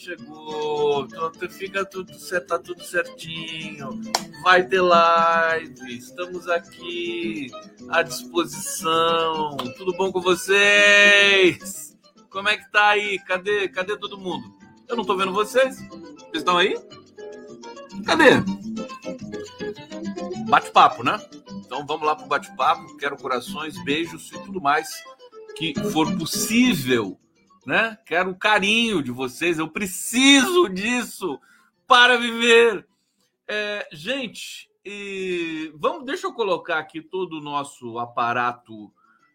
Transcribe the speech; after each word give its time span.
chegou, 0.00 1.04
então 1.04 1.30
fica 1.50 1.84
tudo, 1.84 2.10
tá 2.48 2.58
tudo 2.58 2.82
certinho, 2.82 4.00
vai 4.42 4.66
ter 4.66 4.80
live, 4.80 5.94
estamos 5.94 6.48
aqui 6.48 7.50
à 7.90 8.00
disposição, 8.00 9.58
tudo 9.76 9.92
bom 9.92 10.10
com 10.10 10.22
vocês? 10.22 11.98
Como 12.30 12.48
é 12.48 12.56
que 12.56 12.72
tá 12.72 12.88
aí? 12.88 13.18
Cadê, 13.26 13.68
cadê 13.68 13.94
todo 13.98 14.16
mundo? 14.16 14.50
Eu 14.88 14.96
não 14.96 15.04
tô 15.04 15.14
vendo 15.14 15.34
vocês, 15.34 15.76
vocês 15.76 16.30
estão 16.32 16.56
aí? 16.56 16.74
Cadê? 18.06 18.40
Bate-papo, 20.48 21.04
né? 21.04 21.20
Então 21.56 21.84
vamos 21.84 22.06
lá 22.06 22.16
pro 22.16 22.26
bate-papo, 22.26 22.96
quero 22.96 23.18
corações, 23.18 23.76
beijos 23.84 24.32
e 24.32 24.38
tudo 24.44 24.62
mais 24.62 24.88
que 25.56 25.74
for 25.92 26.10
possível, 26.16 27.20
né? 27.66 27.98
Quero 28.06 28.30
o 28.30 28.38
carinho 28.38 29.02
de 29.02 29.10
vocês, 29.10 29.58
eu 29.58 29.68
preciso 29.68 30.68
disso 30.68 31.38
para 31.86 32.16
viver. 32.16 32.86
É, 33.46 33.88
gente, 33.92 34.70
vamos, 35.74 36.04
deixa 36.04 36.26
eu 36.26 36.32
colocar 36.32 36.78
aqui 36.78 37.00
todo 37.00 37.38
o 37.38 37.40
nosso 37.40 37.98
aparato 37.98 38.92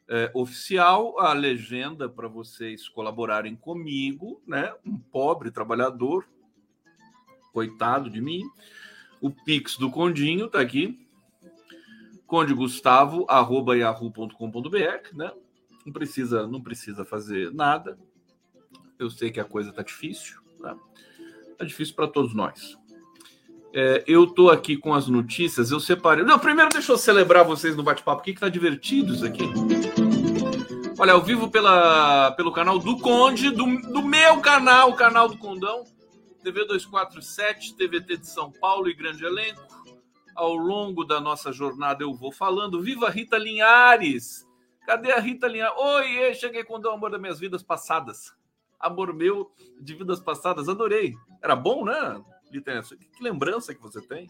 é, 0.08 0.32
oficial, 0.34 1.20
a 1.20 1.34
legenda 1.34 2.08
para 2.08 2.28
vocês 2.28 2.88
colaborarem 2.88 3.56
comigo, 3.56 4.42
né? 4.48 4.74
Um 4.86 4.98
pobre 4.98 5.52
trabalhador, 5.52 6.28
coitado 7.52 8.10
de 8.10 8.22
mim. 8.22 8.44
O 9.22 9.32
Pix 9.32 9.78
do 9.78 9.90
Condinho 9.90 10.48
tá 10.48 10.60
aqui. 10.60 11.00
Conde 12.28 12.54
né? 15.14 15.32
não 15.86 15.94
precisa, 15.94 16.48
não 16.48 16.62
precisa 16.62 17.06
fazer 17.06 17.54
nada. 17.54 17.98
Eu 18.98 19.10
sei 19.10 19.32
que 19.32 19.40
a 19.40 19.46
coisa 19.46 19.72
tá 19.72 19.82
difícil, 19.82 20.40
tá? 20.62 20.76
Tá 21.58 21.66
difícil 21.66 21.96
para 21.96 22.08
todos 22.08 22.34
nós. 22.34 22.78
É, 23.74 24.04
eu 24.08 24.28
tô 24.28 24.50
aqui 24.50 24.78
com 24.78 24.94
as 24.94 25.08
notícias, 25.08 25.72
eu 25.72 25.80
separei. 25.80 26.24
Não, 26.24 26.40
primeiro 26.40 26.70
deixa 26.72 26.92
eu 26.92 26.98
celebrar 26.98 27.44
vocês 27.44 27.76
no 27.76 27.84
bate-papo 27.84 28.22
aqui, 28.22 28.34
que 28.34 28.40
tá 28.40 28.48
divertido 28.48 29.14
isso 29.14 29.26
aqui. 29.26 29.44
Olha, 30.98 31.12
ao 31.12 31.22
vivo 31.22 31.50
pela, 31.50 32.32
pelo 32.32 32.54
canal 32.54 32.80
do 32.80 32.98
Conde, 32.98 33.50
do, 33.50 33.66
do 33.92 34.02
meu 34.02 34.40
canal, 34.40 34.92
o 34.92 34.96
canal 34.96 35.28
do 35.28 35.38
Condão, 35.38 35.84
TV 36.42 36.66
247, 36.66 37.76
TVT 37.76 38.18
de 38.18 38.28
São 38.28 38.50
Paulo 38.50 38.90
e 38.90 38.94
grande 38.94 39.26
elenco. 39.26 39.62
Ao 40.34 40.56
longo 40.56 41.04
da 41.04 41.20
nossa 41.20 41.52
jornada 41.52 42.04
eu 42.04 42.14
vou 42.14 42.32
falando. 42.32 42.82
Viva 42.82 43.10
Rita 43.10 43.38
Linhares! 43.38 44.46
Cadê 44.86 45.12
a 45.12 45.20
Rita 45.20 45.48
Linha? 45.48 45.72
Oi, 45.76 46.34
cheguei 46.36 46.64
com 46.64 46.80
o 46.80 46.90
amor 46.90 47.10
das 47.10 47.20
minhas 47.20 47.40
vidas 47.40 47.64
passadas. 47.64 48.36
Amor 48.80 49.14
meu 49.14 49.52
de 49.80 49.94
vidas 49.94 50.20
passadas, 50.20 50.70
adorei. 50.70 51.16
Era 51.42 51.56
bom, 51.56 51.86
né, 51.86 52.24
Rita? 52.52 52.82
Que 52.82 53.24
lembrança 53.24 53.74
que 53.74 53.82
você 53.82 54.02
tem. 54.02 54.30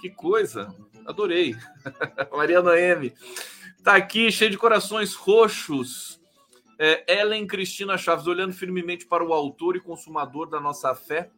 Que 0.00 0.10
coisa, 0.10 0.74
adorei. 1.06 1.54
Mariana 2.32 2.78
M. 2.78 3.12
Tá 3.82 3.96
aqui, 3.96 4.30
cheio 4.30 4.50
de 4.50 4.58
corações 4.58 5.14
roxos. 5.14 6.20
É, 6.78 7.20
Ellen 7.20 7.46
Cristina 7.46 7.96
Chaves, 7.96 8.26
olhando 8.26 8.52
firmemente 8.52 9.06
para 9.06 9.24
o 9.24 9.32
autor 9.32 9.76
e 9.76 9.80
consumador 9.80 10.48
da 10.48 10.60
nossa 10.60 10.94
fé. 10.94 11.30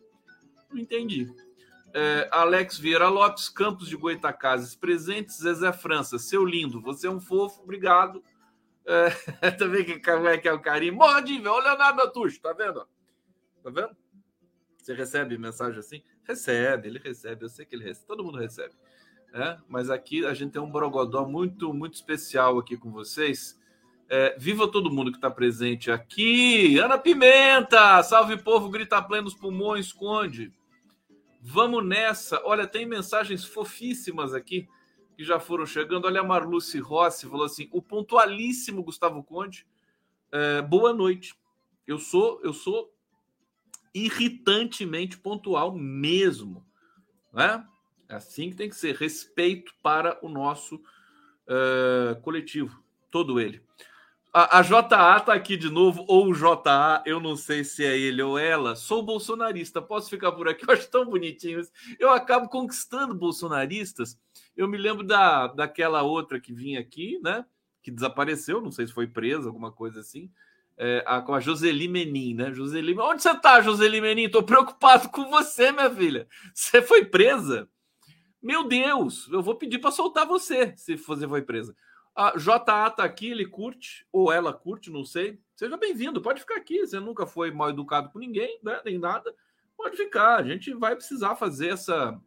Não 0.71 0.78
entendi. 0.78 1.31
É, 1.93 2.28
Alex 2.31 2.78
Vieira 2.78 3.09
Lopes, 3.09 3.49
Campos 3.49 3.89
de 3.89 3.97
Goitacazes, 3.97 4.75
presentes, 4.75 5.39
Zezé 5.39 5.73
França, 5.73 6.19
seu 6.19 6.45
lindo, 6.45 6.81
você 6.81 7.07
é 7.07 7.11
um 7.11 7.21
fofo, 7.21 7.63
obrigado. 7.63 8.23
É, 8.86 9.50
também 9.58 9.84
que 9.84 9.98
como 9.98 10.28
é 10.28 10.38
que 10.38 10.48
é 10.48 10.52
o 10.52 10.60
carinho. 10.60 10.94
Ver. 10.94 11.00
Olha 11.02 11.50
o 11.50 11.58
Leonardo 11.60 12.02
Atucho, 12.02 12.41
tá 12.41 12.52
vendo? 12.52 12.86
Tá 13.62 13.70
vendo? 13.70 13.97
Você 14.78 14.94
recebe 14.94 15.36
mensagem 15.36 15.80
assim? 15.80 16.02
Recebe, 16.22 16.88
ele 16.88 16.98
recebe, 17.00 17.44
eu 17.44 17.48
sei 17.48 17.66
que 17.66 17.74
ele 17.74 17.84
recebe, 17.84 18.06
todo 18.06 18.22
mundo 18.22 18.38
recebe. 18.38 18.74
É, 19.34 19.58
mas 19.69 19.91
aqui 19.91 20.24
a 20.24 20.32
gente 20.32 20.52
tem 20.52 20.62
um 20.62 20.70
borogodó 20.70 21.26
muito, 21.26 21.74
muito 21.74 21.94
especial 21.94 22.58
aqui 22.58 22.76
com 22.76 22.92
vocês. 22.92 23.58
É, 24.08 24.36
viva 24.38 24.70
todo 24.70 24.91
mundo 24.91 25.10
que 25.10 25.18
está 25.18 25.30
presente 25.30 25.91
aqui. 25.91 26.78
Ana 26.78 26.97
Pimenta, 26.97 28.00
salve 28.04 28.36
povo, 28.36 28.70
grita 28.70 29.03
plenos 29.03 29.34
pulmões, 29.34 29.86
esconde. 29.86 30.53
Vamos 31.42 31.84
nessa. 31.84 32.41
Olha, 32.44 32.66
tem 32.66 32.86
mensagens 32.86 33.44
fofíssimas 33.44 34.32
aqui 34.32 34.68
que 35.16 35.25
já 35.25 35.41
foram 35.41 35.65
chegando. 35.65 36.04
Olha 36.04 36.21
a 36.21 36.25
Marluce 36.25 36.78
Rossi, 36.78 37.27
falou 37.27 37.47
assim: 37.47 37.69
o 37.72 37.81
pontualíssimo 37.81 38.82
Gustavo 38.82 39.25
Conde. 39.25 39.66
É, 40.31 40.60
boa 40.60 40.93
noite. 40.93 41.34
Eu 41.87 41.99
sou, 41.99 42.41
eu 42.43 42.53
sou 42.53 42.93
irritantemente 43.94 45.16
pontual 45.16 45.72
mesmo. 45.72 46.66
Né? 47.32 47.65
É 48.09 48.16
assim 48.16 48.50
que 48.50 48.56
tem 48.56 48.69
que 48.69 48.77
ser. 48.77 48.94
Respeito 48.94 49.72
para 49.82 50.19
o 50.22 50.28
nosso 50.28 50.82
é, 51.48 52.15
coletivo, 52.21 52.83
todo 53.10 53.41
ele. 53.41 53.65
A, 54.34 54.59
a 54.59 54.62
JA 54.62 55.21
tá 55.21 55.33
aqui 55.33 55.57
de 55.57 55.71
novo, 55.71 56.04
ou 56.07 56.27
o 56.27 56.34
JA, 56.34 57.03
eu 57.07 57.18
não 57.18 57.36
sei 57.36 57.65
se 57.65 57.83
é 57.86 57.97
ele 57.97 58.21
ou 58.21 58.39
ela. 58.39 58.77
Sou 58.77 59.03
bolsonarista, 59.03 59.80
posso 59.80 60.10
ficar 60.10 60.33
por 60.33 60.47
aqui? 60.47 60.68
Eu 60.68 60.74
acho 60.74 60.91
tão 60.91 61.07
bonitinho. 61.07 61.63
Eu 61.98 62.10
acabo 62.10 62.51
conquistando 62.51 63.15
bolsonaristas 63.15 64.18
eu 64.56 64.68
me 64.68 64.78
lembro 64.78 65.04
da, 65.04 65.48
daquela 65.48 66.03
outra 66.03 66.41
que 66.41 66.53
vinha 66.53 66.80
aqui, 66.80 67.20
né? 67.22 67.44
Que 67.82 67.91
desapareceu, 67.91 68.60
não 68.60 68.72
sei 68.72 68.86
se 68.86 68.92
foi 68.92 69.06
presa, 69.06 69.48
alguma 69.48 69.70
coisa 69.70 70.00
assim. 70.00 70.30
É, 70.78 71.03
a, 71.06 71.20
com 71.20 71.34
a 71.34 71.41
Joseli 71.41 71.88
Menin, 71.88 72.34
né? 72.34 72.53
Joseli, 72.53 72.98
onde 72.98 73.22
você 73.22 73.34
tá, 73.38 73.60
Joseli 73.60 74.00
Menin? 74.00 74.28
Tô 74.28 74.42
preocupado 74.42 75.08
com 75.08 75.28
você, 75.28 75.70
minha 75.72 75.91
filha. 75.91 76.26
Você 76.54 76.82
foi 76.82 77.04
presa? 77.04 77.68
Meu 78.42 78.64
Deus, 78.64 79.28
eu 79.32 79.42
vou 79.42 79.56
pedir 79.56 79.78
para 79.78 79.91
soltar 79.91 80.26
você 80.26 80.74
se 80.76 80.97
você 80.97 81.26
foi 81.26 81.42
presa. 81.42 81.74
A 82.14 82.32
JA 82.38 82.91
tá 82.91 83.04
aqui, 83.04 83.30
ele 83.30 83.44
curte, 83.44 84.06
ou 84.10 84.32
ela 84.32 84.53
curte, 84.53 84.91
não 84.91 85.04
sei. 85.04 85.38
Seja 85.54 85.76
bem-vindo, 85.76 86.22
pode 86.22 86.41
ficar 86.41 86.56
aqui. 86.56 86.86
Você 86.86 86.98
nunca 86.98 87.26
foi 87.26 87.50
mal 87.50 87.70
educado 87.70 88.10
com 88.10 88.18
ninguém, 88.18 88.58
né? 88.62 88.80
nem 88.84 88.98
nada. 88.98 89.34
Pode 89.76 89.97
ficar. 89.97 90.36
A 90.36 90.42
gente 90.42 90.72
vai 90.72 90.97
precisar 90.97 91.36
fazer 91.36 91.68
essa 91.68 92.18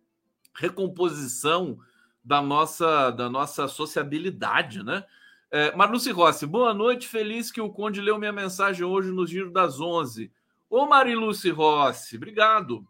recomposição 0.53 1.79
da 2.24 2.42
nossa, 2.42 3.12
da 3.12 3.30
nossa 3.30 3.68
sociabilidade, 3.68 4.83
né? 4.83 5.04
É, 5.51 5.75
Marluce 5.75 6.12
Rossi, 6.12 6.45
boa 6.45 6.74
noite, 6.74 7.07
feliz 7.07 7.51
que 7.51 7.60
o 7.60 7.71
Conde 7.71 8.01
leu 8.01 8.19
minha 8.19 8.31
mensagem 8.31 8.86
hoje 8.86 9.10
no 9.10 9.25
Giro 9.25 9.51
das 9.51 9.80
11. 9.80 10.31
Ô 10.69 10.86
Mariluce 10.86 11.50
Rossi, 11.50 12.18
obrigado. 12.18 12.88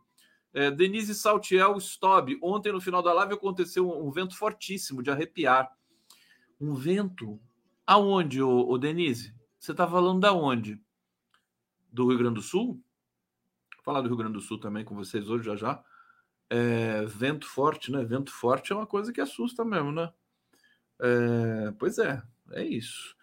É, 0.54 0.70
Denise 0.70 1.16
Saltiel 1.16 1.78
Stob, 1.78 2.38
ontem 2.42 2.74
no 2.74 2.82
final 2.82 3.02
da 3.02 3.14
live 3.14 3.36
aconteceu 3.36 3.88
um, 3.88 4.08
um 4.08 4.12
vento 4.12 4.36
fortíssimo, 4.36 5.02
de 5.02 5.10
arrepiar. 5.10 5.72
Um 6.60 6.74
vento? 6.74 7.40
Aonde, 7.88 8.42
ô, 8.42 8.68
ô 8.68 8.78
Denise? 8.78 9.34
Você 9.58 9.72
está 9.72 9.88
falando 9.88 10.20
da 10.20 10.34
onde? 10.34 10.82
Do 11.92 12.10
Rio 12.10 12.18
Grande 12.18 12.36
do 12.36 12.42
Sul? 12.42 12.74
Vou 13.76 13.84
falar 13.84 14.02
do 14.02 14.08
Rio 14.08 14.18
Grande 14.18 14.34
do 14.34 14.42
Sul 14.42 14.60
também 14.60 14.84
com 14.84 14.96
vocês 14.96 15.30
hoje, 15.30 15.46
já 15.46 15.56
já. 15.56 15.84
É, 16.50 17.06
vento 17.06 17.46
forte, 17.48 17.92
né? 17.92 18.04
Vento 18.04 18.32
forte 18.32 18.72
é 18.72 18.76
uma 18.76 18.88
coisa 18.88 19.14
que 19.14 19.22
assusta 19.22 19.64
mesmo, 19.64 19.92
né? 19.92 20.12
É, 21.00 21.74
pois 21.78 21.98
é, 22.00 22.22
é 22.52 22.64
isso. 22.64 23.16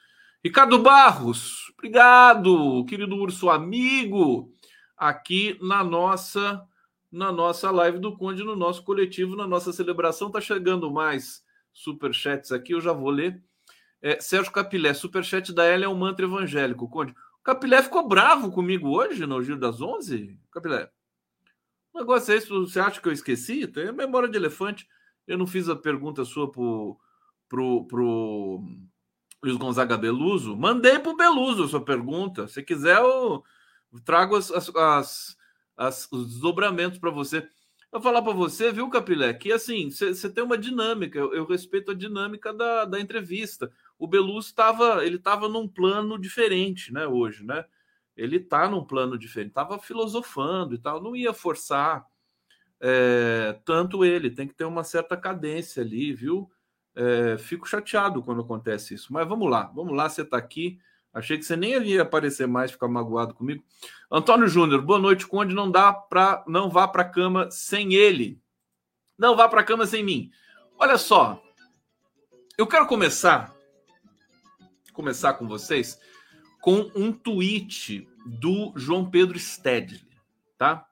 Ricardo 0.45 0.79
Barros, 0.79 1.73
obrigado, 1.77 2.85
querido 2.87 3.17
urso 3.17 3.51
amigo, 3.51 4.53
aqui 4.97 5.59
na 5.61 5.83
nossa 5.83 6.65
na 7.11 7.33
nossa 7.33 7.71
live 7.71 7.99
do 7.99 8.17
Conde, 8.17 8.45
no 8.45 8.55
nosso 8.55 8.85
coletivo, 8.85 9.37
na 9.37 9.47
nossa 9.47 9.73
celebração. 9.73 10.31
Tá 10.31 10.41
chegando 10.41 10.91
mais 10.91 11.43
superchats 11.73 12.53
aqui, 12.53 12.73
eu 12.73 12.81
já 12.81 12.93
vou 12.93 13.11
ler. 13.11 13.43
É, 14.03 14.21
Sérgio 14.21 14.53
Capilé, 14.53 14.93
superchat 14.93 15.53
da 15.53 15.65
Ela 15.65 15.85
é 15.87 15.89
um 15.89 15.95
mantra 15.95 16.27
evangélico. 16.27 16.89
Conde, 16.89 17.15
Capilé 17.43 17.83
ficou 17.83 18.07
bravo 18.07 18.51
comigo 18.51 18.89
hoje 18.91 19.27
no 19.27 19.43
Giro 19.43 19.59
das 19.59 19.81
Onze? 19.81 20.39
Capilé, 20.53 20.91
negócio 21.97 22.33
é 22.33 22.37
esse, 22.37 22.49
você 22.49 22.81
acha 22.81 23.01
que 23.01 23.09
eu 23.09 23.13
esqueci? 23.13 23.67
Tem 23.67 23.93
memória 23.93 24.29
de 24.29 24.37
elefante. 24.37 24.87
Eu 25.27 25.37
não 25.39 25.47
fiz 25.47 25.69
a 25.69 25.77
pergunta 25.77 26.25
sua 26.25 26.51
pro, 26.51 26.99
pro, 27.49 27.87
pro 27.87 28.63
Luiz 29.43 29.57
Gonzaga 29.57 29.97
Beluso. 29.97 30.57
Mandei 30.57 30.99
pro 30.99 31.17
Beluso 31.17 31.65
a 31.65 31.69
sua 31.69 31.85
pergunta. 31.85 32.47
Se 32.49 32.63
quiser, 32.63 32.99
eu 32.99 33.43
trago 34.05 34.37
as, 34.37 34.51
as, 34.51 34.69
as, 34.75 35.37
as 35.77 36.09
os 36.13 36.29
desdobramentos 36.29 36.99
para 36.99 37.11
você. 37.11 37.49
Eu 37.93 38.01
falar 38.01 38.21
para 38.21 38.33
você, 38.33 38.73
viu, 38.73 38.91
Capilé, 38.91 39.33
que 39.33 39.53
assim, 39.53 39.91
você 39.91 40.29
tem 40.29 40.45
uma 40.45 40.59
dinâmica, 40.59 41.19
eu, 41.19 41.33
eu, 41.33 41.47
respeito 41.47 41.93
a 41.93 41.95
dinâmica 41.95 42.53
da, 42.53 42.85
da 42.85 43.01
entrevista. 43.01 43.73
O 43.99 44.07
Beluso 44.07 44.49
estava, 44.49 45.05
ele 45.07 45.17
estava 45.17 45.49
num 45.49 45.67
plano 45.67 46.19
diferente, 46.19 46.93
né, 46.93 47.07
hoje, 47.07 47.45
né? 47.45 47.65
Ele 48.17 48.37
está 48.37 48.69
num 48.69 48.85
plano 48.85 49.19
diferente, 49.19 49.51
estava 49.51 49.79
filosofando 49.79 50.75
e 50.75 50.79
tal, 50.79 51.03
não 51.03 51.15
ia 51.15 51.33
forçar 51.33 52.07
é, 52.81 53.59
tanto 53.65 54.05
ele, 54.05 54.31
tem 54.31 54.49
que 54.49 54.55
ter 54.55 54.65
uma 54.65 54.85
certa 54.85 55.17
cadência 55.17 55.83
ali, 55.83 56.13
viu? 56.13 56.51
É, 56.95 57.37
fico 57.37 57.69
chateado 57.69 58.23
quando 58.23 58.41
acontece 58.41 58.95
isso, 58.95 59.13
mas 59.13 59.29
vamos 59.29 59.51
lá, 59.51 59.71
vamos 59.75 59.95
lá, 59.95 60.09
você 60.09 60.23
está 60.23 60.37
aqui, 60.37 60.79
Achei 61.17 61.39
que 61.39 61.45
você 61.45 61.57
nem 61.57 61.83
ia 61.83 62.03
aparecer 62.03 62.47
mais, 62.47 62.73
ficar 62.73 62.89
magoado 62.89 63.33
comigo. 63.33 63.65
Antônio 64.13 64.47
Júnior, 64.47 64.83
boa 64.83 64.99
noite, 64.99 65.27
Conde. 65.27 65.55
Não 65.55 65.71
dá 65.71 65.91
para 65.91 66.45
não 66.47 66.69
vá 66.69 66.87
para 66.87 67.07
cama 67.07 67.51
sem 67.51 67.95
ele. 67.95 68.39
Não 69.17 69.35
vá 69.35 69.49
para 69.49 69.65
cama 69.65 69.87
sem 69.87 70.05
mim. 70.05 70.31
Olha 70.79 70.99
só, 70.99 71.43
eu 72.59 72.67
quero 72.67 72.87
começar 72.87 73.51
começar 74.93 75.33
com 75.35 75.49
vocês 75.49 75.99
com 76.67 76.91
um 76.97 77.13
tweet 77.13 78.09
do 78.27 78.73
João 78.75 79.09
Pedro 79.09 79.39
Stedley, 79.39 80.03
tá? 80.59 80.85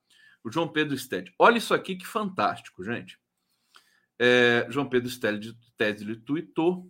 O 0.45 0.49
João 0.49 0.69
Pedro 0.69 0.97
Stedley. 0.97 1.35
Olha 1.37 1.59
isso 1.59 1.75
aqui 1.75 1.97
que 1.97 2.07
fantástico, 2.07 2.85
gente. 2.85 3.19
É, 4.17 4.69
João 4.71 4.89
Pedro 4.89 5.11
Stedley 5.11 6.15
tweetou 6.25 6.89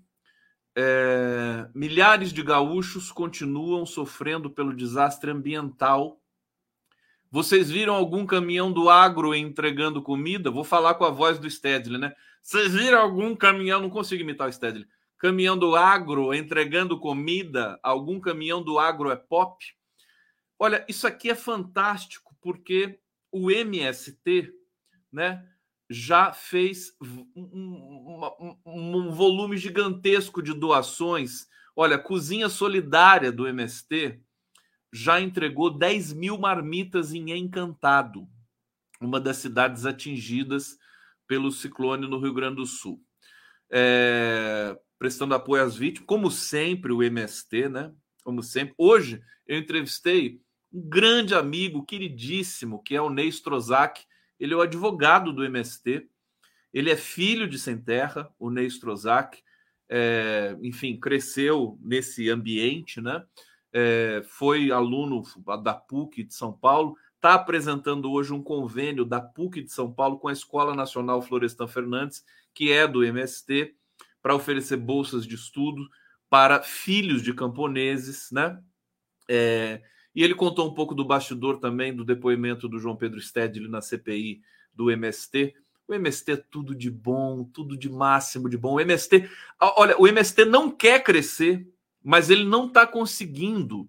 é, 0.77 1.67
milhares 1.75 2.31
de 2.31 2.43
gaúchos 2.43 3.11
continuam 3.11 3.87
sofrendo 3.87 4.51
pelo 4.51 4.77
desastre 4.77 5.31
ambiental. 5.31 6.21
Vocês 7.31 7.71
viram 7.71 7.95
algum 7.95 8.27
caminhão 8.27 8.71
do 8.71 8.91
agro 8.91 9.35
entregando 9.35 10.03
comida? 10.03 10.51
Vou 10.51 10.63
falar 10.63 10.93
com 10.97 11.07
a 11.07 11.11
voz 11.11 11.39
do 11.39 11.49
Stedley, 11.49 11.99
né? 11.99 12.15
Vocês 12.43 12.75
viram 12.75 13.01
algum 13.01 13.35
caminhão? 13.35 13.81
Não 13.81 13.89
consigo 13.89 14.23
imitar 14.23 14.47
o 14.47 14.53
Stedley. 14.53 14.87
Caminhão 15.25 15.57
do 15.57 15.75
agro 15.75 16.35
entregando 16.35 17.01
comida? 17.01 17.81
Algum 17.83 18.21
caminhão 18.21 18.63
do 18.63 18.79
agro 18.79 19.11
é 19.11 19.17
pop? 19.17 19.65
Olha, 20.59 20.85
isso 20.87 21.07
aqui 21.07 21.31
é 21.31 21.35
fantástico 21.35 22.37
porque 22.43 23.01
o 23.33 23.51
MST, 23.51 24.53
né? 25.11 25.49
já 25.89 26.31
fez 26.31 26.95
um, 27.01 27.27
um, 27.35 28.57
um, 28.67 29.11
volume 29.13 29.57
gigantesco 29.57 30.43
de 30.43 30.53
doações. 30.53 31.49
Olha, 31.75 31.99
Cozinha 31.99 32.51
Solidária 32.51 33.33
do 33.33 33.47
MST 33.47 34.21
já 34.93 35.23
entregou 35.23 35.71
10 35.71 36.13
mil 36.13 36.37
marmitas 36.37 37.15
em 37.15 37.31
Encantado, 37.31 38.29
uma 39.01 39.19
das 39.19 39.39
cidades 39.39 39.87
atingidas 39.87 40.79
pelo 41.27 41.51
ciclone 41.51 42.07
no 42.07 42.19
Rio 42.19 42.35
Grande 42.35 42.57
do 42.57 42.67
Sul. 42.67 43.03
É, 43.71 44.79
prestando 45.05 45.35
apoio 45.35 45.63
às 45.63 45.77
vítimas, 45.77 46.07
como 46.07 46.31
sempre, 46.31 46.91
o 46.91 47.03
MST, 47.03 47.69
né? 47.69 47.93
Como 48.25 48.43
sempre. 48.43 48.75
Hoje 48.79 49.21
eu 49.47 49.59
entrevistei 49.59 50.41
um 50.73 50.81
grande 50.81 51.35
amigo, 51.35 51.85
queridíssimo, 51.85 52.83
que 52.83 52.97
é 52.97 53.03
o 53.03 53.11
Ney 53.11 53.29
Strozak, 53.29 54.03
ele 54.41 54.55
é 54.55 54.57
o 54.57 54.63
advogado 54.63 55.31
do 55.31 55.45
MST, 55.45 56.09
ele 56.73 56.91
é 56.91 56.97
filho 56.97 57.47
de 57.47 57.59
Sem 57.59 57.77
Terra, 57.77 58.33
o 58.39 58.49
Ney 58.51 58.65
Strozak, 58.65 59.43
é, 59.91 60.57
enfim, 60.63 60.99
cresceu 60.99 61.79
nesse 61.83 62.31
ambiente, 62.31 62.99
né? 62.99 63.23
É, 63.75 64.23
foi 64.25 64.73
aluno 64.73 65.23
da 65.63 65.75
PUC 65.75 66.25
de 66.25 66.33
São 66.33 66.51
Paulo, 66.51 66.97
está 67.17 67.35
apresentando 67.35 68.11
hoje 68.11 68.33
um 68.33 68.43
convênio 68.43 69.05
da 69.05 69.21
PUC 69.21 69.65
de 69.65 69.71
São 69.71 69.93
Paulo 69.93 70.19
com 70.19 70.29
a 70.29 70.33
Escola 70.33 70.75
Nacional 70.75 71.21
Florestan 71.21 71.69
Fernandes, 71.69 72.25
que 72.55 72.73
é 72.73 72.89
do 72.89 73.05
MST, 73.05 73.77
para 74.25 74.35
oferecer 74.35 74.79
bolsas 74.79 75.27
de 75.27 75.35
estudo 75.35 75.87
para 76.31 76.63
filhos 76.63 77.23
de 77.23 77.35
camponeses, 77.35 78.31
né? 78.33 78.59
É, 79.29 79.83
e 80.15 80.25
ele 80.25 80.35
contou 80.35 80.67
um 80.67 80.73
pouco 80.73 80.95
do 80.95 81.05
bastidor 81.05 81.59
também 81.59 81.95
do 81.95 82.07
depoimento 82.07 82.67
do 82.67 82.79
João 82.79 82.97
Pedro 82.97 83.21
Stedley 83.21 83.69
na 83.69 83.83
CPI 83.83 84.41
do 84.73 84.91
MST. 84.91 85.55
O 85.87 85.93
MST 85.93 86.33
é 86.33 86.37
tudo 86.37 86.75
de 86.75 86.91
bom, 86.91 87.45
tudo 87.45 87.77
de 87.77 87.91
máximo 87.91 88.49
de 88.49 88.57
bom. 88.57 88.77
O 88.77 88.81
MST, 88.81 89.29
olha, 89.61 89.95
o 90.01 90.09
MST 90.09 90.47
não 90.47 90.71
quer 90.71 91.05
crescer, 91.05 91.69
mas 92.03 92.31
ele 92.31 92.47
não 92.47 92.69
está 92.69 92.87
conseguindo 92.87 93.87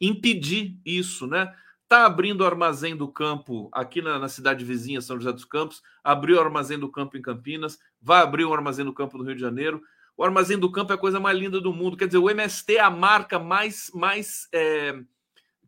impedir 0.00 0.78
isso, 0.84 1.26
né? 1.26 1.52
Está 1.92 2.06
abrindo 2.06 2.40
o 2.40 2.46
armazém 2.46 2.96
do 2.96 3.06
campo 3.06 3.68
aqui 3.70 4.00
na, 4.00 4.18
na, 4.18 4.26
cidade 4.26 4.64
vizinha, 4.64 5.02
São 5.02 5.18
José 5.18 5.30
dos 5.30 5.44
Campos, 5.44 5.82
abriu 6.02 6.38
o 6.38 6.40
armazém 6.40 6.78
do 6.78 6.90
campo 6.90 7.18
em 7.18 7.20
Campinas, 7.20 7.78
vai 8.00 8.22
abrir 8.22 8.46
o 8.46 8.54
armazém 8.54 8.82
do 8.82 8.94
campo 8.94 9.18
no 9.18 9.24
Rio 9.24 9.34
de 9.34 9.42
Janeiro. 9.42 9.82
O 10.16 10.24
armazém 10.24 10.58
do 10.58 10.72
campo 10.72 10.92
é 10.92 10.94
a 10.94 10.98
coisa 10.98 11.20
mais 11.20 11.38
linda 11.38 11.60
do 11.60 11.70
mundo. 11.70 11.94
Quer 11.94 12.06
dizer, 12.06 12.16
o 12.16 12.30
MST 12.30 12.76
é 12.76 12.80
a 12.80 12.88
marca 12.88 13.38
mais, 13.38 13.90
mais 13.92 14.48
é, 14.54 14.98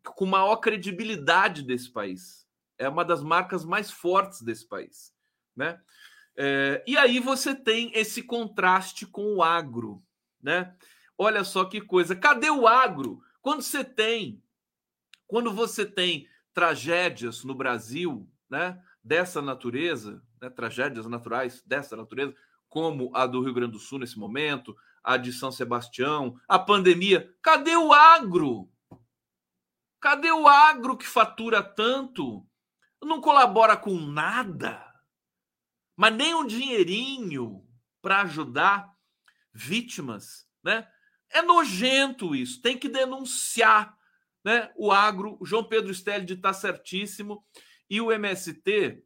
com 0.02 0.24
maior 0.24 0.56
credibilidade 0.56 1.62
desse 1.62 1.92
país. 1.92 2.48
É 2.78 2.88
uma 2.88 3.04
das 3.04 3.22
marcas 3.22 3.62
mais 3.62 3.90
fortes 3.90 4.40
desse 4.40 4.66
país, 4.66 5.12
né? 5.54 5.78
É, 6.38 6.82
e 6.86 6.96
aí 6.96 7.20
você 7.20 7.54
tem 7.54 7.92
esse 7.94 8.22
contraste 8.22 9.04
com 9.04 9.34
o 9.34 9.42
agro, 9.42 10.02
né? 10.42 10.74
Olha 11.18 11.44
só 11.44 11.66
que 11.66 11.82
coisa. 11.82 12.16
Cadê 12.16 12.48
o 12.48 12.66
agro? 12.66 13.20
Quando 13.42 13.60
você 13.60 13.84
tem, 13.84 14.42
quando 15.26 15.52
você 15.52 15.84
tem 15.86 16.28
tragédias 16.52 17.44
no 17.44 17.54
Brasil, 17.54 18.28
né? 18.48 18.82
Dessa 19.02 19.42
natureza, 19.42 20.22
né, 20.40 20.48
tragédias 20.48 21.06
naturais 21.06 21.62
dessa 21.66 21.94
natureza, 21.94 22.34
como 22.68 23.14
a 23.14 23.26
do 23.26 23.42
Rio 23.42 23.52
Grande 23.52 23.72
do 23.72 23.78
Sul 23.78 23.98
nesse 23.98 24.18
momento, 24.18 24.74
a 25.02 25.16
de 25.18 25.32
São 25.32 25.52
Sebastião, 25.52 26.40
a 26.48 26.58
pandemia. 26.58 27.34
Cadê 27.42 27.76
o 27.76 27.92
agro? 27.92 28.70
Cadê 30.00 30.30
o 30.30 30.48
agro 30.48 30.96
que 30.96 31.06
fatura 31.06 31.62
tanto? 31.62 32.46
Não 33.02 33.20
colabora 33.20 33.76
com 33.76 33.94
nada, 34.00 34.82
mas 35.94 36.14
nem 36.14 36.34
um 36.34 36.46
dinheirinho 36.46 37.66
para 38.00 38.22
ajudar 38.22 38.90
vítimas, 39.52 40.48
né? 40.62 40.88
É 41.30 41.42
nojento 41.42 42.34
isso, 42.34 42.62
tem 42.62 42.78
que 42.78 42.88
denunciar, 42.88 43.93
né? 44.44 44.70
O 44.76 44.92
agro, 44.92 45.36
o 45.40 45.46
João 45.46 45.64
Pedro 45.64 45.92
Stelli 45.92 46.32
está 46.32 46.52
certíssimo 46.52 47.42
e 47.88 48.00
o 48.00 48.12
MST 48.12 49.02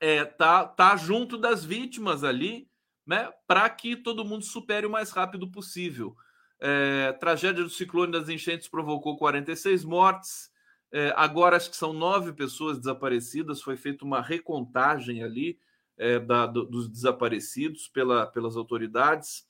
é, 0.00 0.24
tá, 0.24 0.66
tá 0.66 0.96
junto 0.96 1.38
das 1.38 1.64
vítimas 1.64 2.24
ali, 2.24 2.68
né? 3.06 3.30
Para 3.46 3.68
que 3.70 3.96
todo 3.96 4.24
mundo 4.24 4.44
supere 4.44 4.86
o 4.86 4.90
mais 4.90 5.10
rápido 5.10 5.50
possível. 5.50 6.16
É, 6.60 7.12
tragédia 7.12 7.62
do 7.62 7.70
ciclone 7.70 8.12
das 8.12 8.28
enchentes 8.28 8.68
provocou 8.68 9.16
46 9.16 9.84
mortes. 9.84 10.50
É, 10.90 11.12
agora 11.16 11.56
acho 11.56 11.70
que 11.70 11.76
são 11.76 11.92
nove 11.92 12.32
pessoas 12.32 12.78
desaparecidas. 12.78 13.62
Foi 13.62 13.76
feita 13.76 14.04
uma 14.04 14.20
recontagem 14.20 15.22
ali 15.22 15.58
é, 15.96 16.18
da, 16.18 16.46
do, 16.46 16.64
dos 16.64 16.88
desaparecidos 16.88 17.88
pela, 17.88 18.26
pelas 18.26 18.56
autoridades. 18.56 19.46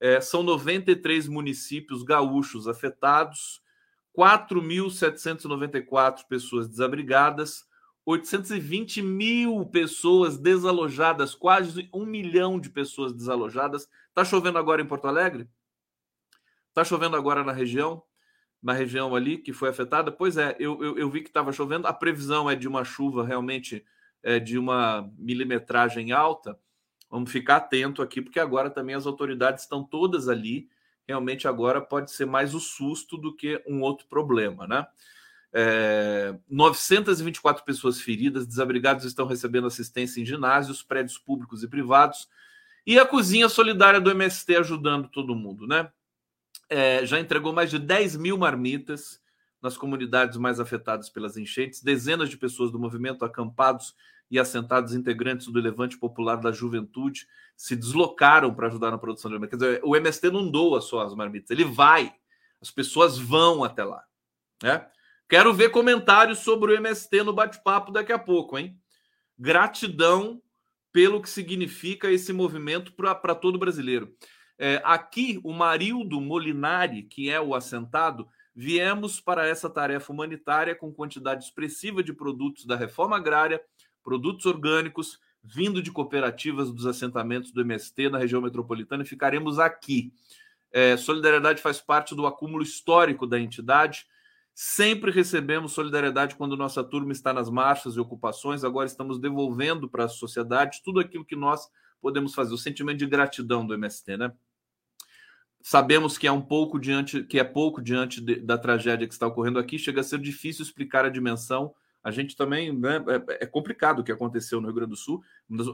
É, 0.00 0.20
são 0.20 0.42
93 0.42 1.26
municípios 1.28 2.02
gaúchos 2.02 2.68
afetados, 2.68 3.62
4.794 4.16 6.26
pessoas 6.28 6.68
desabrigadas, 6.68 7.66
820 8.06 9.02
mil 9.02 9.66
pessoas 9.66 10.38
desalojadas, 10.38 11.34
quase 11.34 11.90
um 11.92 12.06
milhão 12.06 12.58
de 12.58 12.70
pessoas 12.70 13.12
desalojadas. 13.12 13.88
Está 14.08 14.24
chovendo 14.24 14.58
agora 14.58 14.80
em 14.80 14.86
Porto 14.86 15.08
Alegre? 15.08 15.48
Está 16.68 16.84
chovendo 16.84 17.16
agora 17.16 17.42
na 17.42 17.52
região, 17.52 18.02
na 18.62 18.72
região 18.72 19.14
ali 19.14 19.38
que 19.38 19.52
foi 19.52 19.70
afetada? 19.70 20.12
Pois 20.12 20.36
é, 20.36 20.56
eu, 20.58 20.82
eu, 20.82 20.96
eu 20.96 21.10
vi 21.10 21.22
que 21.22 21.28
estava 21.28 21.52
chovendo. 21.52 21.86
A 21.86 21.92
previsão 21.92 22.48
é 22.48 22.54
de 22.54 22.68
uma 22.68 22.84
chuva 22.84 23.26
realmente 23.26 23.84
é, 24.22 24.38
de 24.38 24.56
uma 24.56 25.10
milimetragem 25.18 26.12
alta. 26.12 26.58
Vamos 27.10 27.30
ficar 27.30 27.56
atento 27.56 28.02
aqui, 28.02 28.22
porque 28.22 28.40
agora 28.40 28.70
também 28.70 28.94
as 28.94 29.06
autoridades 29.06 29.64
estão 29.64 29.82
todas 29.82 30.28
ali. 30.28 30.68
Realmente 31.06 31.46
agora 31.46 31.80
pode 31.80 32.10
ser 32.10 32.26
mais 32.26 32.54
o 32.54 32.60
susto 32.60 33.16
do 33.16 33.34
que 33.34 33.62
um 33.66 33.80
outro 33.80 34.06
problema, 34.06 34.66
né? 34.66 34.86
É, 35.52 36.36
924 36.50 37.64
pessoas 37.64 38.00
feridas, 38.00 38.46
desabrigados 38.46 39.04
estão 39.04 39.26
recebendo 39.26 39.66
assistência 39.66 40.20
em 40.20 40.26
ginásios, 40.26 40.82
prédios 40.82 41.16
públicos 41.16 41.62
e 41.62 41.68
privados, 41.68 42.28
e 42.86 42.98
a 42.98 43.06
cozinha 43.06 43.48
solidária 43.48 44.00
do 44.00 44.10
MST 44.10 44.56
ajudando 44.56 45.08
todo 45.08 45.34
mundo, 45.34 45.66
né? 45.66 45.90
é, 46.68 47.04
já 47.06 47.18
entregou 47.18 47.52
mais 47.52 47.70
de 47.70 47.78
10 47.78 48.16
mil 48.16 48.36
marmitas 48.36 49.20
nas 49.62 49.76
comunidades 49.76 50.36
mais 50.36 50.60
afetadas 50.60 51.08
pelas 51.08 51.36
enchentes. 51.36 51.82
Dezenas 51.82 52.28
de 52.28 52.36
pessoas 52.36 52.70
do 52.70 52.78
movimento, 52.78 53.24
acampados 53.24 53.94
e 54.30 54.38
assentados, 54.38 54.94
integrantes 54.94 55.46
do 55.46 55.60
Levante 55.60 55.98
Popular 55.98 56.36
da 56.36 56.50
Juventude, 56.50 57.26
se 57.56 57.76
deslocaram 57.76 58.54
para 58.54 58.66
ajudar 58.66 58.90
na 58.90 58.98
produção 58.98 59.30
de 59.30 59.38
marmitas. 59.38 59.58
Quer 59.58 59.66
dizer, 59.66 59.80
o 59.84 59.96
MST 59.96 60.30
não 60.30 60.50
doa 60.50 60.80
só 60.80 61.00
as 61.00 61.14
marmitas, 61.14 61.50
ele 61.50 61.64
vai. 61.64 62.12
As 62.60 62.70
pessoas 62.70 63.18
vão 63.18 63.62
até 63.62 63.84
lá. 63.84 64.04
Né? 64.62 64.86
Quero 65.28 65.52
ver 65.52 65.70
comentários 65.70 66.40
sobre 66.40 66.72
o 66.72 66.76
MST 66.76 67.22
no 67.22 67.32
bate-papo 67.32 67.92
daqui 67.92 68.12
a 68.12 68.18
pouco, 68.18 68.58
hein? 68.58 68.78
Gratidão 69.38 70.40
pelo 70.92 71.20
que 71.20 71.28
significa 71.28 72.10
esse 72.10 72.32
movimento 72.32 72.92
para 72.92 73.34
todo 73.34 73.58
brasileiro. 73.58 74.14
É, 74.58 74.80
aqui, 74.82 75.38
o 75.44 75.52
Marildo 75.52 76.20
Molinari, 76.20 77.02
que 77.02 77.28
é 77.28 77.38
o 77.38 77.54
assentado, 77.54 78.26
viemos 78.54 79.20
para 79.20 79.46
essa 79.46 79.68
tarefa 79.68 80.10
humanitária 80.10 80.74
com 80.74 80.90
quantidade 80.90 81.44
expressiva 81.44 82.02
de 82.02 82.14
produtos 82.14 82.64
da 82.64 82.74
reforma 82.74 83.16
agrária, 83.16 83.60
produtos 84.06 84.46
orgânicos, 84.46 85.18
vindo 85.42 85.82
de 85.82 85.90
cooperativas 85.90 86.70
dos 86.70 86.86
assentamentos 86.86 87.50
do 87.50 87.60
MST 87.60 88.08
na 88.08 88.18
região 88.18 88.40
metropolitana 88.40 89.02
e 89.02 89.06
ficaremos 89.06 89.58
aqui. 89.58 90.12
É, 90.70 90.96
solidariedade 90.96 91.60
faz 91.60 91.80
parte 91.80 92.14
do 92.14 92.24
acúmulo 92.24 92.62
histórico 92.62 93.26
da 93.26 93.40
entidade. 93.40 94.06
Sempre 94.54 95.10
recebemos 95.10 95.72
solidariedade 95.72 96.36
quando 96.36 96.56
nossa 96.56 96.84
turma 96.84 97.10
está 97.10 97.32
nas 97.32 97.50
marchas 97.50 97.96
e 97.96 98.00
ocupações. 98.00 98.62
Agora 98.62 98.86
estamos 98.86 99.18
devolvendo 99.18 99.88
para 99.88 100.04
a 100.04 100.08
sociedade 100.08 100.82
tudo 100.84 101.00
aquilo 101.00 101.24
que 101.24 101.34
nós 101.34 101.68
podemos 102.00 102.32
fazer. 102.32 102.54
O 102.54 102.58
sentimento 102.58 102.98
de 102.98 103.06
gratidão 103.06 103.66
do 103.66 103.74
MST, 103.74 104.16
né? 104.16 104.32
Sabemos 105.60 106.16
que 106.16 106.28
é 106.28 106.32
um 106.32 106.42
pouco 106.42 106.78
diante, 106.78 107.24
que 107.24 107.40
é 107.40 107.44
pouco 107.44 107.82
diante 107.82 108.20
de, 108.20 108.36
da 108.36 108.56
tragédia 108.56 109.08
que 109.08 109.12
está 109.12 109.26
ocorrendo 109.26 109.58
aqui. 109.58 109.80
Chega 109.80 110.00
a 110.00 110.04
ser 110.04 110.20
difícil 110.20 110.62
explicar 110.62 111.04
a 111.04 111.08
dimensão. 111.08 111.74
A 112.06 112.12
gente 112.12 112.36
também 112.36 112.72
né, 112.72 113.04
é, 113.30 113.42
é 113.42 113.46
complicado 113.46 113.98
o 113.98 114.04
que 114.04 114.12
aconteceu 114.12 114.60
no 114.60 114.68
Rio 114.68 114.76
Grande 114.76 114.90
do 114.90 114.96
Sul. 114.96 115.24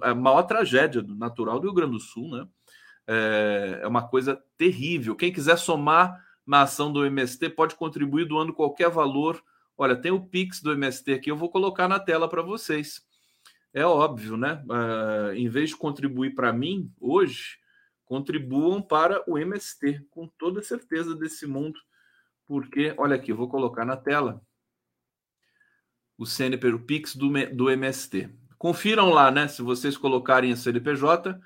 É 0.02 0.08
a 0.08 0.14
maior 0.14 0.44
tragédia 0.44 1.02
natural 1.02 1.60
do 1.60 1.66
Rio 1.66 1.74
Grande 1.74 1.92
do 1.92 2.00
Sul, 2.00 2.30
né? 2.30 2.48
É, 3.06 3.80
é 3.82 3.86
uma 3.86 4.08
coisa 4.08 4.42
terrível. 4.56 5.14
Quem 5.14 5.30
quiser 5.30 5.58
somar 5.58 6.18
na 6.46 6.62
ação 6.62 6.90
do 6.90 7.04
MST 7.04 7.50
pode 7.50 7.74
contribuir 7.74 8.24
doando 8.24 8.54
qualquer 8.54 8.88
valor. 8.88 9.44
Olha, 9.76 9.94
tem 9.94 10.10
o 10.10 10.26
Pix 10.26 10.62
do 10.62 10.72
MST 10.72 11.12
aqui, 11.12 11.30
eu 11.30 11.36
vou 11.36 11.50
colocar 11.50 11.86
na 11.86 12.00
tela 12.00 12.26
para 12.26 12.40
vocês. 12.40 13.02
É 13.74 13.84
óbvio, 13.84 14.38
né? 14.38 14.64
Uh, 14.70 15.34
em 15.34 15.50
vez 15.50 15.68
de 15.68 15.76
contribuir 15.76 16.34
para 16.34 16.50
mim 16.50 16.90
hoje, 16.98 17.58
contribuam 18.06 18.80
para 18.80 19.22
o 19.30 19.36
MST, 19.36 20.06
com 20.08 20.26
toda 20.38 20.62
certeza 20.62 21.14
desse 21.14 21.46
mundo, 21.46 21.78
porque, 22.46 22.94
olha 22.96 23.16
aqui, 23.16 23.32
eu 23.32 23.36
vou 23.36 23.50
colocar 23.50 23.84
na 23.84 23.98
tela 23.98 24.40
o 26.22 26.26
CNP, 26.26 26.68
o 26.68 26.78
Pix 26.78 27.16
do, 27.16 27.28
do 27.52 27.68
MST. 27.68 28.30
Confiram 28.56 29.10
lá, 29.10 29.28
né? 29.28 29.48
Se 29.48 29.60
vocês 29.60 29.96
colocarem 29.96 30.52
a 30.52 30.56
CNPJ, 30.56 31.36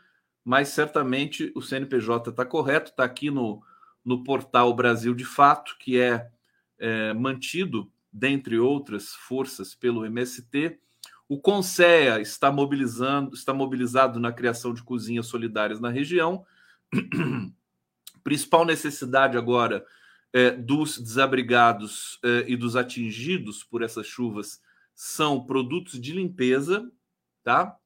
mas 0.44 0.68
certamente 0.68 1.50
o 1.54 1.62
CNPJ 1.62 2.28
está 2.28 2.44
correto, 2.44 2.90
está 2.90 3.02
aqui 3.02 3.30
no, 3.30 3.62
no 4.04 4.22
portal 4.22 4.74
Brasil 4.74 5.14
de 5.14 5.24
Fato, 5.24 5.76
que 5.80 5.98
é, 5.98 6.28
é 6.78 7.14
mantido, 7.14 7.90
dentre 8.12 8.58
outras 8.58 9.14
forças, 9.14 9.74
pelo 9.74 10.04
MST. 10.04 10.78
O 11.26 11.40
CONSEA 11.40 12.20
está 12.20 12.52
mobilizando, 12.52 13.34
está 13.34 13.54
mobilizado 13.54 14.20
na 14.20 14.30
criação 14.30 14.74
de 14.74 14.82
cozinhas 14.82 15.26
solidárias 15.26 15.80
na 15.80 15.88
região. 15.88 16.44
Principal 18.22 18.66
necessidade 18.66 19.38
agora 19.38 19.86
é, 20.34 20.50
dos 20.50 20.98
desabrigados 20.98 22.20
é, 22.22 22.44
e 22.46 22.56
dos 22.56 22.76
atingidos 22.76 23.64
por 23.64 23.82
essas 23.82 24.06
chuvas 24.06 24.60
são 24.96 25.46
produtos 25.46 26.00
de 26.00 26.12
limpeza, 26.12 26.90
tá? 27.44 27.78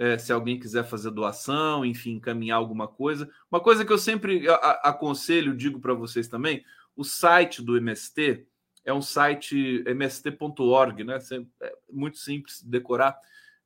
é, 0.00 0.16
se 0.16 0.32
alguém 0.32 0.58
quiser 0.58 0.82
fazer 0.84 1.10
doação, 1.10 1.84
enfim, 1.84 2.12
encaminhar 2.12 2.56
alguma 2.56 2.88
coisa. 2.88 3.30
Uma 3.52 3.60
coisa 3.60 3.84
que 3.84 3.92
eu 3.92 3.98
sempre 3.98 4.46
aconselho, 4.82 5.54
digo 5.54 5.78
para 5.78 5.92
vocês 5.92 6.26
também, 6.26 6.64
o 6.96 7.04
site 7.04 7.62
do 7.62 7.76
MST 7.76 8.46
é 8.82 8.94
um 8.94 9.02
site 9.02 9.84
mst.org, 9.86 11.04
né? 11.04 11.18
É 11.60 11.76
muito 11.92 12.16
simples 12.16 12.62
de 12.62 12.70
decorar. 12.70 13.14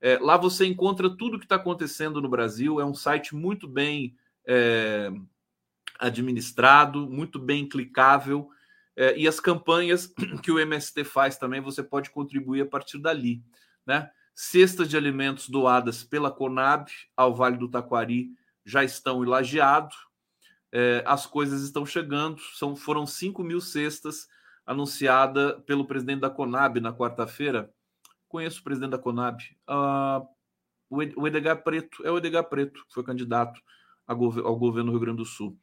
É, 0.01 0.19
lá 0.19 0.37
você 0.37 0.67
encontra 0.67 1.09
tudo 1.09 1.39
que 1.39 1.45
está 1.45 1.55
acontecendo 1.55 2.21
no 2.21 2.29
Brasil. 2.29 2.81
É 2.81 2.85
um 2.85 2.95
site 2.95 3.33
muito 3.33 3.69
bem 3.69 4.17
é, 4.45 5.13
administrado, 6.01 7.09
muito 7.09 7.39
bem 7.39 7.69
clicável. 7.69 8.51
É, 8.97 9.17
e 9.19 9.27
as 9.27 9.41
campanhas 9.41 10.07
que 10.43 10.53
o 10.53 10.59
MST 10.59 11.05
faz 11.05 11.37
também, 11.37 11.61
você 11.61 11.83
pode 11.83 12.11
contribuir 12.11 12.63
a 12.63 12.67
partir 12.67 12.99
dali, 12.99 13.43
né? 13.87 14.11
Cestas 14.35 14.89
de 14.89 14.97
alimentos 14.97 15.49
doadas 15.49 16.03
pela 16.03 16.31
Conab 16.31 16.91
ao 17.17 17.35
Vale 17.35 17.57
do 17.57 17.71
Taquari 17.71 18.31
já 18.65 18.83
estão 18.83 19.23
em 19.23 19.29
lajeado. 19.29 19.95
É, 20.73 21.05
as 21.07 21.25
coisas 21.25 21.63
estão 21.63 21.87
chegando. 21.87 22.41
São, 22.55 22.75
foram 22.75 23.07
5 23.07 23.45
mil 23.45 23.61
cestas 23.61 24.27
anunciada 24.67 25.61
pelo 25.61 25.87
presidente 25.87 26.21
da 26.21 26.31
Conab 26.31 26.81
na 26.81 26.93
quarta-feira. 26.93 27.73
Conheço 28.27 28.61
o 28.61 28.65
presidente 28.65 28.91
da 28.91 28.99
Conab. 28.99 29.41
Uh, 29.69 30.27
o 31.17 31.27
Edgar 31.27 31.63
Preto, 31.63 32.05
é 32.05 32.11
o 32.11 32.19
Edgar 32.19 32.45
Preto, 32.45 32.85
que 32.87 32.95
foi 32.95 33.05
candidato 33.05 33.61
ao 34.07 34.57
governo 34.57 34.91
do 34.91 34.97
Rio 34.97 35.01
Grande 35.01 35.19
do 35.19 35.25
Sul. 35.25 35.57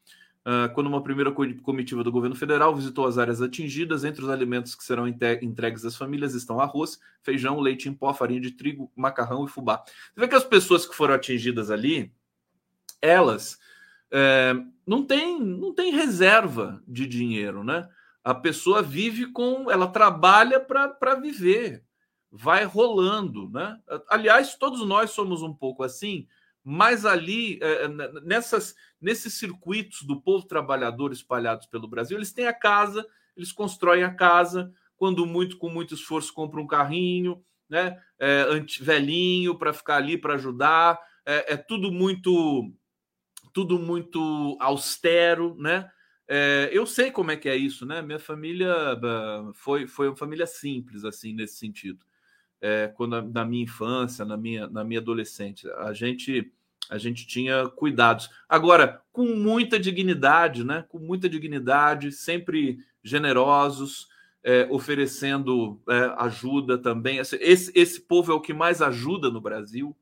Uh, 0.44 0.74
quando 0.74 0.88
uma 0.88 1.04
primeira 1.04 1.32
comitiva 1.32 2.04
do 2.04 2.12
governo 2.12 2.36
federal 2.36 2.76
visitou 2.76 3.06
as 3.06 3.20
áreas 3.20 3.44
atingidas, 3.44 4.04
entre 4.04 4.24
os 4.24 4.30
alimentos 4.30 4.74
que 4.74 4.84
serão 4.84 5.08
entregues 5.08 5.86
às 5.86 5.96
famílias 5.96 6.34
estão 6.34 6.60
arroz, 6.60 7.00
feijão, 7.22 7.60
leite 7.60 7.88
em 7.88 7.94
pó, 7.94 8.12
farinha 8.12 8.42
de 8.42 8.52
trigo, 8.52 8.92
macarrão 8.96 9.46
e 9.46 9.48
fubá. 9.48 9.84
Você 9.86 10.20
vê 10.20 10.28
que 10.28 10.34
as 10.34 10.44
pessoas 10.44 10.88
que 10.88 10.96
foram 10.96 11.14
atingidas 11.14 11.70
ali, 11.70 12.12
elas 13.00 13.60
é, 14.10 14.56
não 14.86 15.06
têm 15.06 15.40
não 15.40 15.74
tem 15.74 15.94
reserva 15.94 16.82
de 16.88 17.06
dinheiro, 17.06 17.64
né? 17.64 17.88
A 18.24 18.34
pessoa 18.34 18.82
vive 18.82 19.28
com, 19.28 19.70
ela 19.72 19.88
trabalha 19.88 20.60
para 20.60 21.16
viver, 21.16 21.84
vai 22.32 22.66
rolando, 22.66 23.50
né? 23.50 23.80
Aliás, 24.10 24.56
todos 24.56 24.86
nós 24.88 25.12
somos 25.12 25.42
um 25.42 25.54
pouco 25.54 25.84
assim, 25.84 26.28
mas 26.64 27.06
ali, 27.06 27.60
é, 27.62 27.84
é, 27.86 27.88
nessas, 28.22 28.76
nesses 29.00 29.34
circuitos 29.34 30.04
do 30.04 30.22
povo 30.22 30.46
trabalhador 30.46 31.12
espalhados 31.12 31.66
pelo 31.66 31.88
Brasil, 31.88 32.18
eles 32.18 32.32
têm 32.32 32.48
a 32.48 32.54
casa, 32.54 33.06
eles 33.36 33.52
constroem 33.52 34.04
a 34.04 34.14
casa, 34.14 34.72
quando 34.96 35.26
muito, 35.26 35.58
com 35.58 35.70
muito 35.70 35.96
esforço, 35.96 36.34
compram 36.34 36.64
um 36.64 36.68
carrinho, 36.68 37.44
né? 37.68 38.00
É, 38.20 38.46
velhinho 38.80 39.58
para 39.58 39.74
ficar 39.74 39.96
ali 39.96 40.18
para 40.18 40.36
ajudar. 40.36 41.00
É, 41.26 41.54
é, 41.54 41.58
tudo 41.58 41.92
muito, 41.92 42.72
tudo 43.52 43.80
muito 43.80 44.58
austero, 44.60 45.56
né? 45.58 45.90
É, 46.28 46.70
eu 46.72 46.86
sei 46.86 47.12
como 47.12 47.32
é 47.32 47.38
que 47.38 47.50
é 47.50 47.56
isso, 47.56 47.86
né? 47.86 48.02
Minha 48.02 48.20
família 48.20 48.74
foi, 49.56 49.88
foi 49.88 50.08
uma 50.08 50.16
família 50.16 50.46
simples, 50.46 51.04
assim, 51.04 51.34
nesse 51.34 51.56
sentido 51.58 52.06
é, 52.62 52.88
quando 52.96 53.22
na 53.22 53.44
minha 53.44 53.64
infância, 53.64 54.24
na 54.24 54.38
minha, 54.38 54.68
na 54.68 54.84
minha 54.84 55.00
adolescente. 55.00 55.68
A 55.78 55.92
gente 55.92 56.52
a 56.90 56.98
gente 56.98 57.26
tinha 57.26 57.70
cuidados. 57.70 58.30
Agora, 58.50 59.02
com 59.14 59.26
muita 59.26 59.80
dignidade, 59.80 60.62
né? 60.66 60.84
Com 60.90 61.00
muita 61.00 61.30
dignidade, 61.30 62.12
sempre 62.12 62.80
generosos, 63.02 64.10
é, 64.44 64.68
oferecendo 64.70 65.82
é, 65.88 66.14
ajuda 66.18 66.78
também. 66.78 67.18
Esse, 67.18 67.72
esse 67.74 68.02
povo 68.02 68.34
é 68.34 68.36
o 68.36 68.42
que 68.42 68.54
mais 68.54 68.82
ajuda 68.82 69.30
no 69.30 69.40
Brasil. 69.40 69.96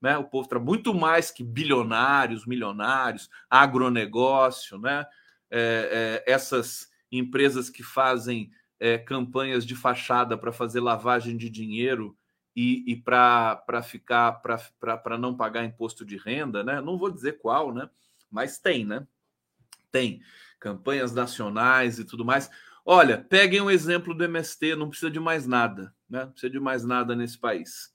Né? 0.00 0.18
O 0.18 0.24
povo 0.24 0.48
trabalha 0.48 0.66
muito 0.66 0.92
mais 0.92 1.30
que 1.30 1.44
bilionários, 1.44 2.46
milionários, 2.46 3.30
agronegócio, 3.48 4.76
né? 4.78 5.06
É, 5.48 6.22
é 6.26 6.32
essas 6.32 6.90
empresas 7.12 7.70
que 7.70 7.84
fazem 7.84 8.50
é, 8.78 8.98
campanhas 8.98 9.64
de 9.64 9.74
fachada 9.74 10.36
para 10.36 10.52
fazer 10.52 10.80
lavagem 10.80 11.36
de 11.36 11.48
dinheiro 11.48 12.16
e, 12.54 12.84
e 12.92 12.96
para 12.96 13.82
ficar 13.82 14.32
para 14.32 15.18
não 15.18 15.36
pagar 15.36 15.64
imposto 15.64 16.04
de 16.04 16.16
renda, 16.16 16.62
né? 16.62 16.80
Não 16.80 16.98
vou 16.98 17.10
dizer 17.10 17.38
qual, 17.38 17.72
né? 17.72 17.88
Mas 18.30 18.58
tem, 18.58 18.84
né? 18.84 19.06
Tem 19.90 20.20
campanhas 20.60 21.12
nacionais 21.12 21.98
e 21.98 22.04
tudo 22.04 22.24
mais. 22.24 22.50
Olha, 22.84 23.18
peguem 23.18 23.60
um 23.60 23.70
exemplo 23.70 24.14
do 24.14 24.24
MST, 24.24 24.76
não 24.76 24.88
precisa 24.88 25.10
de 25.10 25.20
mais 25.20 25.46
nada, 25.46 25.94
né? 26.08 26.24
Não 26.24 26.32
precisa 26.32 26.52
de 26.52 26.60
mais 26.60 26.84
nada 26.84 27.16
nesse 27.16 27.38
país. 27.38 27.92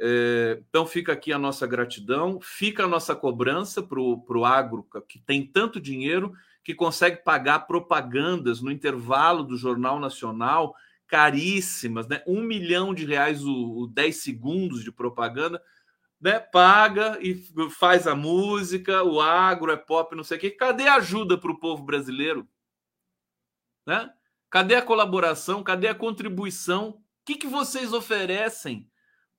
É, 0.00 0.62
então 0.68 0.86
fica 0.86 1.12
aqui 1.12 1.32
a 1.32 1.38
nossa 1.38 1.66
gratidão, 1.66 2.40
fica 2.40 2.84
a 2.84 2.88
nossa 2.88 3.16
cobrança 3.16 3.82
para 3.82 3.98
o 4.00 4.44
agro 4.44 4.88
que 5.08 5.18
tem 5.18 5.44
tanto 5.44 5.80
dinheiro 5.80 6.32
que 6.68 6.74
consegue 6.74 7.24
pagar 7.24 7.60
propagandas 7.60 8.60
no 8.60 8.70
intervalo 8.70 9.42
do 9.42 9.56
Jornal 9.56 9.98
Nacional, 9.98 10.76
caríssimas, 11.06 12.06
né? 12.06 12.22
Um 12.26 12.42
milhão 12.42 12.92
de 12.92 13.06
reais 13.06 13.42
o, 13.42 13.78
o 13.78 13.86
10 13.86 14.14
segundos 14.14 14.84
de 14.84 14.92
propaganda, 14.92 15.62
né? 16.20 16.38
Paga 16.38 17.18
e 17.22 17.42
faz 17.70 18.06
a 18.06 18.14
música, 18.14 19.02
o 19.02 19.18
agro 19.18 19.72
é 19.72 19.78
pop, 19.78 20.14
não 20.14 20.22
sei 20.22 20.36
o 20.36 20.40
quê. 20.42 20.50
Cadê 20.50 20.86
a 20.86 20.96
ajuda 20.96 21.38
para 21.38 21.50
o 21.50 21.58
povo 21.58 21.82
brasileiro? 21.82 22.46
Né? 23.86 24.12
Cadê 24.50 24.74
a 24.74 24.82
colaboração? 24.82 25.62
Cadê 25.62 25.88
a 25.88 25.94
contribuição? 25.94 26.90
O 26.90 27.02
que, 27.24 27.36
que 27.36 27.46
vocês 27.46 27.94
oferecem 27.94 28.86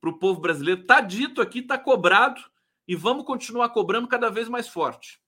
para 0.01 0.09
o 0.09 0.17
povo 0.17 0.41
brasileiro? 0.41 0.83
Tá 0.83 0.99
dito 0.99 1.43
aqui, 1.43 1.61
tá 1.61 1.77
cobrado 1.77 2.41
e 2.87 2.95
vamos 2.95 3.23
continuar 3.23 3.69
cobrando 3.69 4.07
cada 4.07 4.31
vez 4.31 4.49
mais 4.49 4.67
forte. 4.67 5.21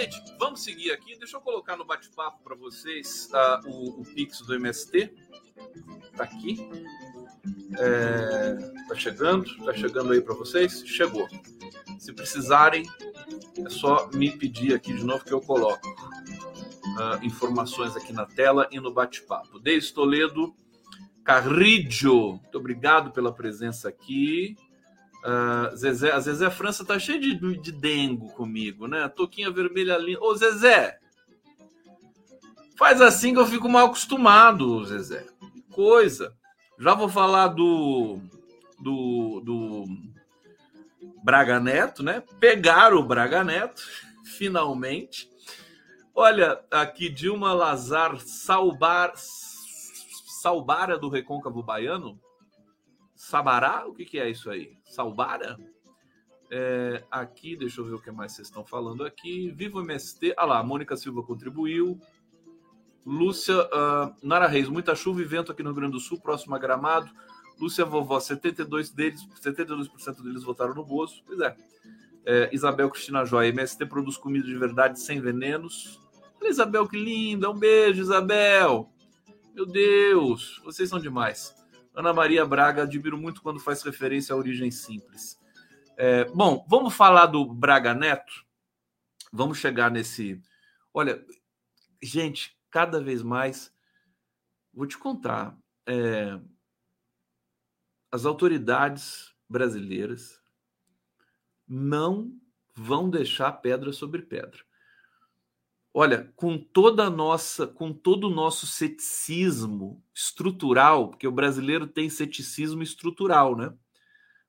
Gente, 0.00 0.22
vamos 0.38 0.62
seguir 0.62 0.92
aqui. 0.92 1.18
Deixa 1.18 1.36
eu 1.36 1.40
colocar 1.40 1.76
no 1.76 1.84
bate-papo 1.84 2.40
para 2.44 2.54
vocês 2.54 3.28
uh, 3.32 3.68
o, 3.68 4.00
o, 4.00 4.04
Pix 4.04 4.40
do 4.42 4.54
MST. 4.54 5.12
Tá 6.16 6.22
aqui. 6.22 6.56
É, 7.76 8.54
tá 8.86 8.94
chegando, 8.94 9.44
tá 9.64 9.74
chegando 9.74 10.12
aí 10.12 10.20
para 10.20 10.34
vocês. 10.34 10.86
Chegou. 10.86 11.26
Se 11.98 12.12
precisarem, 12.12 12.88
é 13.66 13.68
só 13.68 14.08
me 14.14 14.30
pedir 14.30 14.72
aqui 14.72 14.94
de 14.94 15.02
novo 15.02 15.24
que 15.24 15.32
eu 15.32 15.40
coloco 15.40 15.88
uh, 15.88 17.24
informações 17.24 17.96
aqui 17.96 18.12
na 18.12 18.24
tela 18.24 18.68
e 18.70 18.78
no 18.78 18.94
bate-papo. 18.94 19.58
Deis 19.58 19.90
Toledo, 19.90 20.54
Carridio, 21.24 22.34
muito 22.34 22.56
obrigado 22.56 23.10
pela 23.10 23.34
presença 23.34 23.88
aqui. 23.88 24.56
Uh, 25.18 25.74
Zezé, 25.76 26.12
a 26.12 26.20
Zezé 26.20 26.48
França 26.48 26.84
tá 26.84 26.98
cheia 26.98 27.18
de, 27.18 27.34
de 27.34 27.72
dengo 27.72 28.28
comigo, 28.34 28.86
né? 28.86 29.08
Toquinha 29.08 29.50
vermelha 29.50 29.98
linda. 29.98 30.22
Ô, 30.22 30.34
Zezé, 30.34 30.98
faz 32.76 33.00
assim 33.00 33.34
que 33.34 33.40
eu 33.40 33.46
fico 33.46 33.68
mal 33.68 33.86
acostumado, 33.86 34.84
Zezé. 34.84 35.26
Coisa. 35.72 36.32
Já 36.78 36.94
vou 36.94 37.08
falar 37.08 37.48
do, 37.48 38.20
do, 38.78 39.40
do 39.40 39.84
Braga 41.24 41.58
Neto, 41.58 42.02
né? 42.04 42.22
Pegaram 42.38 42.98
o 42.98 43.04
Braga 43.04 43.42
Neto, 43.42 43.82
finalmente. 44.36 45.28
Olha, 46.14 46.60
aqui 46.70 47.08
Dilma 47.08 47.52
Lazar 47.52 48.18
Salbar, 48.20 49.12
Salbara 50.40 50.96
do 50.96 51.08
Recôncavo 51.08 51.62
Baiano. 51.62 52.18
Sabará? 53.18 53.84
O 53.84 53.92
que, 53.92 54.04
que 54.04 54.16
é 54.16 54.30
isso 54.30 54.48
aí? 54.48 54.78
Salbara? 54.84 55.58
É, 56.52 57.02
aqui, 57.10 57.56
deixa 57.56 57.80
eu 57.80 57.84
ver 57.84 57.94
o 57.94 58.00
que 58.00 58.12
mais 58.12 58.30
vocês 58.30 58.46
estão 58.46 58.64
falando 58.64 59.04
aqui. 59.04 59.50
Vivo 59.50 59.80
MST. 59.80 60.34
Ah 60.36 60.44
lá, 60.44 60.62
Mônica 60.62 60.96
Silva 60.96 61.20
contribuiu. 61.24 62.00
Lúcia 63.04 63.56
uh, 63.56 64.14
Nara 64.22 64.46
Reis, 64.46 64.68
muita 64.68 64.94
chuva 64.94 65.20
e 65.20 65.24
vento 65.24 65.50
aqui 65.50 65.64
no 65.64 65.70
Rio 65.70 65.80
Grande 65.80 65.92
do 65.94 66.00
Sul, 66.00 66.20
próximo 66.20 66.54
a 66.54 66.58
Gramado. 66.60 67.10
Lúcia 67.60 67.84
Vovó, 67.84 68.20
72 68.20 68.90
deles, 68.90 69.20
72% 69.44 70.22
deles 70.22 70.44
votaram 70.44 70.72
no 70.72 70.84
Bozo. 70.84 71.20
Pois 71.26 71.40
é. 71.40 71.56
é. 72.24 72.50
Isabel 72.52 72.88
Cristina 72.88 73.24
Joia, 73.24 73.48
MST 73.48 73.84
produz 73.86 74.16
comida 74.16 74.46
de 74.46 74.56
verdade 74.56 75.00
sem 75.00 75.20
venenos. 75.20 76.00
Olha, 76.40 76.50
Isabel, 76.50 76.86
que 76.86 76.96
linda. 76.96 77.50
Um 77.50 77.58
beijo, 77.58 78.00
Isabel. 78.00 78.88
Meu 79.56 79.66
Deus, 79.66 80.62
vocês 80.64 80.88
são 80.88 81.00
demais. 81.00 81.58
Ana 81.98 82.12
Maria 82.12 82.46
Braga, 82.46 82.84
admiro 82.84 83.18
muito 83.18 83.42
quando 83.42 83.58
faz 83.58 83.82
referência 83.82 84.32
à 84.32 84.38
origem 84.38 84.70
simples. 84.70 85.36
É, 85.96 86.26
bom, 86.26 86.64
vamos 86.68 86.94
falar 86.94 87.26
do 87.26 87.44
Braga 87.44 87.92
Neto? 87.92 88.46
Vamos 89.32 89.58
chegar 89.58 89.90
nesse. 89.90 90.40
Olha, 90.94 91.26
gente, 92.00 92.56
cada 92.70 93.02
vez 93.02 93.20
mais. 93.20 93.74
Vou 94.72 94.86
te 94.86 94.96
contar. 94.96 95.58
É, 95.88 96.38
as 98.12 98.24
autoridades 98.24 99.34
brasileiras 99.48 100.40
não 101.66 102.32
vão 102.76 103.10
deixar 103.10 103.50
pedra 103.54 103.92
sobre 103.92 104.22
pedra. 104.22 104.64
Olha, 105.92 106.32
com 106.36 106.58
toda 106.58 107.04
a 107.04 107.10
nossa, 107.10 107.66
com 107.66 107.92
todo 107.92 108.24
o 108.24 108.34
nosso 108.34 108.66
ceticismo 108.66 110.02
estrutural, 110.14 111.08
porque 111.08 111.26
o 111.26 111.32
brasileiro 111.32 111.86
tem 111.86 112.10
ceticismo 112.10 112.82
estrutural, 112.82 113.56
né? 113.56 113.72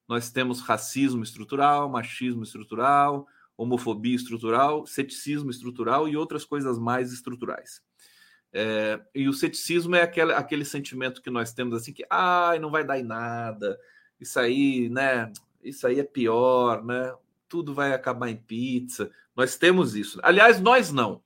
Nós 0.08 0.32
temos 0.32 0.60
racismo 0.60 1.24
estrutural, 1.24 1.90
machismo 1.90 2.44
estrutural, 2.44 3.28
homofobia 3.56 4.16
estrutural, 4.16 4.86
ceticismo 4.86 5.50
estrutural 5.50 6.08
e 6.08 6.18
outras 6.18 6.46
coisas 6.46 6.78
mais 6.80 7.14
estruturais. 7.14 7.82
É, 8.52 9.00
e 9.14 9.30
o 9.30 9.34
ceticismo 9.34 9.96
é 9.96 10.02
aquele, 10.02 10.34
aquele 10.34 10.66
sentimento 10.66 11.22
que 11.22 11.30
nós 11.30 11.54
temos 11.54 11.76
assim 11.76 11.94
que 11.94 12.04
ai, 12.10 12.58
não 12.58 12.72
vai 12.72 12.84
dar 12.84 13.00
em 13.00 13.04
nada, 13.04 13.80
isso 14.20 14.40
aí, 14.40 14.90
né? 14.90 15.32
Isso 15.64 15.86
aí 15.88 16.00
é 16.00 16.04
pior, 16.04 16.84
né? 16.84 17.14
Tudo 17.48 17.74
vai 17.74 17.94
acabar 17.94 18.30
em 18.30 18.38
pizza. 18.38 19.12
Nós 19.36 19.58
temos 19.58 19.96
isso. 19.96 20.20
Aliás, 20.24 20.60
nós 20.60 20.92
não. 20.92 21.22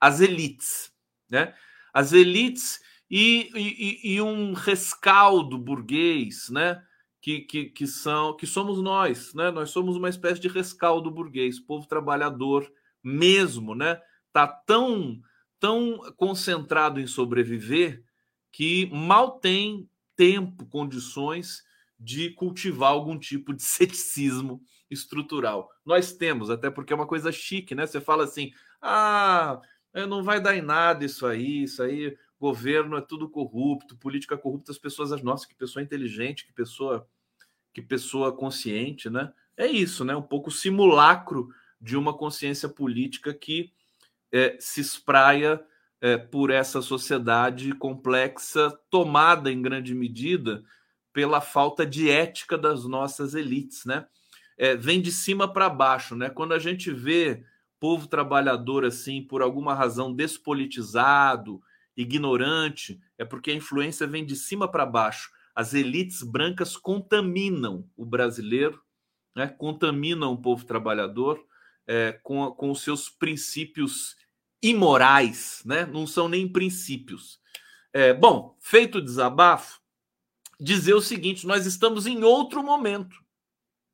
As 0.00 0.20
elites, 0.20 0.92
né? 1.28 1.54
As 1.92 2.12
elites 2.12 2.80
e, 3.10 3.50
e, 3.54 4.14
e 4.14 4.20
um 4.20 4.52
rescaldo 4.52 5.58
burguês, 5.58 6.48
né? 6.50 6.82
Que, 7.20 7.40
que, 7.40 7.64
que, 7.66 7.86
são 7.86 8.36
que 8.36 8.46
somos 8.46 8.80
nós, 8.82 9.34
né? 9.34 9.50
Nós 9.50 9.70
somos 9.70 9.96
uma 9.96 10.08
espécie 10.08 10.40
de 10.40 10.48
rescaldo 10.48 11.10
burguês, 11.10 11.58
povo 11.58 11.86
trabalhador 11.86 12.70
mesmo, 13.02 13.74
né? 13.74 14.00
Tá 14.32 14.46
tão 14.46 15.20
tão 15.58 15.98
concentrado 16.16 17.00
em 17.00 17.06
sobreviver 17.06 18.04
que 18.52 18.86
mal 18.92 19.38
tem 19.38 19.88
tempo, 20.14 20.66
condições 20.66 21.62
de 21.98 22.30
cultivar 22.30 22.90
algum 22.90 23.18
tipo 23.18 23.54
de 23.54 23.62
ceticismo 23.64 24.62
estrutural. 24.90 25.68
Nós 25.84 26.12
temos, 26.12 26.50
até 26.50 26.70
porque 26.70 26.92
é 26.92 26.96
uma 26.96 27.06
coisa 27.06 27.32
chique, 27.32 27.74
né? 27.74 27.86
Você 27.86 28.00
fala 28.00 28.24
assim: 28.24 28.50
ah, 28.80 29.60
não 30.04 30.22
vai 30.22 30.40
dar 30.40 30.54
em 30.54 30.60
nada 30.60 31.04
isso 31.04 31.24
aí, 31.24 31.62
isso 31.62 31.82
aí, 31.82 32.16
governo 32.38 32.96
é 32.96 33.00
tudo 33.00 33.30
corrupto, 33.30 33.96
política 33.96 34.36
corrupta, 34.36 34.72
as 34.72 34.78
pessoas 34.78 35.12
acham, 35.12 35.24
nossa, 35.24 35.48
que 35.48 35.54
pessoa 35.54 35.82
inteligente, 35.82 36.44
que 36.44 36.52
pessoa, 36.52 37.08
que 37.72 37.80
pessoa 37.80 38.30
consciente, 38.30 39.08
né? 39.08 39.32
É 39.56 39.66
isso, 39.66 40.04
né? 40.04 40.14
Um 40.14 40.22
pouco 40.22 40.50
simulacro 40.50 41.48
de 41.80 41.96
uma 41.96 42.12
consciência 42.12 42.68
política 42.68 43.32
que 43.32 43.72
é, 44.30 44.56
se 44.60 44.80
espraia 44.80 45.64
é, 46.00 46.16
por 46.16 46.50
essa 46.50 46.82
sociedade 46.82 47.72
complexa, 47.72 48.70
tomada 48.90 49.50
em 49.50 49.62
grande 49.62 49.94
medida 49.94 50.62
pela 51.12 51.40
falta 51.40 51.86
de 51.86 52.10
ética 52.10 52.58
das 52.58 52.84
nossas 52.84 53.34
elites, 53.34 53.86
né? 53.86 54.06
É, 54.58 54.76
vem 54.76 55.00
de 55.00 55.10
cima 55.10 55.50
para 55.50 55.68
baixo, 55.70 56.14
né? 56.14 56.28
Quando 56.28 56.52
a 56.52 56.58
gente 56.58 56.92
vê 56.92 57.44
povo 57.78 58.06
trabalhador 58.06 58.84
assim, 58.84 59.22
por 59.22 59.42
alguma 59.42 59.74
razão 59.74 60.12
despolitizado, 60.12 61.60
ignorante, 61.96 63.00
é 63.16 63.24
porque 63.24 63.50
a 63.50 63.54
influência 63.54 64.06
vem 64.06 64.24
de 64.24 64.36
cima 64.36 64.70
para 64.70 64.84
baixo. 64.84 65.30
As 65.54 65.72
elites 65.72 66.22
brancas 66.22 66.76
contaminam 66.76 67.88
o 67.96 68.04
brasileiro, 68.04 68.82
né? 69.34 69.48
contaminam 69.48 70.32
o 70.32 70.40
povo 70.40 70.64
trabalhador, 70.64 71.42
é, 71.86 72.12
com, 72.22 72.50
com 72.52 72.70
os 72.70 72.82
seus 72.82 73.08
princípios 73.08 74.16
imorais, 74.62 75.62
né? 75.64 75.86
não 75.86 76.06
são 76.06 76.28
nem 76.28 76.50
princípios. 76.50 77.40
É, 77.92 78.12
bom, 78.12 78.56
feito 78.60 78.98
o 78.98 79.02
desabafo, 79.02 79.80
dizer 80.60 80.94
o 80.94 81.00
seguinte: 81.00 81.46
nós 81.46 81.64
estamos 81.64 82.06
em 82.06 82.22
outro 82.24 82.62
momento. 82.62 83.16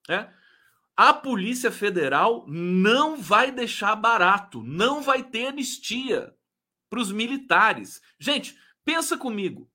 Né? 0.08 0.32
A 0.96 1.14
Polícia 1.14 1.72
Federal 1.72 2.46
não 2.46 3.16
vai 3.16 3.50
deixar 3.50 3.96
barato, 3.96 4.62
não 4.62 5.00
vai 5.00 5.24
ter 5.24 5.46
anistia 5.46 6.36
para 6.90 7.00
os 7.00 7.10
militares. 7.10 8.02
Gente, 8.18 8.58
pensa 8.84 9.16
comigo. 9.16 9.70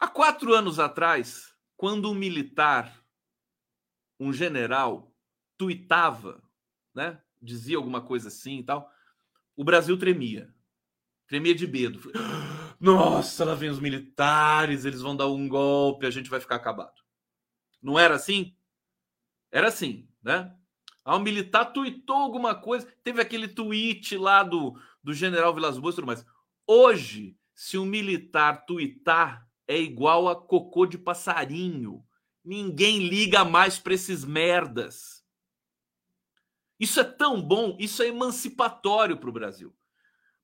Há 0.00 0.08
quatro 0.08 0.52
anos 0.52 0.80
atrás, 0.80 1.54
quando 1.76 2.10
um 2.10 2.14
militar, 2.14 3.04
um 4.18 4.32
general, 4.32 5.14
tuitava, 5.56 6.42
né? 6.92 7.22
Dizia 7.40 7.76
alguma 7.76 8.00
coisa 8.00 8.26
assim 8.26 8.58
e 8.58 8.64
tal. 8.64 8.90
O 9.54 9.62
Brasil 9.62 9.96
tremia. 9.96 10.52
Tremia 11.28 11.54
de 11.54 11.68
medo. 11.68 12.10
Nossa, 12.80 13.44
lá 13.44 13.54
vem 13.54 13.70
os 13.70 13.78
militares, 13.78 14.84
eles 14.84 15.00
vão 15.00 15.16
dar 15.16 15.28
um 15.28 15.48
golpe, 15.48 16.04
a 16.04 16.10
gente 16.10 16.28
vai 16.28 16.40
ficar 16.40 16.56
acabado. 16.56 17.00
Não 17.80 17.96
era 17.96 18.16
assim? 18.16 18.56
Era 19.52 19.68
assim, 19.68 20.08
né? 20.22 20.52
Ah, 21.04 21.16
um 21.16 21.20
militar 21.20 21.66
tuitou 21.66 22.16
alguma 22.16 22.54
coisa, 22.54 22.86
teve 23.04 23.20
aquele 23.20 23.46
tweet 23.46 24.16
lá 24.16 24.42
do, 24.42 24.80
do 25.02 25.12
general 25.12 25.52
Vilas 25.52 25.78
Boas 25.78 25.94
e 25.94 25.96
tudo 25.96 26.06
mais. 26.06 26.24
Hoje, 26.66 27.36
se 27.54 27.76
um 27.76 27.84
militar 27.84 28.64
tuitar, 28.64 29.46
é 29.68 29.78
igual 29.78 30.28
a 30.28 30.34
cocô 30.34 30.86
de 30.86 30.96
passarinho. 30.96 32.04
Ninguém 32.44 33.08
liga 33.08 33.44
mais 33.44 33.78
para 33.78 33.94
esses 33.94 34.24
merdas. 34.24 35.22
Isso 36.78 36.98
é 36.98 37.04
tão 37.04 37.40
bom, 37.40 37.76
isso 37.78 38.02
é 38.02 38.08
emancipatório 38.08 39.16
para 39.16 39.28
o 39.28 39.32
Brasil. 39.32 39.76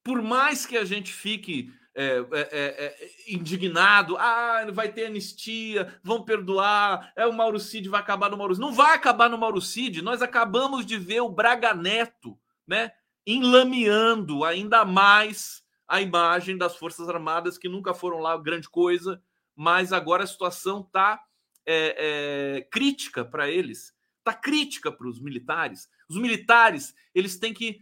Por 0.04 0.22
mais 0.22 0.64
que 0.64 0.76
a 0.76 0.84
gente 0.84 1.12
fique 1.12 1.72
é, 1.94 2.18
é, 2.18 2.40
é, 2.40 2.94
é, 2.94 3.10
indignado, 3.26 4.16
ah, 4.18 4.64
vai 4.72 4.92
ter 4.92 5.06
anistia, 5.06 5.98
vão 6.02 6.22
perdoar, 6.22 7.12
é 7.16 7.26
o 7.26 7.32
Mauro 7.32 7.58
Cid 7.58 7.88
vai 7.88 8.00
acabar 8.00 8.30
no 8.30 8.36
Mauro 8.36 8.54
Cid. 8.54 8.64
Não 8.64 8.72
vai 8.72 8.94
acabar 8.94 9.28
no 9.28 9.36
Mauro 9.36 9.60
Cid, 9.60 10.00
nós 10.00 10.22
acabamos 10.22 10.86
de 10.86 10.96
ver 10.96 11.22
o 11.22 11.28
Braga 11.28 11.74
Neto, 11.74 12.38
né, 12.66 12.92
enlameando 13.26 14.44
ainda 14.44 14.84
mais 14.84 15.64
a 15.88 16.00
imagem 16.00 16.56
das 16.56 16.76
Forças 16.76 17.08
Armadas, 17.08 17.58
que 17.58 17.68
nunca 17.68 17.92
foram 17.92 18.18
lá 18.18 18.36
grande 18.36 18.68
coisa, 18.68 19.20
mas 19.56 19.92
agora 19.92 20.22
a 20.22 20.26
situação 20.26 20.82
está 20.82 21.20
é, 21.66 22.66
crítica 22.70 23.24
para 23.24 23.50
eles, 23.50 23.92
está 24.18 24.32
crítica 24.32 24.92
para 24.92 25.08
os 25.08 25.20
militares. 25.20 25.88
Os 26.08 26.16
militares, 26.16 26.94
eles 27.14 27.38
têm 27.38 27.52
que 27.52 27.80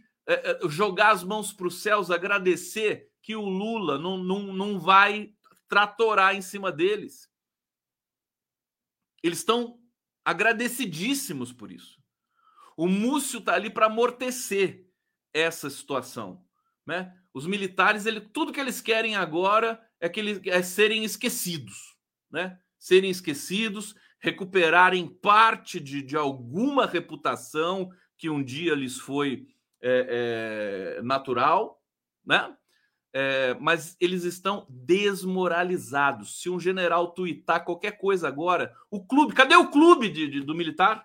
jogar 0.67 1.11
as 1.11 1.23
mãos 1.23 1.53
para 1.53 1.67
os 1.67 1.81
céus, 1.81 2.11
agradecer 2.11 3.07
que 3.27 3.35
o 3.35 3.41
Lula 3.41 3.97
não, 3.97 4.17
não, 4.17 4.53
não 4.53 4.79
vai 4.79 5.33
tratorar 5.67 6.33
em 6.33 6.41
cima 6.41 6.71
deles. 6.71 7.29
Eles 9.21 9.39
estão 9.39 9.81
agradecidíssimos 10.23 11.51
por 11.51 11.69
isso. 11.69 12.01
O 12.77 12.87
Múcio 12.87 13.39
está 13.39 13.53
ali 13.55 13.69
para 13.69 13.87
amortecer 13.87 14.87
essa 15.33 15.69
situação. 15.69 16.41
Né? 16.85 17.13
Os 17.33 17.45
militares, 17.45 18.05
ele, 18.05 18.21
tudo 18.21 18.53
que 18.53 18.61
eles 18.61 18.79
querem 18.79 19.17
agora 19.17 19.85
é 19.99 20.07
que 20.07 20.21
eles 20.21 20.39
é 20.45 20.63
serem 20.63 21.03
esquecidos, 21.03 21.97
né? 22.31 22.57
Serem 22.79 23.09
esquecidos, 23.09 23.93
recuperarem 24.21 25.05
parte 25.05 25.81
de, 25.81 26.01
de 26.01 26.15
alguma 26.15 26.85
reputação 26.85 27.89
que 28.17 28.29
um 28.29 28.41
dia 28.41 28.73
lhes 28.73 28.97
foi 28.97 29.49
é, 29.81 30.95
é, 30.97 31.01
natural, 31.01 31.83
né? 32.25 32.55
É, 33.19 33.55
mas 33.59 33.97
eles 33.99 34.23
estão 34.23 34.67
desmoralizados. 34.69 36.39
Se 36.39 36.51
um 36.51 36.59
general 36.59 37.13
tuitar 37.13 37.65
qualquer 37.65 37.97
coisa 37.97 38.27
agora, 38.27 38.75
o 38.91 39.03
clube, 39.03 39.33
cadê 39.33 39.55
o 39.55 39.71
clube 39.71 40.07
de, 40.07 40.27
de, 40.27 40.41
do 40.41 40.53
militar? 40.53 41.03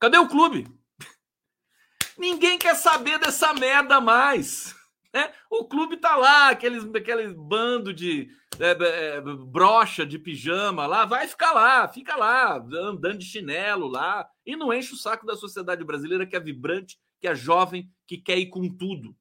Cadê 0.00 0.18
o 0.18 0.26
clube? 0.26 0.66
Ninguém 2.18 2.58
quer 2.58 2.74
saber 2.74 3.16
dessa 3.20 3.54
merda 3.54 4.00
mais. 4.00 4.74
Né? 5.14 5.32
O 5.48 5.68
clube 5.68 5.98
tá 5.98 6.16
lá, 6.16 6.48
aqueles, 6.48 6.84
aquele 6.92 7.32
bando 7.32 7.94
de 7.94 8.28
é, 8.58 8.70
é, 8.70 9.20
brocha 9.20 10.04
de 10.04 10.18
pijama 10.18 10.84
lá, 10.84 11.04
vai 11.04 11.28
ficar 11.28 11.52
lá, 11.52 11.86
fica 11.86 12.16
lá, 12.16 12.56
andando 12.56 13.18
de 13.18 13.24
chinelo 13.24 13.86
lá, 13.86 14.28
e 14.44 14.56
não 14.56 14.72
enche 14.72 14.94
o 14.94 14.98
saco 14.98 15.24
da 15.24 15.36
sociedade 15.36 15.84
brasileira 15.84 16.26
que 16.26 16.34
é 16.34 16.40
vibrante, 16.40 16.98
que 17.20 17.28
é 17.28 17.36
jovem, 17.36 17.88
que 18.04 18.18
quer 18.18 18.36
ir 18.36 18.46
com 18.46 18.68
tudo, 18.68 19.14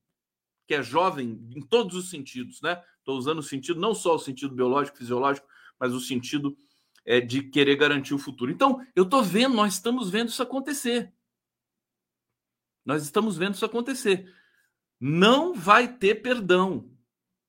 que 0.67 0.75
é 0.75 0.83
jovem 0.83 1.39
em 1.55 1.61
todos 1.61 1.95
os 1.95 2.09
sentidos, 2.09 2.61
né? 2.61 2.83
Estou 2.99 3.17
usando 3.17 3.39
o 3.39 3.43
sentido, 3.43 3.79
não 3.79 3.95
só 3.95 4.15
o 4.15 4.19
sentido 4.19 4.53
biológico, 4.53 4.97
fisiológico, 4.97 5.47
mas 5.79 5.93
o 5.93 5.99
sentido 5.99 6.57
é, 7.05 7.21
de 7.21 7.41
querer 7.41 7.77
garantir 7.77 8.13
o 8.13 8.19
futuro. 8.19 8.51
Então, 8.51 8.85
eu 8.93 9.03
estou 9.03 9.23
vendo, 9.23 9.55
nós 9.55 9.73
estamos 9.75 10.09
vendo 10.09 10.27
isso 10.27 10.43
acontecer. 10.43 11.13
Nós 12.85 13.03
estamos 13.03 13.37
vendo 13.37 13.55
isso 13.55 13.65
acontecer. 13.65 14.33
Não 14.99 15.53
vai 15.53 15.87
ter 15.87 16.15
perdão. 16.15 16.91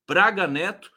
Braga 0.07 0.47
Neto, 0.47 0.89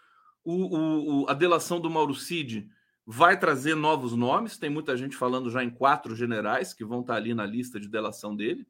o, 0.45 1.23
o, 1.23 1.29
a 1.29 1.35
delação 1.35 1.81
do 1.81 1.91
Mauro 1.91 2.15
Cid 2.15 2.71
vai 3.05 3.39
trazer 3.39 3.75
novos 3.75 4.15
nomes. 4.15 4.59
Tem 4.59 4.71
muita 4.71 4.97
gente 4.97 5.17
falando 5.17 5.51
já 5.51 5.63
em 5.65 5.71
quatro 5.71 6.15
generais 6.15 6.73
que 6.73 6.85
vão 6.85 7.01
estar 7.01 7.17
ali 7.17 7.35
na 7.35 7.45
lista 7.45 7.81
de 7.81 7.89
delação 7.89 8.35
dele. 8.35 8.67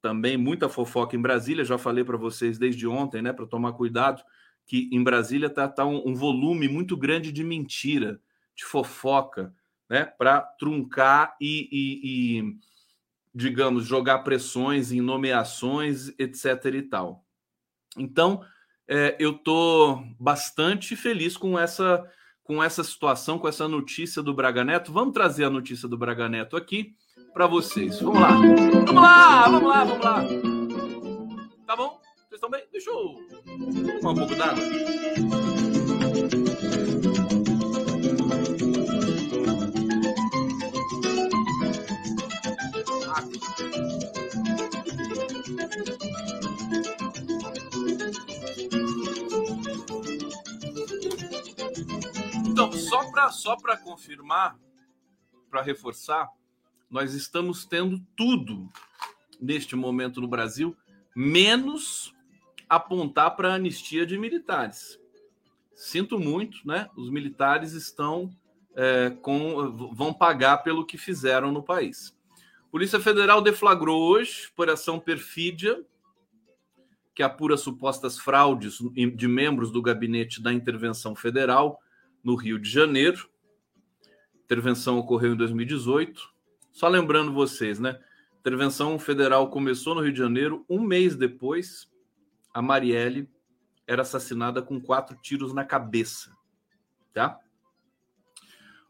Também 0.00 0.36
muita 0.36 0.68
fofoca 0.68 1.16
em 1.16 1.20
Brasília. 1.20 1.64
Já 1.64 1.78
falei 1.78 2.04
para 2.04 2.16
vocês 2.16 2.58
desde 2.58 2.86
ontem, 2.86 3.22
né, 3.22 3.32
para 3.32 3.46
tomar 3.46 3.72
cuidado, 3.72 4.22
que 4.66 4.88
em 4.92 5.02
Brasília 5.02 5.46
está 5.46 5.68
tá 5.68 5.84
um, 5.84 6.08
um 6.08 6.14
volume 6.14 6.68
muito 6.68 6.96
grande 6.96 7.32
de 7.32 7.42
mentira, 7.42 8.20
de 8.54 8.64
fofoca, 8.64 9.54
né, 9.88 10.04
para 10.04 10.40
truncar 10.40 11.36
e, 11.40 11.68
e, 11.70 12.40
e 12.40 12.56
digamos, 13.34 13.84
jogar 13.84 14.20
pressões 14.20 14.92
em 14.92 15.00
nomeações, 15.00 16.08
etc. 16.18 16.64
e 16.74 16.82
tal. 16.82 17.24
Então, 17.96 18.44
é, 18.88 19.16
eu 19.18 19.32
estou 19.32 20.04
bastante 20.18 20.94
feliz 20.94 21.36
com 21.36 21.58
essa, 21.58 22.04
com 22.42 22.62
essa 22.62 22.84
situação, 22.84 23.38
com 23.38 23.48
essa 23.48 23.66
notícia 23.66 24.22
do 24.22 24.34
Braga 24.34 24.64
Neto. 24.64 24.92
Vamos 24.92 25.14
trazer 25.14 25.44
a 25.44 25.50
notícia 25.50 25.88
do 25.88 25.98
Braga 25.98 26.28
Neto 26.28 26.56
aqui 26.56 26.96
para 27.36 27.46
vocês. 27.46 28.00
Vamos 28.00 28.18
lá. 28.18 28.30
Vamos 28.30 28.94
lá, 28.94 29.48
vamos 29.50 29.68
lá, 29.68 29.84
vamos 29.84 30.04
lá. 30.04 30.24
Tá 31.66 31.76
bom? 31.76 32.00
Vocês 32.16 32.32
estão 32.32 32.48
bem? 32.48 32.64
Deixa 32.72 32.88
eu 32.88 33.14
tomar 34.00 34.12
um 34.12 34.14
pouco 34.14 34.34
d'água. 34.34 34.64
Então, 52.46 52.72
só 52.72 53.10
para 53.10 53.30
só 53.30 53.56
confirmar, 53.76 54.56
para 55.50 55.60
reforçar, 55.60 56.30
nós 56.90 57.14
estamos 57.14 57.64
tendo 57.64 58.00
tudo 58.16 58.70
neste 59.40 59.76
momento 59.76 60.20
no 60.20 60.28
Brasil, 60.28 60.76
menos 61.14 62.14
apontar 62.68 63.36
para 63.36 63.52
a 63.52 63.54
anistia 63.54 64.06
de 64.06 64.18
militares. 64.18 64.98
Sinto 65.74 66.18
muito, 66.18 66.66
né? 66.66 66.88
Os 66.96 67.10
militares 67.10 67.72
estão 67.72 68.30
é, 68.74 69.10
com 69.10 69.92
vão 69.94 70.12
pagar 70.12 70.58
pelo 70.58 70.86
que 70.86 70.98
fizeram 70.98 71.52
no 71.52 71.62
país. 71.62 72.16
Polícia 72.70 73.00
Federal 73.00 73.40
deflagrou 73.40 74.02
hoje, 74.02 74.50
por 74.54 74.68
ação 74.68 74.98
perfídia, 74.98 75.82
que 77.14 77.22
apura 77.22 77.56
supostas 77.56 78.18
fraudes 78.18 78.78
de 79.14 79.26
membros 79.26 79.70
do 79.70 79.80
gabinete 79.80 80.42
da 80.42 80.52
intervenção 80.52 81.16
federal 81.16 81.80
no 82.22 82.34
Rio 82.34 82.58
de 82.58 82.68
Janeiro. 82.68 83.30
A 84.04 84.44
intervenção 84.44 84.98
ocorreu 84.98 85.32
em 85.32 85.36
2018. 85.36 86.35
Só 86.76 86.88
lembrando 86.88 87.32
vocês, 87.32 87.80
né? 87.80 87.98
A 88.34 88.38
intervenção 88.38 88.98
federal 88.98 89.48
começou 89.48 89.94
no 89.94 90.02
Rio 90.02 90.12
de 90.12 90.18
Janeiro. 90.18 90.62
Um 90.68 90.78
mês 90.78 91.16
depois, 91.16 91.90
a 92.52 92.60
Marielle 92.60 93.30
era 93.86 94.02
assassinada 94.02 94.60
com 94.60 94.78
quatro 94.78 95.16
tiros 95.16 95.54
na 95.54 95.64
cabeça. 95.64 96.36
Tá? 97.14 97.40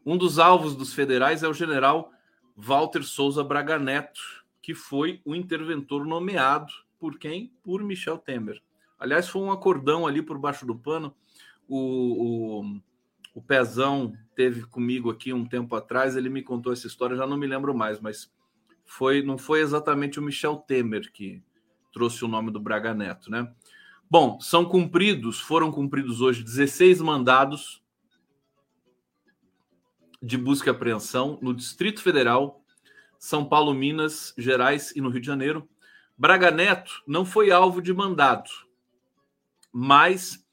Um 0.05 0.17
dos 0.17 0.37
alvos 0.37 0.75
dos 0.75 0.93
federais 0.93 1.43
é 1.43 1.47
o 1.47 1.53
general 1.53 2.11
Walter 2.57 3.03
Souza 3.03 3.41
Braga 3.41 3.79
Neto, 3.79 4.19
que 4.61 4.73
foi 4.73 5.21
o 5.23 5.33
interventor 5.33 6.05
nomeado 6.05 6.73
por 6.99 7.17
quem? 7.17 7.53
Por 7.63 7.81
Michel 7.81 8.17
Temer. 8.17 8.61
Aliás, 8.99 9.29
foi 9.29 9.41
um 9.41 9.51
acordão 9.51 10.05
ali 10.05 10.21
por 10.21 10.37
baixo 10.37 10.65
do 10.65 10.75
pano. 10.75 11.15
O, 11.69 12.59
o, 12.59 12.81
o 13.37 13.41
Pezão 13.43 14.17
teve 14.35 14.63
comigo 14.63 15.11
aqui 15.11 15.31
um 15.31 15.45
tempo 15.45 15.75
atrás, 15.75 16.15
ele 16.15 16.27
me 16.27 16.41
contou 16.41 16.73
essa 16.73 16.87
história, 16.87 17.15
já 17.15 17.27
não 17.27 17.37
me 17.37 17.45
lembro 17.45 17.71
mais, 17.71 17.99
mas 17.99 18.33
foi 18.83 19.21
não 19.21 19.37
foi 19.37 19.61
exatamente 19.61 20.17
o 20.17 20.23
Michel 20.23 20.55
Temer 20.55 21.11
que 21.11 21.43
trouxe 21.93 22.25
o 22.25 22.27
nome 22.27 22.49
do 22.49 22.59
Braga 22.59 22.95
Neto, 22.95 23.29
né? 23.29 23.53
Bom, 24.09 24.39
são 24.41 24.65
cumpridos, 24.65 25.39
foram 25.39 25.71
cumpridos 25.71 26.19
hoje 26.19 26.43
16 26.43 26.99
mandados 26.99 27.79
de 30.19 30.35
busca 30.35 30.71
e 30.71 30.71
apreensão 30.71 31.37
no 31.39 31.53
Distrito 31.53 32.01
Federal, 32.01 32.63
São 33.19 33.45
Paulo, 33.45 33.71
Minas 33.71 34.33
Gerais 34.35 34.95
e 34.95 34.99
no 34.99 35.09
Rio 35.09 35.21
de 35.21 35.27
Janeiro. 35.27 35.69
Braga 36.17 36.49
Neto 36.49 37.03
não 37.05 37.23
foi 37.23 37.51
alvo 37.51 37.83
de 37.83 37.93
mandado, 37.93 38.49
mas 39.71 40.43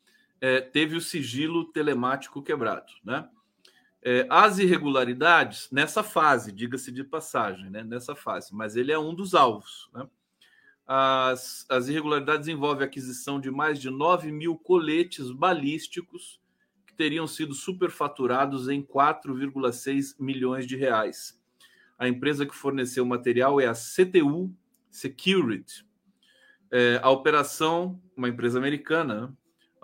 é, 0.41 0.61
teve 0.61 0.97
o 0.97 1.01
sigilo 1.01 1.65
telemático 1.65 2.43
quebrado. 2.43 2.93
Né? 3.05 3.29
É, 4.03 4.27
as 4.29 4.59
irregularidades 4.59 5.69
nessa 5.71 6.03
fase, 6.03 6.53
diga-se 6.53 6.93
de 6.93 7.03
passagem, 7.03 7.71
né? 7.71 7.83
nessa 7.83 8.15
fase, 8.15 8.55
mas 8.55 8.77
ele 8.77 8.93
é 8.93 8.99
um 8.99 9.15
dos 9.15 9.35
alvos. 9.35 9.89
Né? 9.95 10.07
As, 10.87 11.65
as 11.71 11.89
irregularidades 11.89 12.47
envolvem 12.47 12.85
a 12.85 12.87
aquisição 12.87 13.41
de 13.41 13.51
mais 13.51 13.81
de 13.81 13.89
9 13.89 14.31
mil 14.31 14.57
coletes 14.57 15.31
balísticos 15.31 16.39
que 16.87 16.93
teriam 16.95 17.27
sido 17.27 17.55
superfaturados 17.55 18.69
em 18.69 18.83
4,6 18.83 20.15
milhões 20.19 20.67
de 20.67 20.77
reais. 20.77 21.41
A 21.99 22.07
empresa 22.07 22.45
que 22.45 22.55
forneceu 22.55 23.05
o 23.05 23.07
material 23.07 23.61
é 23.61 23.67
a 23.67 23.73
CTU 23.73 24.55
Security. 24.91 25.87
É, 26.71 27.01
a 27.03 27.09
operação, 27.09 28.01
uma 28.17 28.29
empresa 28.29 28.59
americana, 28.59 29.29
né? 29.29 29.33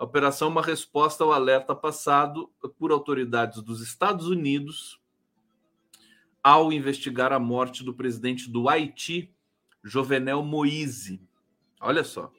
A 0.01 0.03
operação 0.03 0.47
é 0.47 0.51
uma 0.51 0.63
resposta 0.63 1.23
ao 1.23 1.31
alerta 1.31 1.75
passado 1.75 2.49
por 2.79 2.91
autoridades 2.91 3.61
dos 3.61 3.81
Estados 3.81 4.25
Unidos 4.25 4.99
ao 6.41 6.73
investigar 6.73 7.31
a 7.31 7.37
morte 7.37 7.83
do 7.83 7.93
presidente 7.93 8.49
do 8.49 8.67
Haiti, 8.67 9.31
Jovenel 9.83 10.41
Moise. 10.41 11.21
Olha 11.79 12.03
só. 12.03 12.31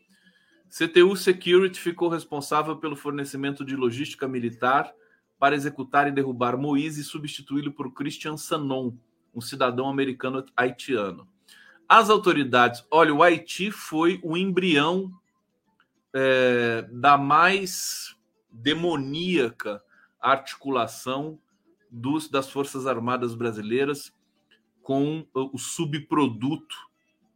CTU 0.69 1.15
Security 1.15 1.79
ficou 1.79 2.09
responsável 2.09 2.79
pelo 2.79 2.97
fornecimento 2.97 3.65
de 3.65 3.77
logística 3.77 4.27
militar 4.27 4.93
para 5.39 5.55
executar 5.55 6.09
e 6.09 6.11
derrubar 6.11 6.59
Moise 6.59 7.03
e 7.03 7.05
substituí-lo 7.05 7.71
por 7.71 7.93
Christian 7.93 8.37
Sanon, 8.37 8.93
um 9.33 9.41
cidadão 9.41 9.89
americano 9.89 10.45
haitiano. 10.57 11.29
As 11.89 12.11
autoridades, 12.11 12.85
olha, 12.91 13.15
o 13.15 13.23
Haiti 13.23 13.71
foi 13.71 14.19
o 14.25 14.37
embrião 14.37 15.17
é, 16.15 16.87
da 16.91 17.17
mais 17.17 18.17
demoníaca 18.51 19.83
articulação 20.21 21.39
dos, 21.91 22.29
das 22.29 22.51
Forças 22.51 22.87
Armadas 22.87 23.35
Brasileiras 23.35 24.13
com 24.83 25.27
o 25.35 25.59
subproduto 25.59 26.77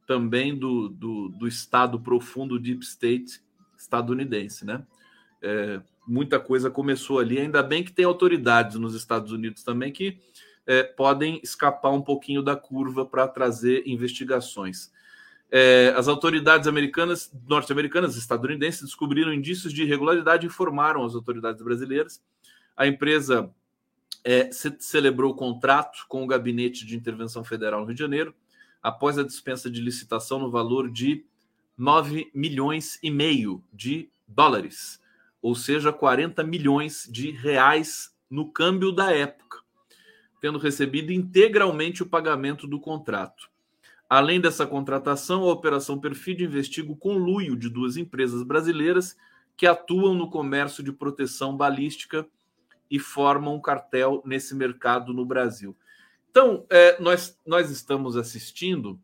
também 0.07 0.57
do, 0.57 0.89
do, 0.89 1.29
do 1.31 1.49
Estado 1.49 2.01
profundo 2.01 2.59
Deep 2.59 2.85
State 2.85 3.41
estadunidense, 3.77 4.65
né? 4.65 4.85
É, 5.43 5.81
muita 6.07 6.41
coisa 6.41 6.71
começou 6.71 7.19
ali. 7.19 7.39
Ainda 7.39 7.63
bem 7.63 7.85
que 7.85 7.93
tem 7.93 8.05
autoridades 8.05 8.77
nos 8.77 8.95
Estados 8.95 9.33
Unidos 9.33 9.63
também 9.63 9.93
que 9.93 10.19
é, 10.67 10.83
podem 10.83 11.41
escapar 11.43 11.91
um 11.91 12.03
pouquinho 12.03 12.43
da 12.43 12.57
curva 12.57 13.05
para 13.05 13.29
trazer 13.29 13.83
investigações. 13.87 14.93
É, 15.51 15.95
as 15.97 16.09
autoridades 16.09 16.67
americanas, 16.67 17.33
norte-americanas, 17.47 18.17
estadunidenses 18.17 18.83
descobriram 18.83 19.33
indícios 19.33 19.73
de 19.73 19.83
irregularidade 19.83 20.45
e 20.45 20.49
informaram 20.49 21.05
as 21.05 21.15
autoridades 21.15 21.63
brasileiras. 21.63 22.21
A 22.77 22.87
empresa 22.87 23.51
é, 24.25 24.51
ce 24.51 24.75
celebrou 24.81 25.33
o 25.33 25.37
contrato 25.37 26.05
com 26.09 26.25
o 26.25 26.27
Gabinete 26.27 26.85
de 26.85 26.97
Intervenção 26.97 27.45
Federal 27.45 27.81
no 27.81 27.87
Rio 27.87 27.95
de 27.95 28.01
Janeiro, 28.01 28.35
após 28.83 29.19
a 29.19 29.23
dispensa 29.23 29.71
de 29.71 29.81
licitação 29.81 30.39
no 30.39 30.51
valor 30.51 30.91
de 30.91 31.25
9 31.79 32.31
milhões 32.35 32.99
e 33.03 33.11
meio 33.11 33.63
de 33.73 34.11
dólares, 34.27 35.01
ou 35.41 35.55
seja, 35.55 35.93
40 35.93 36.43
milhões 36.43 37.09
de 37.11 37.31
reais 37.31 38.13
no 38.29 38.51
câmbio 38.51 38.91
da 38.91 39.13
época, 39.13 39.59
tendo 40.41 40.59
recebido 40.59 41.13
integralmente 41.13 42.03
o 42.03 42.07
pagamento 42.07 42.67
do 42.67 42.81
contrato. 42.81 43.49
Além 44.09 44.41
dessa 44.41 44.67
contratação, 44.67 45.43
a 45.43 45.53
Operação 45.53 45.99
Perfídio 45.99 46.47
investiga 46.47 46.93
o 46.93 46.97
conluio 46.97 47.57
de 47.57 47.69
duas 47.69 47.97
empresas 47.97 48.43
brasileiras 48.43 49.17
que 49.57 49.67
atuam 49.67 50.15
no 50.15 50.31
comércio 50.31 50.83
de 50.83 50.93
proteção 50.93 51.57
balística 51.57 52.27
e 52.91 52.99
formam 52.99 53.57
um 53.57 53.61
cartel 53.61 54.23
nesse 54.25 54.55
mercado 54.55 55.13
no 55.13 55.25
Brasil. 55.25 55.77
Então, 56.31 56.65
é, 56.71 57.01
nós, 57.01 57.39
nós 57.45 57.71
estamos 57.71 58.17
assistindo 58.17 59.01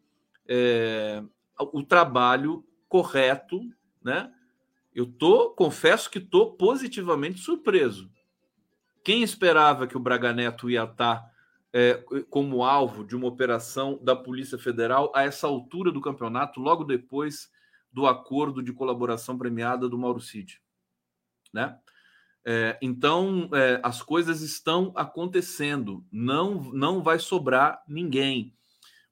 é, 0.47 1.23
o 1.59 1.83
trabalho 1.83 2.65
correto, 2.89 3.61
né? 4.03 4.31
Eu 4.95 5.07
tô, 5.07 5.51
confesso 5.51 6.11
que 6.11 6.19
estou 6.19 6.53
positivamente 6.53 7.41
surpreso. 7.41 8.11
Quem 9.03 9.23
esperava 9.23 9.87
que 9.87 9.97
o 9.97 10.01
Braga 10.01 10.33
Neto 10.33 10.69
ia 10.69 10.85
estar 10.85 11.32
é, 11.73 11.95
como 12.29 12.65
alvo 12.65 13.05
de 13.05 13.17
uma 13.17 13.27
operação 13.27 13.99
da 14.03 14.15
Polícia 14.15 14.59
Federal 14.59 15.11
a 15.15 15.23
essa 15.23 15.47
altura 15.47 15.91
do 15.91 16.01
campeonato, 16.01 16.61
logo 16.61 16.85
depois 16.85 17.51
do 17.91 18.07
acordo 18.07 18.63
de 18.63 18.73
colaboração 18.73 19.39
premiada 19.39 19.89
do 19.89 19.99
Mauro 19.99 20.21
Cid, 20.21 20.61
né? 21.53 21.79
É, 22.45 22.77
então, 22.83 23.49
é, 23.53 23.81
as 23.85 24.03
coisas 24.03 24.41
estão 24.41 24.93
acontecendo, 24.97 26.05
não, 26.11 26.61
não 26.73 27.03
vai 27.03 27.19
sobrar 27.19 27.83
ninguém. 27.87 28.53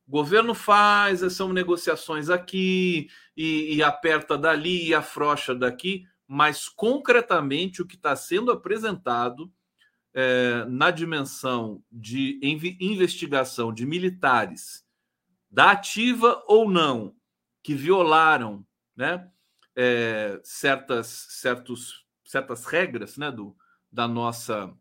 O 0.07 0.11
governo 0.11 0.53
faz, 0.53 1.21
são 1.33 1.53
negociações 1.53 2.29
aqui, 2.29 3.09
e, 3.37 3.77
e 3.77 3.83
aperta 3.83 4.37
dali, 4.37 4.89
e 4.89 4.95
afrouxa 4.95 5.55
daqui, 5.55 6.05
mas 6.27 6.69
concretamente 6.69 7.81
o 7.81 7.87
que 7.87 7.95
está 7.95 8.17
sendo 8.17 8.51
apresentado 8.51 9.51
é, 10.15 10.65
na 10.67 10.91
dimensão 10.91 11.83
de 11.91 12.39
investigação 12.81 13.73
de 13.73 13.87
militares, 13.87 14.85
da 15.51 15.73
ativa 15.73 16.43
ou 16.47 16.69
não, 16.69 17.15
que 17.63 17.75
violaram 17.75 18.67
né, 18.97 19.31
é, 19.77 20.41
certas, 20.43 21.07
certos 21.07 22.07
certas 22.31 22.65
regras 22.65 23.17
né, 23.17 23.31
do, 23.31 23.57
da 23.91 24.07
nossa, 24.07 24.73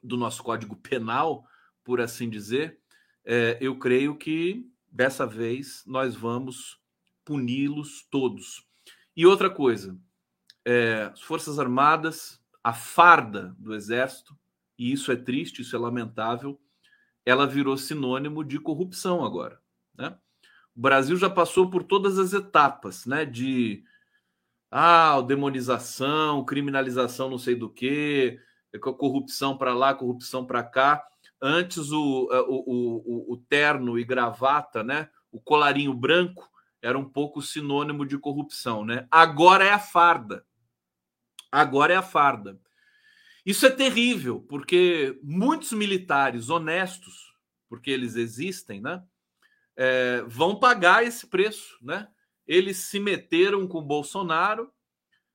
do 0.00 0.16
nosso 0.16 0.42
código 0.42 0.76
penal, 0.76 1.44
por 1.82 2.00
assim 2.00 2.30
dizer, 2.30 2.78
é, 3.24 3.58
eu 3.60 3.76
creio 3.76 4.16
que 4.16 4.70
dessa 4.90 5.26
vez 5.26 5.82
nós 5.84 6.14
vamos 6.14 6.80
puni-los 7.24 8.06
todos. 8.08 8.64
E 9.16 9.26
outra 9.26 9.50
coisa, 9.50 9.98
é, 10.64 11.10
as 11.12 11.20
Forças 11.20 11.58
Armadas, 11.58 12.40
a 12.62 12.72
farda 12.72 13.54
do 13.58 13.74
Exército, 13.74 14.38
e 14.78 14.92
isso 14.92 15.10
é 15.10 15.16
triste, 15.16 15.62
isso 15.62 15.74
é 15.74 15.78
lamentável, 15.78 16.60
ela 17.24 17.46
virou 17.46 17.76
sinônimo 17.76 18.44
de 18.44 18.58
corrupção 18.58 19.24
agora. 19.24 19.60
Né? 19.96 20.16
O 20.74 20.80
Brasil 20.80 21.16
já 21.16 21.30
passou 21.30 21.70
por 21.70 21.82
todas 21.82 22.18
as 22.18 22.32
etapas 22.32 23.06
né, 23.06 23.24
de 23.24 23.82
ah, 24.70 25.20
demonização, 25.22 26.44
criminalização, 26.44 27.30
não 27.30 27.38
sei 27.38 27.54
do 27.54 27.70
que, 27.70 28.38
corrupção 28.78 29.56
para 29.56 29.74
lá, 29.74 29.94
corrupção 29.94 30.44
para 30.44 30.62
cá. 30.62 31.04
Antes 31.40 31.90
o, 31.92 32.28
o, 32.48 33.30
o, 33.30 33.32
o, 33.34 33.36
terno 33.36 33.98
e 33.98 34.04
gravata, 34.04 34.82
né? 34.82 35.08
O 35.30 35.40
colarinho 35.40 35.92
branco 35.92 36.48
era 36.80 36.98
um 36.98 37.04
pouco 37.04 37.42
sinônimo 37.42 38.06
de 38.06 38.18
corrupção, 38.18 38.84
né? 38.84 39.06
Agora 39.10 39.64
é 39.64 39.70
a 39.70 39.78
farda. 39.78 40.44
Agora 41.50 41.92
é 41.92 41.96
a 41.96 42.02
farda. 42.02 42.58
Isso 43.46 43.64
é 43.64 43.70
terrível, 43.70 44.40
porque 44.40 45.18
muitos 45.22 45.72
militares 45.72 46.50
honestos, 46.50 47.32
porque 47.68 47.90
eles 47.90 48.16
existem, 48.16 48.80
né? 48.80 49.02
É, 49.76 50.22
vão 50.26 50.58
pagar 50.58 51.04
esse 51.04 51.26
preço, 51.26 51.78
né? 51.80 52.08
eles 52.46 52.78
se 52.78 53.00
meteram 53.00 53.66
com 53.66 53.82
Bolsonaro, 53.82 54.72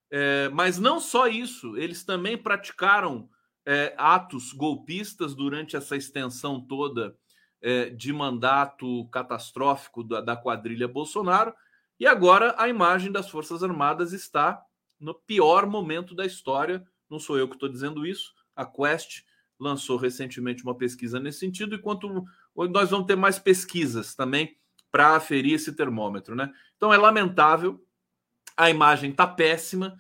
é, 0.10 0.50
mas 0.50 0.80
não 0.80 1.00
só 1.00 1.28
isso, 1.28 1.78
eles 1.78 2.04
também 2.04 2.38
praticaram 2.38 3.30
é, 3.66 3.94
atos 3.98 4.54
golpistas 4.54 5.36
durante 5.36 5.76
essa 5.76 5.96
extensão 5.96 6.60
toda 6.60 7.16
é, 7.62 7.90
de 7.90 8.12
mandato 8.12 9.08
catastrófico 9.10 10.04
da, 10.04 10.22
da 10.22 10.36
quadrilha 10.36 10.88
Bolsonaro, 10.88 11.54
e 12.00 12.08
agora 12.08 12.56
a 12.58 12.68
imagem 12.68 13.12
das 13.12 13.30
Forças 13.30 13.62
Armadas 13.62 14.12
está 14.14 14.62
no 15.00 15.14
pior 15.14 15.68
momento 15.68 16.16
da 16.16 16.26
história. 16.26 16.84
Não 17.12 17.20
sou 17.20 17.38
eu 17.38 17.46
que 17.50 17.56
estou 17.56 17.68
dizendo 17.68 18.06
isso, 18.06 18.34
a 18.56 18.66
Quest 18.66 19.24
lançou 19.60 19.98
recentemente 19.98 20.64
uma 20.64 20.74
pesquisa 20.74 21.20
nesse 21.20 21.40
sentido, 21.40 21.76
enquanto 21.76 22.26
nós 22.56 22.90
vamos 22.90 23.06
ter 23.06 23.18
mais 23.18 23.38
pesquisas 23.38 24.16
também 24.16 24.58
para 24.90 25.18
aferir 25.18 25.56
esse 25.56 25.74
termômetro, 25.74 26.36
né? 26.36 26.52
Então 26.78 26.94
é 26.94 26.98
lamentável, 26.98 27.86
a 28.56 28.70
imagem 28.70 29.12
está 29.12 29.28
péssima 29.28 29.98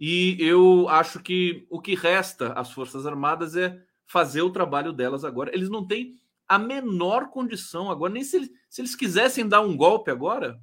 e 0.00 0.36
eu 0.40 0.88
acho 0.88 1.20
que 1.20 1.66
o 1.68 1.80
que 1.80 1.94
resta 1.94 2.54
às 2.54 2.72
Forças 2.72 3.06
Armadas 3.06 3.54
é 3.56 3.78
fazer 4.06 4.40
o 4.40 4.50
trabalho 4.50 4.92
delas 4.92 5.22
agora. 5.22 5.54
Eles 5.54 5.68
não 5.68 5.86
têm 5.86 6.18
a 6.48 6.58
menor 6.58 7.28
condição 7.28 7.90
agora, 7.90 8.12
nem 8.12 8.24
se, 8.24 8.50
se 8.70 8.80
eles 8.80 8.96
quisessem 8.96 9.46
dar 9.46 9.60
um 9.60 9.76
golpe 9.76 10.10
agora, 10.10 10.58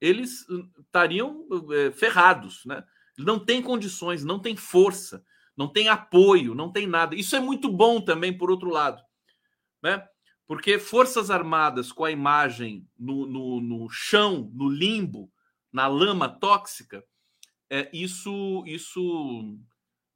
eles 0.00 0.48
hum, 0.50 0.68
estariam 0.80 1.46
é, 1.72 1.92
ferrados, 1.92 2.64
né? 2.66 2.84
Não 3.18 3.38
tem 3.38 3.62
condições, 3.62 4.24
não 4.24 4.38
tem 4.38 4.56
força, 4.56 5.24
não 5.56 5.68
tem 5.68 5.88
apoio, 5.88 6.54
não 6.54 6.70
tem 6.70 6.86
nada. 6.86 7.14
Isso 7.14 7.36
é 7.36 7.40
muito 7.40 7.70
bom 7.70 8.00
também, 8.00 8.36
por 8.36 8.50
outro 8.50 8.70
lado, 8.70 9.02
né? 9.82 10.06
Porque 10.46 10.78
Forças 10.78 11.30
Armadas 11.30 11.90
com 11.90 12.04
a 12.04 12.10
imagem 12.10 12.86
no, 12.98 13.26
no, 13.26 13.60
no 13.60 13.88
chão, 13.88 14.50
no 14.52 14.68
limbo, 14.68 15.30
na 15.72 15.86
lama 15.86 16.28
tóxica, 16.28 17.02
é, 17.70 17.88
isso, 17.92 18.62
isso 18.66 19.58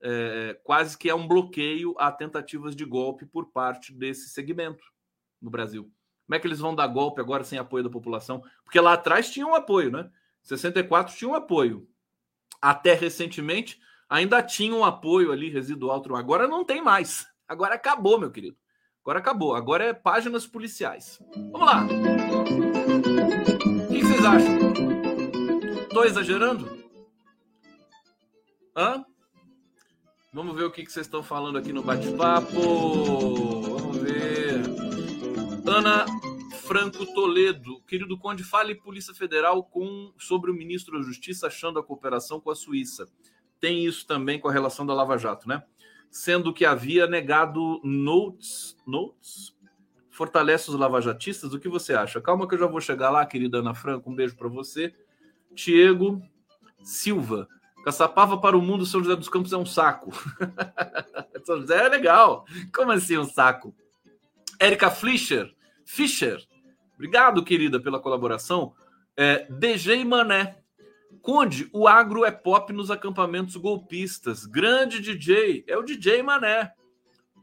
é, 0.03 0.59
quase 0.63 0.97
que 0.97 1.09
é 1.09 1.15
um 1.15 1.27
bloqueio 1.27 1.95
a 1.99 2.13
tentativas 2.13 2.77
de 2.77 2.85
golpe 2.85 3.27
por 3.27 3.51
parte 3.51 3.93
desse 3.93 4.29
segmento 4.29 4.85
no 5.41 5.51
Brasil. 5.51 5.91
Como 6.27 6.37
é 6.37 6.39
que 6.39 6.47
eles 6.47 6.59
vão 6.59 6.75
dar 6.75 6.87
golpe 6.89 7.21
agora 7.21 7.43
sem 7.43 7.59
apoio 7.59 7.85
da 7.85 7.91
população? 7.91 8.43
Porque 8.63 8.79
lá 8.79 8.93
atrás 8.93 9.31
tinha 9.31 9.47
um 9.47 9.55
apoio, 9.55 9.91
né? 9.91 10.11
64 10.43 11.17
tinha 11.17 11.31
um 11.31 11.35
apoio. 11.35 11.89
Até 12.61 12.95
recentemente 12.95 13.81
ainda 14.09 14.43
tinha 14.43 14.75
um 14.75 14.85
apoio 14.85 15.33
ali 15.33 15.51
residual. 15.51 16.03
Agora 16.17 16.49
não 16.49 16.65
tem 16.65 16.83
mais. 16.83 17.27
Agora 17.47 17.75
acabou, 17.75 18.19
meu 18.19 18.31
querido. 18.31 18.57
Agora 19.03 19.19
acabou. 19.19 19.55
Agora 19.55 19.85
é 19.85 19.93
páginas 19.93 20.47
policiais. 20.47 21.19
Vamos 21.53 21.67
lá. 21.67 21.87
O 23.85 23.89
que 23.89 24.03
vocês 24.03 24.25
acham? 24.25 24.59
Estou 25.83 26.05
exagerando? 26.05 26.79
Hã? 28.77 29.05
Vamos 30.33 30.55
ver 30.55 30.65
o 30.65 30.71
que 30.71 30.85
vocês 30.85 31.07
estão 31.07 31.23
falando 31.23 31.59
aqui 31.59 31.73
no 31.73 31.83
bate-papo. 31.83 32.53
Vamos 33.79 33.97
ver. 33.99 34.61
Ana 35.67 36.05
Franco 36.69 37.05
Toledo. 37.15 37.81
Querido 37.83 38.17
Conde, 38.17 38.45
fale 38.45 38.75
Polícia 38.75 39.15
Federal 39.15 39.65
com, 39.65 40.13
sobre 40.19 40.51
o 40.51 40.55
ministro 40.55 40.99
da 40.99 41.05
Justiça 41.05 41.49
achando 41.49 41.79
a 41.79 41.83
cooperação 41.83 42.39
com 42.39 42.51
a 42.51 42.55
Suíça. 42.55 43.09
Tem 43.59 43.85
isso 43.85 44.07
também 44.07 44.39
com 44.39 44.49
a 44.49 44.53
relação 44.53 44.87
da 44.87 44.95
Lava 44.95 45.19
Jato, 45.19 45.49
né? 45.49 45.65
sendo 46.11 46.53
que 46.53 46.65
havia 46.65 47.07
negado 47.07 47.81
notes, 47.85 48.77
notes 48.87 49.57
fortalece 50.11 50.71
os 50.71 50.77
lavajatistas. 50.77 51.53
O 51.53 51.61
que 51.61 51.69
você 51.69 51.95
acha? 51.95 52.21
Calma 52.21 52.49
que 52.49 52.55
eu 52.55 52.59
já 52.59 52.67
vou 52.67 52.81
chegar 52.81 53.11
lá, 53.11 53.25
querida 53.25 53.59
Ana 53.59 53.75
Franco. 53.75 54.11
Um 54.11 54.15
beijo 54.15 54.37
para 54.37 54.49
você. 54.49 54.95
Tiago 55.55 56.21
Silva. 56.83 57.49
Caçapava 57.85 58.37
para 58.39 58.57
o 58.59 58.63
mundo, 58.63 58.85
São 58.85 59.03
José 59.03 59.15
dos 59.15 59.29
Campos 59.29 59.53
é 59.53 59.57
um 59.57 59.65
saco. 59.65 60.11
São 61.45 61.61
José 61.61 61.87
é 61.87 61.89
legal. 61.89 62.45
Como 62.75 62.91
assim 62.91 63.17
um 63.17 63.25
saco? 63.25 63.75
Érica 64.59 64.91
Fischer. 64.91 65.55
Fischer. 65.85 66.45
Obrigado, 66.99 67.45
querida, 67.45 67.81
pela 67.81 68.01
colaboração. 68.01 68.75
É, 69.17 69.47
DJ 69.49 70.05
Mané. 70.05 70.59
Conde, 71.23 71.71
o 71.73 71.87
agro 71.87 72.25
é 72.25 72.31
pop 72.33 72.73
nos 72.73 72.91
acampamentos 72.91 73.55
golpistas. 73.55 74.45
Grande 74.45 75.01
DJ, 75.01 75.65
é 75.69 75.77
o 75.77 75.85
DJ 75.85 76.25
Mané. 76.25 76.73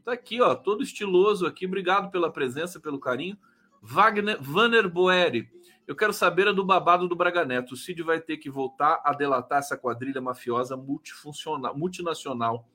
Tá 0.04 0.12
aqui, 0.12 0.42
ó, 0.42 0.54
todo 0.54 0.82
estiloso 0.82 1.46
aqui. 1.46 1.64
Obrigado 1.64 2.10
pela 2.10 2.30
presença, 2.30 2.78
pelo 2.78 3.00
carinho. 3.00 3.38
Wagner, 3.80 4.36
Vanner 4.42 4.90
Boeri. 4.90 5.48
Eu 5.86 5.96
quero 5.96 6.12
saber 6.12 6.48
a 6.48 6.52
do 6.52 6.62
babado 6.62 7.08
do 7.08 7.16
Braga 7.16 7.46
Neto. 7.46 7.72
O 7.72 7.76
Cid 7.78 8.02
vai 8.02 8.20
ter 8.20 8.36
que 8.36 8.50
voltar 8.50 9.00
a 9.02 9.14
delatar 9.14 9.60
essa 9.60 9.76
quadrilha 9.76 10.20
mafiosa 10.20 10.76
multifuncional, 10.76 11.74
multinacional. 11.74 12.68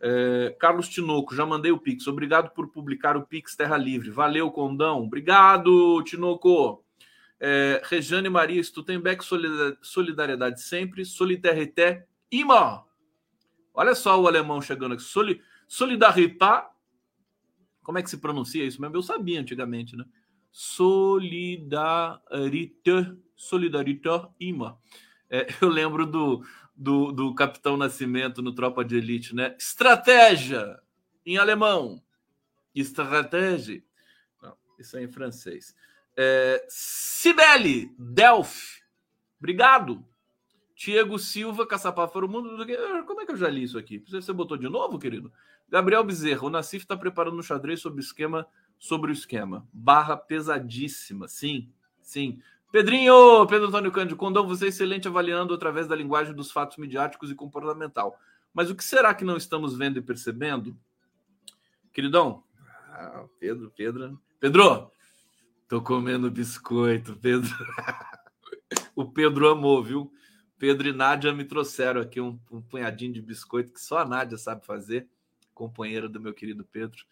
É, 0.00 0.54
Carlos 0.58 0.88
Tinoco, 0.88 1.34
já 1.34 1.46
mandei 1.46 1.72
o 1.72 1.78
Pix. 1.78 2.06
Obrigado 2.06 2.50
por 2.50 2.68
publicar 2.68 3.16
o 3.16 3.26
Pix 3.26 3.56
Terra 3.56 3.76
Livre. 3.76 4.10
Valeu, 4.10 4.50
Condão. 4.50 5.04
Obrigado, 5.04 6.02
Tinoco. 6.04 6.84
É, 7.38 7.82
Rejane 7.84 8.28
Maria, 8.28 8.62
Stutenbeck, 8.62 9.24
solidariedade 9.82 10.60
sempre. 10.60 11.04
Solidarité, 11.04 12.06
ima. 12.30 12.84
Olha 13.74 13.94
só 13.94 14.20
o 14.20 14.26
alemão 14.26 14.60
chegando 14.60 14.94
aqui. 14.94 15.02
Soli. 15.02 15.40
Como 17.82 17.98
é 17.98 18.02
que 18.02 18.10
se 18.10 18.18
pronuncia 18.18 18.64
isso 18.64 18.80
mesmo? 18.80 18.96
Eu 18.96 19.02
sabia 19.02 19.40
antigamente, 19.40 19.94
né? 19.96 20.04
Solidarité, 20.50 21.72
Solidarité, 23.36 24.28
ima. 24.40 24.78
É, 25.28 25.46
eu 25.60 25.68
lembro 25.68 26.06
do, 26.06 26.42
do, 26.76 27.10
do 27.10 27.34
Capitão 27.34 27.76
Nascimento 27.76 28.42
no 28.42 28.54
Tropa 28.54 28.84
de 28.84 28.96
Elite, 28.96 29.34
né? 29.34 29.56
Estratégia, 29.58 30.78
em 31.24 31.38
alemão. 31.38 32.02
Estratégia. 32.74 33.82
Não, 34.42 34.56
isso 34.78 34.96
é 34.96 35.02
em 35.02 35.08
francês. 35.08 35.74
É, 36.16 36.64
Cibele, 36.68 37.94
Delphi. 37.98 38.82
Obrigado. 39.38 40.04
Tiago 40.74 41.18
Silva, 41.18 41.66
Caçapá 41.66 42.06
para 42.06 42.24
o 42.24 42.28
Mundo. 42.28 42.50
Como 43.06 43.20
é 43.22 43.26
que 43.26 43.32
eu 43.32 43.36
já 43.36 43.48
li 43.48 43.62
isso 43.62 43.78
aqui? 43.78 43.98
Você 44.08 44.32
botou 44.32 44.58
de 44.58 44.68
novo, 44.68 44.98
querido? 44.98 45.32
Gabriel 45.68 46.04
Bezerra, 46.04 46.44
o 46.44 46.50
Nassif 46.50 46.84
está 46.84 46.96
preparando 46.96 47.38
um 47.38 47.42
xadrez 47.42 47.80
sobre 47.80 48.00
o 48.00 48.04
esquema, 48.04 48.46
sobre 48.78 49.10
o 49.10 49.14
esquema. 49.14 49.66
Barra 49.72 50.16
pesadíssima, 50.16 51.26
sim, 51.28 51.72
sim. 52.02 52.40
Pedrinho, 52.76 53.46
Pedro 53.46 53.68
Antônio 53.68 53.90
Cândido, 53.90 54.16
Condão, 54.16 54.46
você 54.46 54.66
é 54.66 54.68
excelente 54.68 55.08
avaliando 55.08 55.54
através 55.54 55.86
da 55.86 55.96
linguagem 55.96 56.34
dos 56.34 56.52
fatos 56.52 56.76
midiáticos 56.76 57.30
e 57.30 57.34
comportamental. 57.34 58.20
Mas 58.52 58.68
o 58.68 58.74
que 58.74 58.84
será 58.84 59.14
que 59.14 59.24
não 59.24 59.38
estamos 59.38 59.74
vendo 59.74 59.98
e 59.98 60.02
percebendo? 60.02 60.76
Queridão, 61.90 62.44
ah, 62.90 63.24
Pedro, 63.40 63.72
Pedro, 63.74 64.20
Pedro, 64.38 64.92
Tô 65.66 65.80
comendo 65.80 66.30
biscoito, 66.30 67.16
Pedro. 67.16 67.48
o 68.94 69.06
Pedro 69.06 69.48
amou, 69.48 69.82
viu? 69.82 70.12
Pedro 70.58 70.86
e 70.86 70.92
Nádia 70.92 71.32
me 71.32 71.46
trouxeram 71.46 72.02
aqui 72.02 72.20
um, 72.20 72.38
um 72.52 72.60
punhadinho 72.60 73.14
de 73.14 73.22
biscoito 73.22 73.72
que 73.72 73.80
só 73.80 74.00
a 74.00 74.04
Nádia 74.04 74.36
sabe 74.36 74.66
fazer, 74.66 75.08
companheira 75.54 76.10
do 76.10 76.20
meu 76.20 76.34
querido 76.34 76.62
Pedro, 76.62 77.06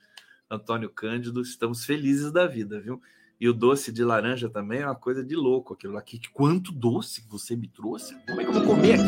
Antônio 0.51 0.91
Cândido. 0.91 1.41
Estamos 1.41 1.87
felizes 1.87 2.31
da 2.31 2.47
vida, 2.47 2.79
viu? 2.79 3.01
E 3.41 3.49
o 3.49 3.53
doce 3.53 3.91
de 3.93 4.05
laranja 4.05 4.49
também 4.49 4.81
é 4.81 4.87
uma 4.87 4.95
coisa 4.95 5.25
de 5.25 5.35
louco 5.35 5.75
aquilo 5.75 5.97
aqui. 5.97 6.21
Quanto 6.33 6.73
doce 6.73 7.27
você 7.29 7.57
me 7.57 7.69
trouxe? 7.69 8.15
Como 8.27 8.41
é 8.41 8.45
que 8.45 8.51
eu 8.51 8.55
vou 8.55 8.65
comer 8.65 8.95
aqui? 8.95 9.05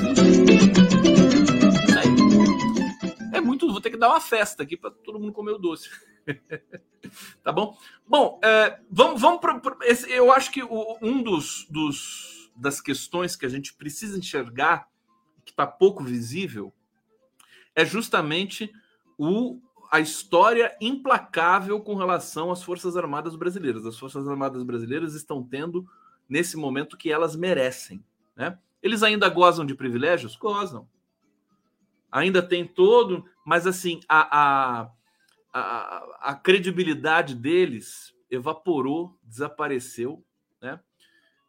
É 3.33 3.41
muito. 3.41 3.71
Vou 3.71 3.81
ter 3.81 3.91
que 3.91 3.97
dar 3.97 4.09
uma 4.09 4.21
festa 4.21 4.62
aqui 4.62 4.77
para 4.77 4.91
todo 4.91 5.21
mundo 5.21 5.33
comer 5.33 5.53
o 5.53 5.59
doce. 5.59 5.89
tá 7.43 7.53
bom? 7.53 7.79
Bom, 8.07 8.41
é, 8.43 8.81
vamos, 8.91 9.21
vamos 9.21 9.41
para. 9.41 9.61
Eu 10.09 10.33
acho 10.33 10.51
que 10.51 10.62
o, 10.62 10.99
um 11.01 11.23
dos, 11.23 11.67
dos 11.71 12.51
das 12.57 12.81
questões 12.81 13.37
que 13.37 13.47
a 13.47 13.49
gente 13.49 13.75
precisa 13.75 14.19
enxergar, 14.19 14.89
que 15.45 15.53
está 15.53 15.67
pouco 15.67 16.03
visível, 16.03 16.73
é 17.75 17.85
justamente 17.85 18.73
o, 19.19 19.61
a 19.90 20.01
história 20.01 20.77
implacável 20.81 21.81
com 21.81 21.94
relação 21.94 22.51
às 22.51 22.62
Forças 22.62 22.96
Armadas 22.96 23.37
brasileiras. 23.37 23.87
As 23.87 23.99
Forças 23.99 24.29
Armadas 24.29 24.62
brasileiras 24.62 25.14
estão 25.14 25.42
tendo, 25.42 25.87
nesse 26.29 26.57
momento, 26.57 26.96
que 26.96 27.11
elas 27.11 27.37
merecem. 27.37 28.05
Né? 28.35 28.59
Eles 28.83 29.03
ainda 29.03 29.29
gozam 29.29 29.64
de 29.64 29.75
privilégios? 29.75 30.37
Gozam. 30.37 30.88
Ainda 32.11 32.42
tem 32.42 32.66
todo, 32.66 33.25
mas 33.44 33.66
assim, 33.66 34.01
a, 34.09 34.83
a 34.83 34.90
a, 35.59 36.31
a 36.33 36.35
credibilidade 36.35 37.35
deles 37.35 38.14
evaporou, 38.31 39.18
desapareceu, 39.22 40.22
né? 40.61 40.79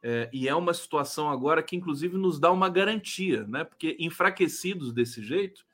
É, 0.01 0.29
e 0.31 0.47
é 0.47 0.55
uma 0.55 0.73
situação 0.73 1.29
agora 1.29 1.61
que, 1.61 1.75
inclusive, 1.75 2.17
nos 2.17 2.39
dá 2.39 2.51
uma 2.51 2.69
garantia, 2.69 3.45
né? 3.47 3.65
Porque 3.65 3.97
enfraquecidos 3.99 4.93
desse 4.93 5.21
jeito, 5.21 5.65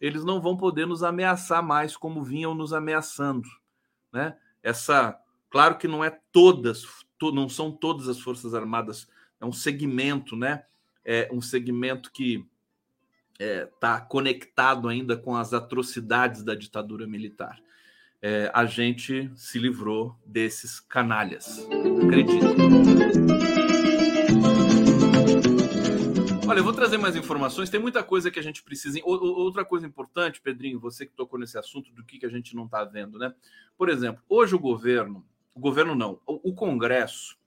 eles 0.00 0.24
não 0.24 0.40
vão 0.40 0.56
poder 0.56 0.86
nos 0.86 1.02
ameaçar 1.02 1.62
mais 1.62 1.96
como 1.96 2.22
vinham 2.22 2.54
nos 2.54 2.72
ameaçando, 2.72 3.48
né? 4.12 4.36
Essa, 4.62 5.18
claro 5.48 5.78
que 5.78 5.88
não 5.88 6.04
é 6.04 6.18
todas, 6.32 6.84
to, 7.18 7.32
não 7.32 7.48
são 7.48 7.70
todas 7.70 8.08
as 8.08 8.20
forças 8.20 8.54
armadas, 8.54 9.08
é 9.40 9.44
um 9.44 9.52
segmento, 9.52 10.36
né? 10.36 10.64
É 11.04 11.28
um 11.32 11.40
segmento 11.40 12.10
que 12.12 12.46
está 13.38 13.44
é, 13.44 13.66
tá 13.80 14.00
conectado 14.00 14.88
ainda 14.88 15.16
com 15.16 15.34
as 15.34 15.52
atrocidades 15.54 16.42
da 16.42 16.54
ditadura 16.54 17.06
militar 17.06 17.60
é, 18.22 18.50
a 18.52 18.66
gente 18.66 19.30
se 19.34 19.58
livrou 19.58 20.14
desses 20.26 20.80
canalhas. 20.80 21.66
Acredito. 22.04 23.39
Olha, 26.50 26.58
eu 26.58 26.64
vou 26.64 26.72
trazer 26.72 26.98
mais 26.98 27.14
informações. 27.14 27.70
Tem 27.70 27.78
muita 27.78 28.02
coisa 28.02 28.28
que 28.28 28.40
a 28.40 28.42
gente 28.42 28.60
precisa. 28.64 28.98
Outra 29.04 29.64
coisa 29.64 29.86
importante, 29.86 30.40
Pedrinho, 30.40 30.80
você 30.80 31.06
que 31.06 31.12
tocou 31.12 31.38
nesse 31.38 31.56
assunto 31.56 31.92
do 31.92 32.02
que 32.02 32.26
a 32.26 32.28
gente 32.28 32.56
não 32.56 32.64
está 32.64 32.82
vendo, 32.82 33.20
né? 33.20 33.32
Por 33.78 33.88
exemplo, 33.88 34.20
hoje 34.28 34.56
o 34.56 34.58
governo, 34.58 35.24
o 35.54 35.60
governo 35.60 35.94
não, 35.94 36.20
o 36.26 36.52
Congresso 36.52 37.38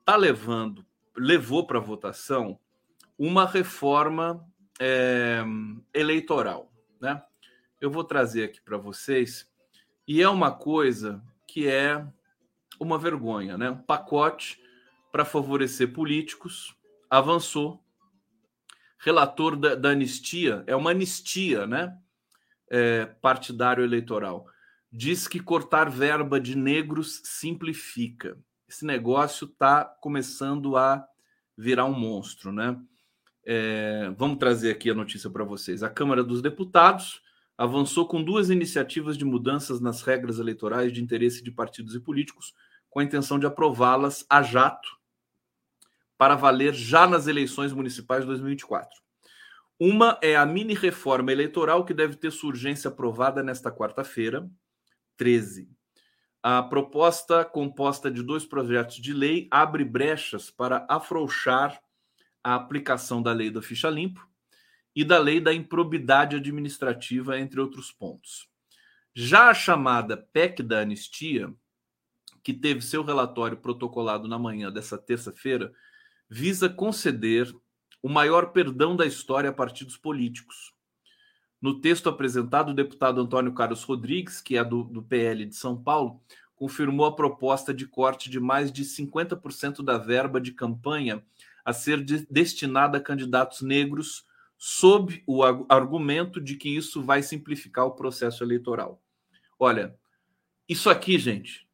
está 0.00 0.16
levando, 0.16 0.84
levou 1.16 1.64
para 1.64 1.78
votação 1.78 2.58
uma 3.16 3.46
reforma 3.46 4.44
é, 4.80 5.44
eleitoral, 5.94 6.72
né? 7.00 7.22
Eu 7.80 7.88
vou 7.88 8.02
trazer 8.02 8.42
aqui 8.42 8.60
para 8.60 8.76
vocês 8.76 9.48
e 10.08 10.20
é 10.20 10.28
uma 10.28 10.50
coisa 10.50 11.22
que 11.46 11.68
é 11.68 12.04
uma 12.80 12.98
vergonha, 12.98 13.56
né? 13.56 13.70
Um 13.70 13.78
pacote 13.78 14.60
para 15.12 15.24
favorecer 15.24 15.92
políticos 15.92 16.74
avançou. 17.08 17.80
Relator 19.02 19.56
da, 19.56 19.74
da, 19.74 19.90
anistia, 19.90 20.62
é 20.66 20.76
uma 20.76 20.90
anistia, 20.90 21.66
né? 21.66 21.96
É, 22.68 23.06
partidário 23.06 23.82
eleitoral. 23.82 24.46
Diz 24.92 25.26
que 25.26 25.40
cortar 25.40 25.90
verba 25.90 26.38
de 26.38 26.54
negros 26.54 27.22
simplifica. 27.24 28.36
Esse 28.68 28.84
negócio 28.84 29.46
está 29.46 29.84
começando 29.84 30.76
a 30.76 31.02
virar 31.56 31.86
um 31.86 31.98
monstro, 31.98 32.52
né? 32.52 32.78
É, 33.44 34.12
vamos 34.18 34.38
trazer 34.38 34.70
aqui 34.70 34.90
a 34.90 34.94
notícia 34.94 35.30
para 35.30 35.44
vocês. 35.44 35.82
A 35.82 35.88
Câmara 35.88 36.22
dos 36.22 36.42
Deputados 36.42 37.22
avançou 37.56 38.06
com 38.06 38.22
duas 38.22 38.50
iniciativas 38.50 39.16
de 39.16 39.24
mudanças 39.24 39.80
nas 39.80 40.02
regras 40.02 40.38
eleitorais 40.38 40.92
de 40.92 41.02
interesse 41.02 41.42
de 41.42 41.50
partidos 41.50 41.94
e 41.94 42.00
políticos, 42.00 42.54
com 42.90 43.00
a 43.00 43.04
intenção 43.04 43.38
de 43.38 43.46
aprová-las 43.46 44.26
a 44.28 44.42
jato 44.42 44.99
para 46.20 46.34
valer 46.34 46.74
já 46.74 47.06
nas 47.06 47.26
eleições 47.26 47.72
municipais 47.72 48.20
de 48.20 48.26
2024. 48.26 48.90
Uma 49.80 50.18
é 50.20 50.36
a 50.36 50.44
mini 50.44 50.74
reforma 50.74 51.32
eleitoral 51.32 51.82
que 51.82 51.94
deve 51.94 52.14
ter 52.14 52.30
sua 52.30 52.50
urgência 52.50 52.88
aprovada 52.88 53.42
nesta 53.42 53.72
quarta-feira, 53.72 54.46
13. 55.16 55.70
A 56.42 56.62
proposta, 56.62 57.42
composta 57.42 58.10
de 58.10 58.22
dois 58.22 58.44
projetos 58.44 58.96
de 58.96 59.14
lei, 59.14 59.48
abre 59.50 59.82
brechas 59.82 60.50
para 60.50 60.86
afrouxar 60.90 61.80
a 62.44 62.54
aplicação 62.54 63.22
da 63.22 63.32
lei 63.32 63.50
da 63.50 63.62
ficha 63.62 63.88
limpo 63.88 64.28
e 64.94 65.02
da 65.02 65.18
lei 65.18 65.40
da 65.40 65.54
improbidade 65.54 66.36
administrativa, 66.36 67.40
entre 67.40 67.58
outros 67.58 67.90
pontos. 67.90 68.46
Já 69.14 69.48
a 69.48 69.54
chamada 69.54 70.18
PEC 70.18 70.62
da 70.62 70.80
anistia, 70.80 71.50
que 72.42 72.52
teve 72.52 72.82
seu 72.82 73.02
relatório 73.02 73.56
protocolado 73.56 74.28
na 74.28 74.38
manhã 74.38 74.70
dessa 74.70 74.98
terça-feira, 74.98 75.72
visa 76.30 76.68
conceder 76.68 77.52
o 78.00 78.08
maior 78.08 78.52
perdão 78.52 78.94
da 78.94 79.04
história 79.04 79.50
a 79.50 79.52
partidos 79.52 79.96
políticos. 79.96 80.72
No 81.60 81.80
texto 81.80 82.08
apresentado, 82.08 82.70
o 82.70 82.74
deputado 82.74 83.20
Antônio 83.20 83.52
Carlos 83.52 83.82
Rodrigues, 83.82 84.40
que 84.40 84.56
é 84.56 84.64
do, 84.64 84.84
do 84.84 85.02
PL 85.02 85.44
de 85.44 85.56
São 85.56 85.76
Paulo, 85.76 86.20
confirmou 86.54 87.04
a 87.04 87.14
proposta 87.14 87.74
de 87.74 87.86
corte 87.86 88.30
de 88.30 88.38
mais 88.38 88.70
de 88.70 88.84
50% 88.84 89.82
da 89.82 89.98
verba 89.98 90.40
de 90.40 90.52
campanha 90.52 91.22
a 91.64 91.72
ser 91.72 92.02
de, 92.02 92.26
destinada 92.30 92.98
a 92.98 93.00
candidatos 93.00 93.60
negros 93.60 94.24
sob 94.56 95.22
o 95.26 95.42
argumento 95.68 96.40
de 96.40 96.54
que 96.54 96.68
isso 96.68 97.02
vai 97.02 97.22
simplificar 97.22 97.86
o 97.86 97.94
processo 97.94 98.44
eleitoral. 98.44 99.02
Olha, 99.58 99.98
isso 100.68 100.88
aqui, 100.88 101.18
gente, 101.18 101.66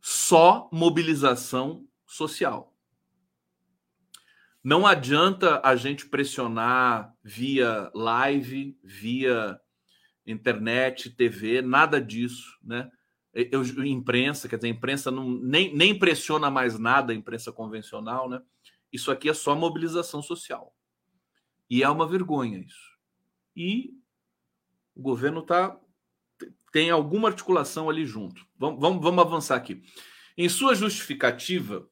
só 0.00 0.68
mobilização 0.72 1.86
social. 2.06 2.69
Não 4.62 4.86
adianta 4.86 5.60
a 5.64 5.74
gente 5.74 6.06
pressionar 6.06 7.14
via 7.22 7.90
live, 7.94 8.78
via 8.82 9.58
internet, 10.26 11.10
TV, 11.10 11.62
nada 11.62 12.00
disso, 12.00 12.58
né? 12.62 12.90
eu, 13.32 13.62
imprensa, 13.84 14.48
quer 14.48 14.56
dizer, 14.56 14.68
imprensa 14.68 15.10
não, 15.10 15.30
nem, 15.30 15.74
nem 15.74 15.98
pressiona 15.98 16.50
mais 16.50 16.78
nada, 16.78 17.12
a 17.12 17.16
imprensa 17.16 17.52
convencional, 17.52 18.28
né? 18.28 18.42
Isso 18.92 19.10
aqui 19.10 19.28
é 19.28 19.34
só 19.34 19.54
mobilização 19.54 20.20
social. 20.20 20.74
E 21.68 21.82
é 21.82 21.88
uma 21.88 22.08
vergonha 22.08 22.58
isso. 22.58 22.98
E 23.54 23.94
o 24.94 25.00
governo 25.00 25.42
tá, 25.42 25.78
tem 26.72 26.90
alguma 26.90 27.28
articulação 27.28 27.88
ali 27.88 28.04
junto. 28.04 28.44
Vamos, 28.58 28.80
vamos, 28.80 29.02
vamos 29.02 29.24
avançar 29.24 29.56
aqui. 29.56 29.80
Em 30.36 30.48
sua 30.48 30.74
justificativa, 30.74 31.88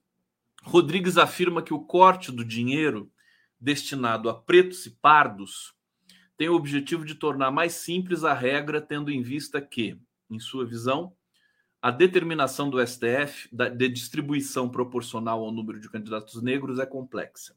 Rodrigues 0.69 1.17
afirma 1.17 1.63
que 1.63 1.73
o 1.73 1.81
corte 1.81 2.31
do 2.31 2.45
dinheiro 2.45 3.11
destinado 3.59 4.29
a 4.29 4.35
pretos 4.35 4.85
e 4.85 4.91
pardos 4.91 5.75
tem 6.37 6.51
o 6.51 6.55
objetivo 6.55 7.07
de 7.07 7.15
tornar 7.15 7.51
mais 7.51 7.73
simples 7.73 8.23
a 8.23 8.35
regra, 8.35 8.79
tendo 8.79 9.11
em 9.11 9.23
vista 9.23 9.63
que, 9.63 9.99
em 10.31 10.39
sua 10.39 10.67
visão, 10.67 11.15
a 11.81 11.91
determinação 11.91 12.69
do 12.69 12.87
STF 12.87 13.49
de 13.51 13.89
distribuição 13.89 14.69
proporcional 14.69 15.43
ao 15.43 15.51
número 15.51 15.81
de 15.81 15.89
candidatos 15.89 16.43
negros 16.43 16.79
é 16.79 16.85
complexa. 16.85 17.57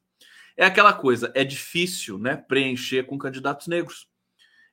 É 0.56 0.66
aquela 0.66 0.94
coisa, 0.94 1.32
é 1.36 1.44
difícil 1.44 2.18
né, 2.18 2.38
preencher 2.38 3.04
com 3.04 3.18
candidatos 3.18 3.68
negros. 3.68 4.10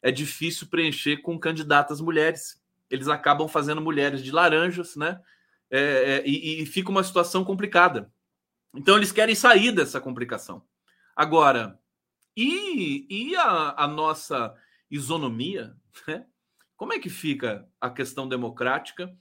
É 0.00 0.12
difícil 0.12 0.68
preencher 0.68 1.16
com 1.18 1.36
candidatas 1.40 2.00
mulheres. 2.00 2.62
Eles 2.88 3.08
acabam 3.08 3.48
fazendo 3.48 3.80
mulheres 3.80 4.22
de 4.22 4.30
laranjas, 4.30 4.94
né? 4.94 5.20
É, 5.68 5.80
é, 5.80 6.22
e, 6.24 6.62
e 6.62 6.66
fica 6.66 6.88
uma 6.88 7.02
situação 7.02 7.44
complicada. 7.44 8.10
Então 8.74 8.96
eles 8.96 9.12
querem 9.12 9.34
sair 9.34 9.72
dessa 9.72 10.00
complicação. 10.00 10.62
Agora, 11.16 11.78
e, 12.36 13.06
e 13.10 13.36
a, 13.36 13.84
a 13.84 13.88
nossa 13.88 14.54
isonomia? 14.90 15.74
Né? 16.06 16.24
Como 16.76 16.92
é 16.92 16.98
que 16.98 17.10
fica 17.10 17.68
a 17.80 17.90
questão 17.90 18.28
democrática? 18.28 19.12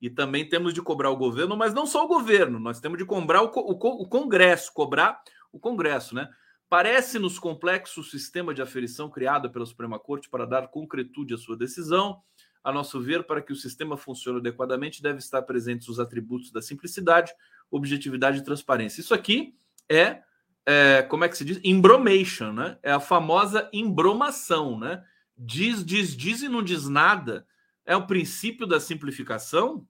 E 0.00 0.08
também 0.08 0.48
temos 0.48 0.72
de 0.72 0.80
cobrar 0.80 1.10
o 1.10 1.16
governo, 1.16 1.56
mas 1.56 1.74
não 1.74 1.86
só 1.86 2.04
o 2.04 2.08
governo, 2.08 2.58
nós 2.58 2.80
temos 2.80 2.98
de 2.98 3.04
cobrar 3.04 3.42
o, 3.42 3.52
o, 3.54 4.02
o 4.02 4.08
Congresso, 4.08 4.72
cobrar 4.72 5.22
o 5.52 5.60
Congresso, 5.60 6.14
né? 6.14 6.28
Parece-nos 6.68 7.38
complexo 7.38 8.00
o 8.00 8.04
sistema 8.04 8.54
de 8.54 8.62
aferição 8.62 9.10
criado 9.10 9.50
pela 9.50 9.66
Suprema 9.66 9.98
Corte 9.98 10.30
para 10.30 10.46
dar 10.46 10.68
concretude 10.68 11.34
à 11.34 11.36
sua 11.36 11.54
decisão. 11.54 12.22
A 12.64 12.72
nosso 12.72 12.98
ver, 12.98 13.24
para 13.24 13.42
que 13.42 13.52
o 13.52 13.56
sistema 13.56 13.96
funcione 13.96 14.38
adequadamente, 14.38 15.02
deve 15.02 15.18
estar 15.18 15.42
presentes 15.42 15.88
os 15.88 16.00
atributos 16.00 16.50
da 16.50 16.62
simplicidade, 16.62 17.30
objetividade 17.72 18.38
e 18.38 18.44
transparência. 18.44 19.00
Isso 19.00 19.14
aqui 19.14 19.56
é 19.88 20.22
é, 20.64 21.02
como 21.02 21.24
é 21.24 21.28
que 21.28 21.36
se 21.36 21.44
diz? 21.44 21.60
Embromation, 21.64 22.52
né? 22.52 22.78
É 22.82 22.92
a 22.92 23.00
famosa 23.00 23.68
embromação, 23.72 24.78
né? 24.78 25.04
Diz, 25.36 25.84
diz, 25.84 26.16
diz 26.16 26.42
e 26.42 26.48
não 26.48 26.62
diz 26.62 26.88
nada. 26.88 27.46
É 27.84 27.96
o 27.96 28.06
princípio 28.06 28.66
da 28.66 28.78
simplificação. 28.78 29.86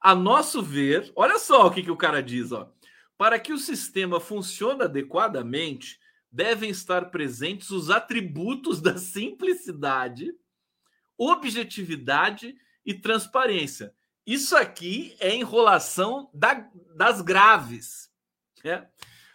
A 0.00 0.14
nosso 0.14 0.62
ver, 0.62 1.10
olha 1.16 1.38
só 1.38 1.66
o 1.66 1.70
que, 1.70 1.82
que 1.82 1.90
o 1.90 1.96
cara 1.96 2.22
diz, 2.22 2.52
ó. 2.52 2.70
Para 3.16 3.38
que 3.38 3.52
o 3.52 3.58
sistema 3.58 4.20
funcione 4.20 4.82
adequadamente, 4.82 5.98
devem 6.30 6.70
estar 6.70 7.10
presentes 7.10 7.70
os 7.70 7.90
atributos 7.90 8.80
da 8.80 8.98
simplicidade, 8.98 10.32
objetividade 11.16 12.54
e 12.84 12.94
transparência. 12.94 13.94
Isso 14.28 14.54
aqui 14.54 15.16
é 15.20 15.34
enrolação 15.34 16.28
da, 16.34 16.68
das 16.94 17.22
graves. 17.22 18.10
É. 18.62 18.86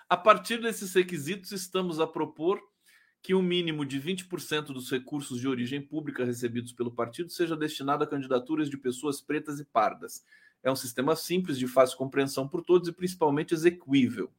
A 0.07 0.15
partir 0.15 0.61
desses 0.61 0.93
requisitos, 0.93 1.51
estamos 1.51 1.99
a 1.99 2.05
propor 2.05 2.61
que 3.19 3.33
um 3.33 3.41
mínimo 3.41 3.83
de 3.87 3.99
20% 3.99 4.65
dos 4.65 4.91
recursos 4.91 5.39
de 5.39 5.47
origem 5.47 5.81
pública 5.81 6.23
recebidos 6.23 6.71
pelo 6.71 6.91
partido 6.91 7.31
seja 7.31 7.57
destinado 7.57 8.03
a 8.03 8.07
candidaturas 8.07 8.69
de 8.69 8.77
pessoas 8.77 9.19
pretas 9.19 9.59
e 9.59 9.65
pardas. 9.65 10.23
É 10.61 10.71
um 10.71 10.75
sistema 10.75 11.15
simples, 11.15 11.57
de 11.57 11.65
fácil 11.65 11.97
compreensão 11.97 12.47
por 12.47 12.61
todos 12.61 12.87
e 12.87 12.91
principalmente 12.91 13.51
execuível. 13.51 14.31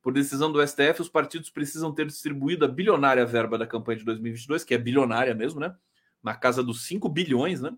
Por 0.00 0.12
decisão 0.12 0.52
do 0.52 0.64
STF, 0.64 1.02
os 1.02 1.08
partidos 1.08 1.50
precisam 1.50 1.92
ter 1.92 2.06
distribuído 2.06 2.64
a 2.64 2.68
bilionária 2.68 3.26
verba 3.26 3.58
da 3.58 3.66
campanha 3.66 3.98
de 3.98 4.04
2022, 4.04 4.62
que 4.62 4.72
é 4.72 4.78
bilionária 4.78 5.34
mesmo, 5.34 5.58
né? 5.58 5.74
Na 6.22 6.36
casa 6.36 6.62
dos 6.62 6.86
5 6.86 7.08
bilhões, 7.08 7.60
né? 7.60 7.76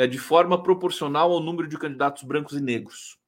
É, 0.00 0.06
de 0.06 0.18
forma 0.18 0.62
proporcional 0.62 1.32
ao 1.32 1.40
número 1.40 1.68
de 1.68 1.76
candidatos 1.76 2.22
brancos 2.22 2.56
e 2.56 2.60
negros, 2.60 3.18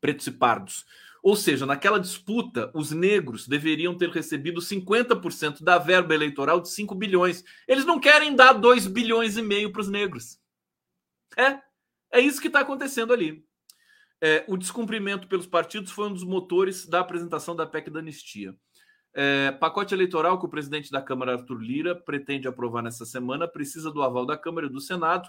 pretos 0.00 0.26
e 0.26 0.30
pardos 0.30 0.84
ou 1.26 1.34
seja, 1.34 1.66
naquela 1.66 1.98
disputa, 1.98 2.70
os 2.72 2.92
negros 2.92 3.48
deveriam 3.48 3.98
ter 3.98 4.10
recebido 4.10 4.60
50% 4.60 5.60
da 5.60 5.76
verba 5.76 6.14
eleitoral 6.14 6.60
de 6.60 6.68
5 6.68 6.94
bilhões. 6.94 7.42
Eles 7.66 7.84
não 7.84 7.98
querem 7.98 8.36
dar 8.36 8.52
2 8.52 8.86
bilhões 8.86 9.36
e 9.36 9.42
meio 9.42 9.72
para 9.72 9.80
os 9.80 9.88
negros. 9.88 10.38
É, 11.36 11.60
é 12.12 12.20
isso 12.20 12.40
que 12.40 12.46
está 12.46 12.60
acontecendo 12.60 13.12
ali. 13.12 13.44
É, 14.20 14.44
o 14.46 14.56
descumprimento 14.56 15.26
pelos 15.26 15.48
partidos 15.48 15.90
foi 15.90 16.06
um 16.06 16.12
dos 16.12 16.22
motores 16.22 16.86
da 16.86 17.00
apresentação 17.00 17.56
da 17.56 17.66
PEC 17.66 17.90
da 17.90 17.98
anistia. 17.98 18.54
É, 19.12 19.50
pacote 19.50 19.92
eleitoral 19.92 20.38
que 20.38 20.46
o 20.46 20.48
presidente 20.48 20.92
da 20.92 21.02
Câmara, 21.02 21.32
Arthur 21.32 21.60
Lira, 21.60 21.96
pretende 21.96 22.46
aprovar 22.46 22.82
nessa 22.82 23.04
semana 23.04 23.48
precisa 23.48 23.90
do 23.90 24.00
aval 24.00 24.24
da 24.24 24.38
Câmara 24.38 24.68
e 24.68 24.70
do 24.70 24.80
Senado, 24.80 25.28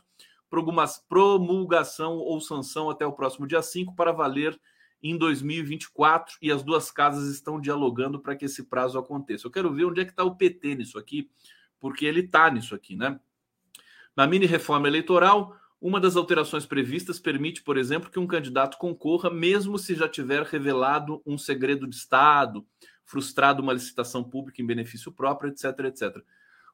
promulgação 0.50 2.18
ou 2.18 2.40
sanção 2.40 2.90
até 2.90 3.06
o 3.06 3.14
próximo 3.14 3.48
dia 3.48 3.62
5 3.62 3.96
para 3.96 4.12
valer 4.12 4.60
em 5.02 5.18
2024 5.18 6.38
e 6.42 6.52
as 6.52 6.64
duas 6.64 6.90
casas 6.90 7.30
estão 7.30 7.60
dialogando 7.60 8.20
para 8.20 8.36
que 8.36 8.46
esse 8.46 8.64
prazo 8.64 8.98
aconteça. 8.98 9.46
Eu 9.46 9.52
quero 9.52 9.74
ver 9.74 9.86
onde 9.86 10.02
é 10.02 10.06
que 10.06 10.12
está 10.12 10.24
o 10.24 10.36
PT 10.36 10.76
nisso 10.76 10.98
aqui, 10.98 11.30
porque 11.80 12.06
ele 12.06 12.22
está 12.22 12.50
nisso 12.50 12.74
aqui, 12.74 12.96
né? 12.96 13.20
Na 14.16 14.26
mini 14.26 14.48
reforma 14.48 14.88
eleitoral, 14.88 15.56
uma 15.80 16.00
das 16.00 16.16
alterações 16.16 16.66
previstas 16.66 17.20
permite, 17.20 17.62
por 17.62 17.78
exemplo, 17.78 18.10
que 18.10 18.18
um 18.18 18.26
candidato 18.26 18.78
concorra 18.78 19.30
mesmo 19.30 19.78
se 19.78 19.94
já 19.94 20.10
tiver 20.10 20.42
revelado 20.44 21.22
um 21.24 21.38
segredo 21.38 21.88
de 21.88 21.96
Estado, 21.96 22.66
frustrado 23.06 23.62
uma 23.62 23.74
licitação 23.74 24.24
pública 24.24 24.62
em 24.62 24.66
benefício 24.66 25.12
próprio, 25.12 25.52
etc, 25.52 25.66
etc. 25.86 26.18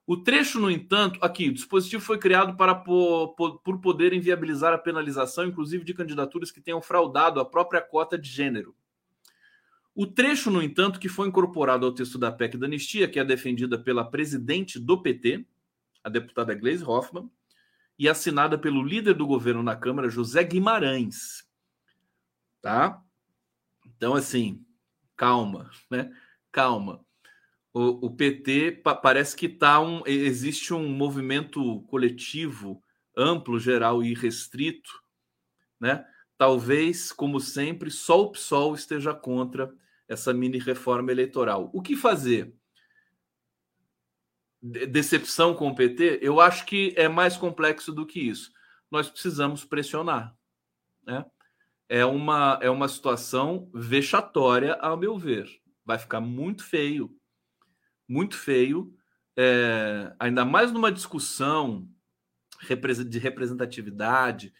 O 0.05 0.17
trecho, 0.17 0.59
no 0.59 0.69
entanto, 0.69 1.17
aqui, 1.21 1.47
o 1.47 1.53
dispositivo 1.53 2.03
foi 2.03 2.17
criado 2.17 2.57
para 2.57 2.75
por, 2.75 3.35
por 3.63 3.79
poder 3.79 4.11
inviabilizar 4.11 4.73
a 4.73 4.77
penalização, 4.77 5.45
inclusive 5.45 5.85
de 5.85 5.93
candidaturas 5.93 6.51
que 6.51 6.59
tenham 6.59 6.81
fraudado 6.81 7.39
a 7.39 7.45
própria 7.45 7.81
cota 7.81 8.17
de 8.17 8.29
gênero. 8.29 8.75
O 9.95 10.05
trecho, 10.05 10.51
no 10.51 10.61
entanto, 10.61 10.99
que 10.99 11.07
foi 11.07 11.29
incorporado 11.29 11.85
ao 11.85 11.93
texto 11.93 12.17
da 12.17 12.31
PEC 12.31 12.57
da 12.57 12.65
anistia, 12.65 13.07
que 13.07 13.17
é 13.17 13.23
defendida 13.23 13.79
pela 13.79 14.03
presidente 14.03 14.77
do 14.77 15.01
PT, 15.01 15.45
a 16.03 16.09
deputada 16.09 16.53
Gleisi 16.53 16.83
Hoffmann, 16.83 17.31
e 17.97 18.09
assinada 18.09 18.57
pelo 18.57 18.83
líder 18.83 19.13
do 19.13 19.25
governo 19.25 19.63
na 19.63 19.75
Câmara, 19.75 20.09
José 20.09 20.43
Guimarães. 20.43 21.47
Tá? 22.61 23.01
Então, 23.85 24.15
assim, 24.15 24.65
calma, 25.15 25.69
né? 25.89 26.11
Calma 26.51 27.05
o, 27.73 28.05
o 28.05 28.15
PT 28.15 28.71
pa, 28.83 28.93
parece 28.93 29.35
que 29.35 29.49
tá 29.49 29.79
um, 29.81 30.03
existe 30.05 30.73
um 30.73 30.87
movimento 30.87 31.81
coletivo 31.83 32.81
amplo, 33.17 33.59
geral 33.59 34.03
e 34.03 34.13
restrito, 34.13 34.91
né? 35.79 36.05
Talvez, 36.37 37.11
como 37.11 37.39
sempre, 37.39 37.89
só 37.89 38.21
o 38.21 38.31
PSOL 38.31 38.75
esteja 38.75 39.13
contra 39.13 39.73
essa 40.07 40.33
mini 40.33 40.59
reforma 40.59 41.11
eleitoral. 41.11 41.69
O 41.73 41.81
que 41.81 41.95
fazer? 41.95 42.53
Decepção 44.61 45.53
com 45.53 45.69
o 45.69 45.75
PT? 45.75 46.19
Eu 46.21 46.39
acho 46.39 46.65
que 46.65 46.93
é 46.95 47.07
mais 47.07 47.37
complexo 47.37 47.91
do 47.91 48.05
que 48.05 48.19
isso. 48.19 48.51
Nós 48.89 49.09
precisamos 49.09 49.65
pressionar, 49.65 50.35
né? 51.05 51.25
É 51.89 52.05
uma, 52.05 52.57
é 52.61 52.69
uma 52.69 52.87
situação 52.87 53.69
vexatória, 53.73 54.73
ao 54.75 54.97
meu 54.97 55.17
ver. 55.17 55.47
Vai 55.85 55.99
ficar 55.99 56.21
muito 56.21 56.63
feio 56.63 57.15
muito 58.07 58.37
feio, 58.37 58.93
é, 59.35 60.13
ainda 60.19 60.45
mais 60.45 60.71
numa 60.71 60.91
discussão 60.91 61.87
de 63.07 63.19
representatividade 63.19 64.53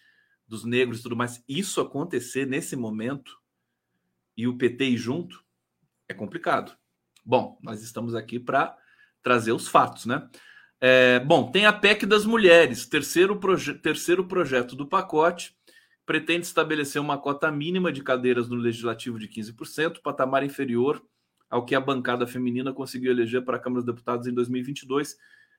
dos 0.48 0.64
negros 0.64 1.00
e 1.00 1.04
tudo 1.04 1.16
mais. 1.16 1.44
Isso 1.48 1.80
acontecer 1.80 2.46
nesse 2.46 2.76
momento 2.76 3.40
e 4.36 4.48
o 4.48 4.58
PT 4.58 4.86
ir 4.86 4.98
junto 4.98 5.44
é 6.08 6.14
complicado. 6.14 6.76
Bom, 7.26 7.58
nós 7.62 7.82
estamos 7.82 8.16
aqui 8.16 8.40
para 8.40 8.76
trazer 9.22 9.52
os 9.54 9.68
fatos, 9.68 10.06
né? 10.06 10.30
É, 10.82 11.20
bom, 11.22 11.50
tem 11.50 11.66
a 11.66 11.72
PEC 11.72 12.06
das 12.06 12.26
mulheres, 12.26 12.86
terceiro, 12.86 13.40
proje 13.40 13.74
terceiro 13.76 14.28
projeto 14.28 14.76
do 14.76 14.86
pacote, 14.86 15.56
pretende 16.06 16.46
estabelecer 16.46 17.02
uma 17.02 17.18
cota 17.18 17.50
mínima 17.50 17.90
de 17.90 18.04
cadeiras 18.04 18.50
no 18.50 18.58
legislativo 18.58 19.18
de 19.18 19.30
15%, 19.30 20.02
patamar 20.02 20.44
inferior 20.44 21.02
ao 21.54 21.64
que 21.64 21.76
a 21.76 21.80
bancada 21.80 22.26
feminina 22.26 22.74
conseguiu 22.74 23.12
eleger 23.12 23.44
para 23.44 23.58
a 23.58 23.60
Câmara 23.60 23.84
dos 23.84 23.94
Deputados 23.94 24.26
em 24.26 24.34
2022. 24.34 25.16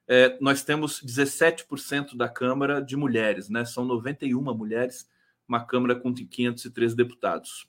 É, 0.09 0.37
nós 0.41 0.65
temos 0.65 1.01
17% 1.01 2.17
da 2.17 2.29
Câmara 2.29 2.83
de 2.83 2.97
mulheres, 2.97 3.49
né? 3.49 3.65
São 3.65 3.85
91 3.85 4.43
mulheres, 4.53 5.09
uma 5.47 5.65
Câmara 5.65 5.95
com 5.95 6.13
513 6.13 6.97
deputados. 6.97 7.69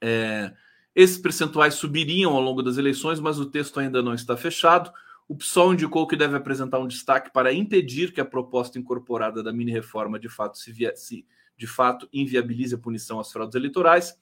É, 0.00 0.54
esses 0.94 1.18
percentuais 1.18 1.74
subiriam 1.74 2.32
ao 2.32 2.40
longo 2.40 2.62
das 2.62 2.78
eleições, 2.78 3.20
mas 3.20 3.38
o 3.38 3.44
texto 3.44 3.78
ainda 3.78 4.00
não 4.00 4.14
está 4.14 4.38
fechado. 4.38 4.90
O 5.28 5.36
PSOL 5.36 5.74
indicou 5.74 6.06
que 6.06 6.16
deve 6.16 6.38
apresentar 6.38 6.78
um 6.78 6.88
destaque 6.88 7.30
para 7.30 7.52
impedir 7.52 8.14
que 8.14 8.22
a 8.22 8.24
proposta 8.24 8.78
incorporada 8.78 9.42
da 9.42 9.52
mini-reforma 9.52 10.18
de 10.18 10.30
fato 10.30 10.56
se, 10.56 10.72
via, 10.72 10.96
se 10.96 11.26
de 11.58 11.66
fato 11.66 12.08
inviabilize 12.10 12.74
a 12.74 12.78
punição 12.78 13.20
às 13.20 13.30
fraudes 13.30 13.54
eleitorais. 13.54 14.18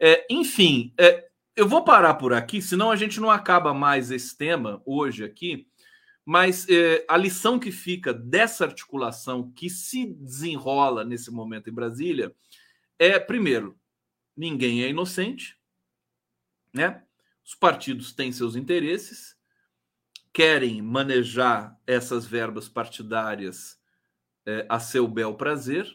É, 0.00 0.26
enfim, 0.30 0.94
é, 0.98 1.28
eu 1.56 1.68
vou 1.68 1.84
parar 1.84 2.14
por 2.14 2.32
aqui, 2.32 2.60
senão 2.60 2.90
a 2.90 2.96
gente 2.96 3.20
não 3.20 3.30
acaba 3.30 3.72
mais 3.72 4.10
esse 4.10 4.36
tema 4.36 4.82
hoje 4.84 5.24
aqui. 5.24 5.68
Mas 6.24 6.66
é, 6.68 7.04
a 7.08 7.16
lição 7.16 7.58
que 7.58 7.70
fica 7.70 8.12
dessa 8.12 8.64
articulação 8.64 9.52
que 9.52 9.68
se 9.68 10.06
desenrola 10.06 11.04
nesse 11.04 11.30
momento 11.30 11.68
em 11.68 11.74
Brasília 11.74 12.34
é, 12.98 13.18
primeiro, 13.18 13.78
ninguém 14.36 14.82
é 14.82 14.88
inocente, 14.88 15.58
né? 16.72 17.02
Os 17.44 17.54
partidos 17.54 18.12
têm 18.12 18.32
seus 18.32 18.56
interesses, 18.56 19.36
querem 20.32 20.80
manejar 20.80 21.78
essas 21.86 22.24
verbas 22.24 22.68
partidárias 22.68 23.78
é, 24.46 24.66
a 24.68 24.80
seu 24.80 25.06
bel 25.06 25.34
prazer. 25.34 25.86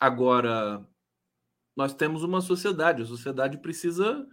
agora, 0.00 0.86
nós 1.76 1.94
temos 1.94 2.22
uma 2.22 2.40
sociedade, 2.40 3.02
a 3.02 3.06
sociedade 3.06 3.58
precisa 3.58 4.26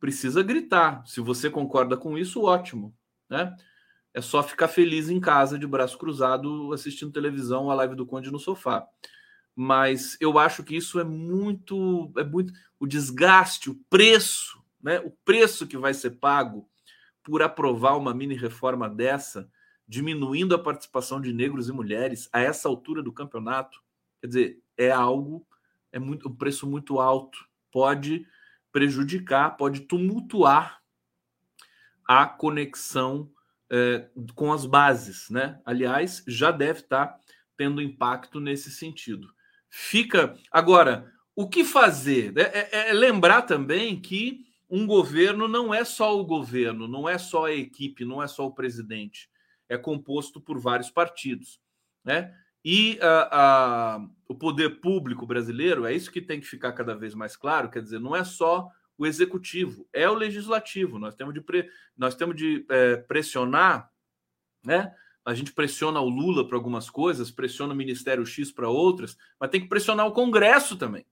precisa 0.00 0.42
gritar. 0.42 1.06
Se 1.06 1.20
você 1.20 1.48
concorda 1.48 1.96
com 1.96 2.18
isso, 2.18 2.42
ótimo, 2.42 2.92
né? 3.30 3.54
É 4.12 4.20
só 4.20 4.42
ficar 4.42 4.68
feliz 4.68 5.08
em 5.08 5.20
casa 5.20 5.58
de 5.58 5.66
braço 5.66 5.96
cruzado 5.96 6.72
assistindo 6.72 7.12
televisão, 7.12 7.70
a 7.70 7.74
live 7.74 7.94
do 7.94 8.04
Conde 8.04 8.30
no 8.30 8.38
sofá. 8.38 8.86
Mas 9.54 10.16
eu 10.20 10.38
acho 10.38 10.64
que 10.64 10.76
isso 10.76 10.98
é 10.98 11.04
muito 11.04 12.12
é 12.16 12.24
muito 12.24 12.52
o 12.80 12.86
desgaste, 12.86 13.70
o 13.70 13.80
preço 13.88 14.62
né, 14.82 14.98
o 15.00 15.10
preço 15.24 15.66
que 15.66 15.78
vai 15.78 15.94
ser 15.94 16.12
pago 16.12 16.68
por 17.22 17.40
aprovar 17.40 17.96
uma 17.96 18.12
mini 18.12 18.34
reforma 18.34 18.88
dessa, 18.90 19.48
diminuindo 19.86 20.54
a 20.54 20.58
participação 20.58 21.20
de 21.20 21.32
negros 21.32 21.68
e 21.68 21.72
mulheres 21.72 22.28
a 22.32 22.40
essa 22.40 22.68
altura 22.68 23.02
do 23.02 23.12
campeonato, 23.12 23.80
quer 24.20 24.26
dizer, 24.26 24.62
é 24.76 24.90
algo, 24.90 25.46
é 25.92 25.98
muito, 25.98 26.28
um 26.28 26.34
preço 26.34 26.66
muito 26.66 26.98
alto, 26.98 27.38
pode 27.70 28.26
prejudicar, 28.72 29.56
pode 29.56 29.80
tumultuar 29.80 30.80
a 32.04 32.26
conexão 32.26 33.30
é, 33.70 34.08
com 34.34 34.52
as 34.52 34.66
bases, 34.66 35.30
né? 35.30 35.60
Aliás, 35.64 36.24
já 36.26 36.50
deve 36.50 36.80
estar 36.80 37.18
tendo 37.56 37.80
impacto 37.80 38.40
nesse 38.40 38.70
sentido. 38.70 39.32
Fica 39.70 40.36
agora 40.50 41.12
o 41.34 41.48
que 41.48 41.64
fazer? 41.64 42.36
É, 42.36 42.68
é, 42.70 42.90
é 42.90 42.92
lembrar 42.92 43.42
também 43.42 44.00
que 44.00 44.44
um 44.68 44.86
governo 44.86 45.46
não 45.46 45.72
é 45.72 45.84
só 45.84 46.18
o 46.18 46.24
governo, 46.24 46.88
não 46.88 47.08
é 47.08 47.18
só 47.18 47.46
a 47.46 47.52
equipe, 47.52 48.04
não 48.04 48.22
é 48.22 48.26
só 48.26 48.46
o 48.46 48.54
presidente. 48.54 49.30
É 49.68 49.76
composto 49.78 50.40
por 50.40 50.58
vários 50.58 50.90
partidos. 50.90 51.60
Né? 52.04 52.34
E 52.64 52.98
a, 53.00 53.28
a, 53.32 54.06
o 54.32 54.34
poder 54.34 54.80
público 54.80 55.26
brasileiro, 55.26 55.84
é 55.84 55.94
isso 55.94 56.10
que 56.10 56.20
tem 56.20 56.40
que 56.40 56.46
ficar 56.46 56.72
cada 56.72 56.94
vez 56.94 57.14
mais 57.14 57.36
claro, 57.36 57.70
quer 57.70 57.82
dizer, 57.82 58.00
não 58.00 58.16
é 58.16 58.24
só 58.24 58.68
o 58.96 59.06
executivo, 59.06 59.86
é 59.92 60.08
o 60.08 60.14
legislativo. 60.14 60.98
Nós 60.98 61.14
temos 61.14 61.34
de, 61.34 61.40
pre, 61.40 61.70
nós 61.96 62.14
temos 62.14 62.34
de 62.34 62.64
é, 62.68 62.96
pressionar, 62.96 63.90
né? 64.64 64.94
A 65.24 65.34
gente 65.34 65.52
pressiona 65.52 66.00
o 66.00 66.08
Lula 66.08 66.48
para 66.48 66.56
algumas 66.56 66.90
coisas, 66.90 67.30
pressiona 67.30 67.74
o 67.74 67.76
Ministério 67.76 68.26
X 68.26 68.50
para 68.50 68.68
outras, 68.68 69.16
mas 69.38 69.50
tem 69.50 69.60
que 69.60 69.68
pressionar 69.68 70.06
o 70.06 70.12
Congresso 70.12 70.76
também. 70.76 71.06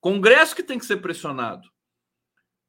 Congresso 0.00 0.54
que 0.54 0.62
tem 0.62 0.78
que 0.78 0.84
ser 0.84 0.98
pressionado 0.98 1.70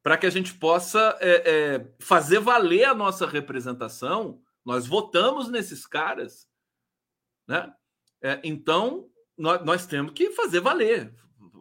para 0.04 0.18
que 0.18 0.26
a 0.26 0.30
gente 0.30 0.54
possa 0.54 1.18
é, 1.20 1.52
é, 1.52 1.94
fazer 2.00 2.40
valer 2.40 2.86
a 2.86 2.96
nossa 2.96 3.26
representação. 3.26 4.42
Nós 4.64 4.88
votamos 4.88 5.50
nesses 5.50 5.86
caras, 5.86 6.48
né? 7.48 7.74
É, 8.22 8.40
então 8.44 9.11
nós, 9.38 9.64
nós, 9.66 9.86
temos 9.86 10.14
que 10.14 10.32
fazer 10.32 10.60
valer, 10.60 11.14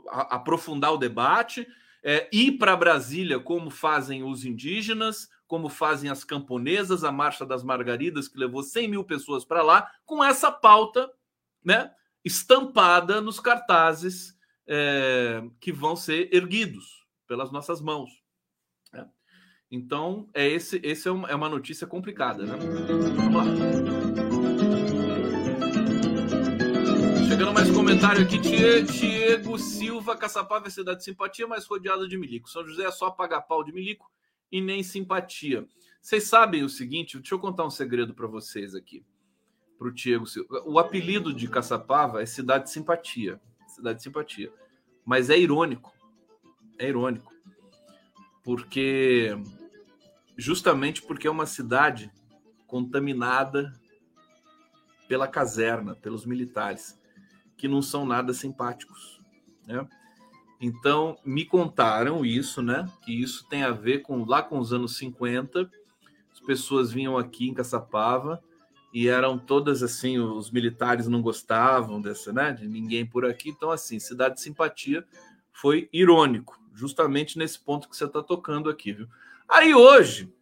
a, 0.09 0.37
aprofundar 0.37 0.93
o 0.93 0.99
debate, 0.99 1.67
é, 2.03 2.29
ir 2.33 2.53
para 2.53 2.77
Brasília 2.77 3.39
como 3.39 3.71
fazem 3.71 4.23
os 4.23 4.45
indígenas, 4.45 5.29
como 5.47 5.69
fazem 5.69 6.11
as 6.11 6.25
camponesas, 6.25 7.05
a 7.05 7.11
Marcha 7.11 7.45
das 7.45 7.63
Margaridas, 7.63 8.29
que 8.29 8.39
levou 8.39 8.63
100 8.63 8.89
mil 8.89 9.05
pessoas 9.05 9.45
para 9.45 9.63
lá, 9.63 9.91
com 10.05 10.23
essa 10.23 10.51
pauta 10.51 11.11
né, 11.65 11.91
estampada 12.25 13.21
nos 13.21 13.41
cartazes 13.41 14.37
é, 14.67 15.43
que 15.61 15.73
vão 15.73 15.97
ser 15.97 16.33
erguidos 16.33 17.07
pelas 17.27 17.51
nossas 17.51 17.81
mãos. 17.81 18.21
Então, 19.71 20.29
é 20.35 20.49
esse, 20.49 20.81
esse 20.83 21.07
é, 21.07 21.13
uma, 21.13 21.29
é 21.29 21.35
uma 21.35 21.49
notícia 21.49 21.87
complicada, 21.87 22.45
né? 22.45 22.57
Vamos 23.15 23.35
lá. 23.35 23.90
Chegando 27.41 27.55
mais 27.55 27.71
comentário 27.71 28.23
aqui, 28.23 28.37
Diego 28.37 29.59
Silva, 29.59 30.15
Caçapava 30.15 30.67
é 30.67 30.71
cidade 30.71 30.99
de 30.99 31.05
simpatia, 31.05 31.47
mas 31.47 31.65
rodeada 31.65 32.07
de 32.07 32.19
milico. 32.19 32.51
São 32.51 32.67
José 32.67 32.85
é 32.85 32.91
só 32.91 33.11
pagar 33.11 33.41
pau 33.41 33.65
de 33.65 33.73
milico 33.73 34.13
e 34.53 34.61
nem 34.61 34.83
simpatia. 34.83 35.67
Vocês 36.03 36.25
sabem 36.25 36.63
o 36.63 36.69
seguinte, 36.69 37.17
deixa 37.17 37.35
eu 37.35 37.39
contar 37.39 37.65
um 37.65 37.71
segredo 37.71 38.13
para 38.13 38.27
vocês 38.27 38.75
aqui, 38.75 39.03
para 39.79 39.89
o 39.89 39.91
Diego 39.91 40.27
Silva. 40.27 40.63
O 40.67 40.79
apelido 40.79 41.33
de 41.33 41.49
Caçapava 41.49 42.21
é 42.21 42.27
cidade 42.27 42.65
de 42.65 42.73
simpatia, 42.73 43.41
cidade 43.69 43.97
de 43.97 44.03
simpatia, 44.03 44.53
mas 45.03 45.31
é 45.31 45.39
irônico, 45.39 45.95
é 46.79 46.91
irônico, 46.91 47.33
porque 48.45 49.31
justamente 50.37 51.01
porque 51.01 51.27
é 51.27 51.31
uma 51.31 51.47
cidade 51.47 52.13
contaminada 52.67 53.81
pela 55.09 55.27
caserna, 55.27 55.97
pelos 55.97 56.27
militares, 56.27 57.00
que 57.61 57.69
não 57.69 57.83
são 57.83 58.07
nada 58.07 58.33
simpáticos, 58.33 59.21
né? 59.67 59.87
Então, 60.59 61.19
me 61.25 61.45
contaram 61.45 62.25
isso, 62.25 62.63
né? 62.63 62.91
Que 63.03 63.13
isso 63.13 63.47
tem 63.49 63.63
a 63.63 63.71
ver 63.71 64.01
com 64.01 64.25
lá 64.25 64.43
com 64.43 64.59
os 64.59 64.73
anos 64.73 64.97
50, 64.97 65.71
as 66.33 66.41
pessoas 66.41 66.91
vinham 66.91 67.19
aqui 67.19 67.49
em 67.49 67.55
Caçapava 67.55 68.43
e 68.95 69.09
eram 69.09 69.39
todas 69.39 69.83
assim, 69.83 70.19
os 70.19 70.51
militares 70.51 71.07
não 71.07 71.21
gostavam 71.21 72.01
dessa, 72.01 72.33
né? 72.33 72.51
De 72.51 72.67
ninguém 72.67 73.05
por 73.05 73.27
aqui. 73.27 73.51
Então, 73.51 73.71
assim, 73.71 73.99
cidade 73.99 74.37
de 74.37 74.41
simpatia 74.41 75.07
foi 75.53 75.87
irônico, 75.93 76.59
justamente 76.73 77.37
nesse 77.37 77.59
ponto 77.59 77.91
que 77.91 77.97
você 77.97 78.07
está 78.07 78.23
tocando 78.23 78.71
aqui, 78.71 78.95
viu? 78.95 79.07
Aí 79.47 79.75
hoje, 79.75 80.33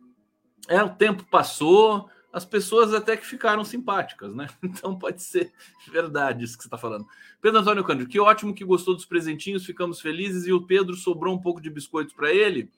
é, 0.69 0.81
o 0.83 0.95
tempo 0.95 1.25
passou, 1.25 2.09
as 2.33 2.45
pessoas 2.45 2.93
até 2.93 3.17
que 3.17 3.27
ficaram 3.27 3.65
simpáticas, 3.65 4.35
né? 4.35 4.49
Então 4.63 4.99
pode 4.99 5.23
ser 5.23 5.53
verdade 5.91 6.45
isso 6.45 6.57
que 6.57 6.63
você 6.63 6.69
está 6.69 6.79
falando. 6.79 7.07
Pedro 7.41 7.61
Antônio 7.61 7.85
Cândido, 7.85 8.09
que 8.09 8.21
ótimo 8.21 8.55
que 8.55 8.65
gostou 8.65 8.95
dos 8.95 9.05
presentinhos, 9.05 9.65
ficamos 9.65 10.01
felizes. 10.01 10.47
E 10.47 10.53
o 10.53 10.67
Pedro 10.67 10.95
sobrou 10.95 11.35
um 11.35 11.41
pouco 11.41 11.61
de 11.61 11.71
biscoitos 11.71 12.15
para 12.15 12.33
ele. 12.33 12.71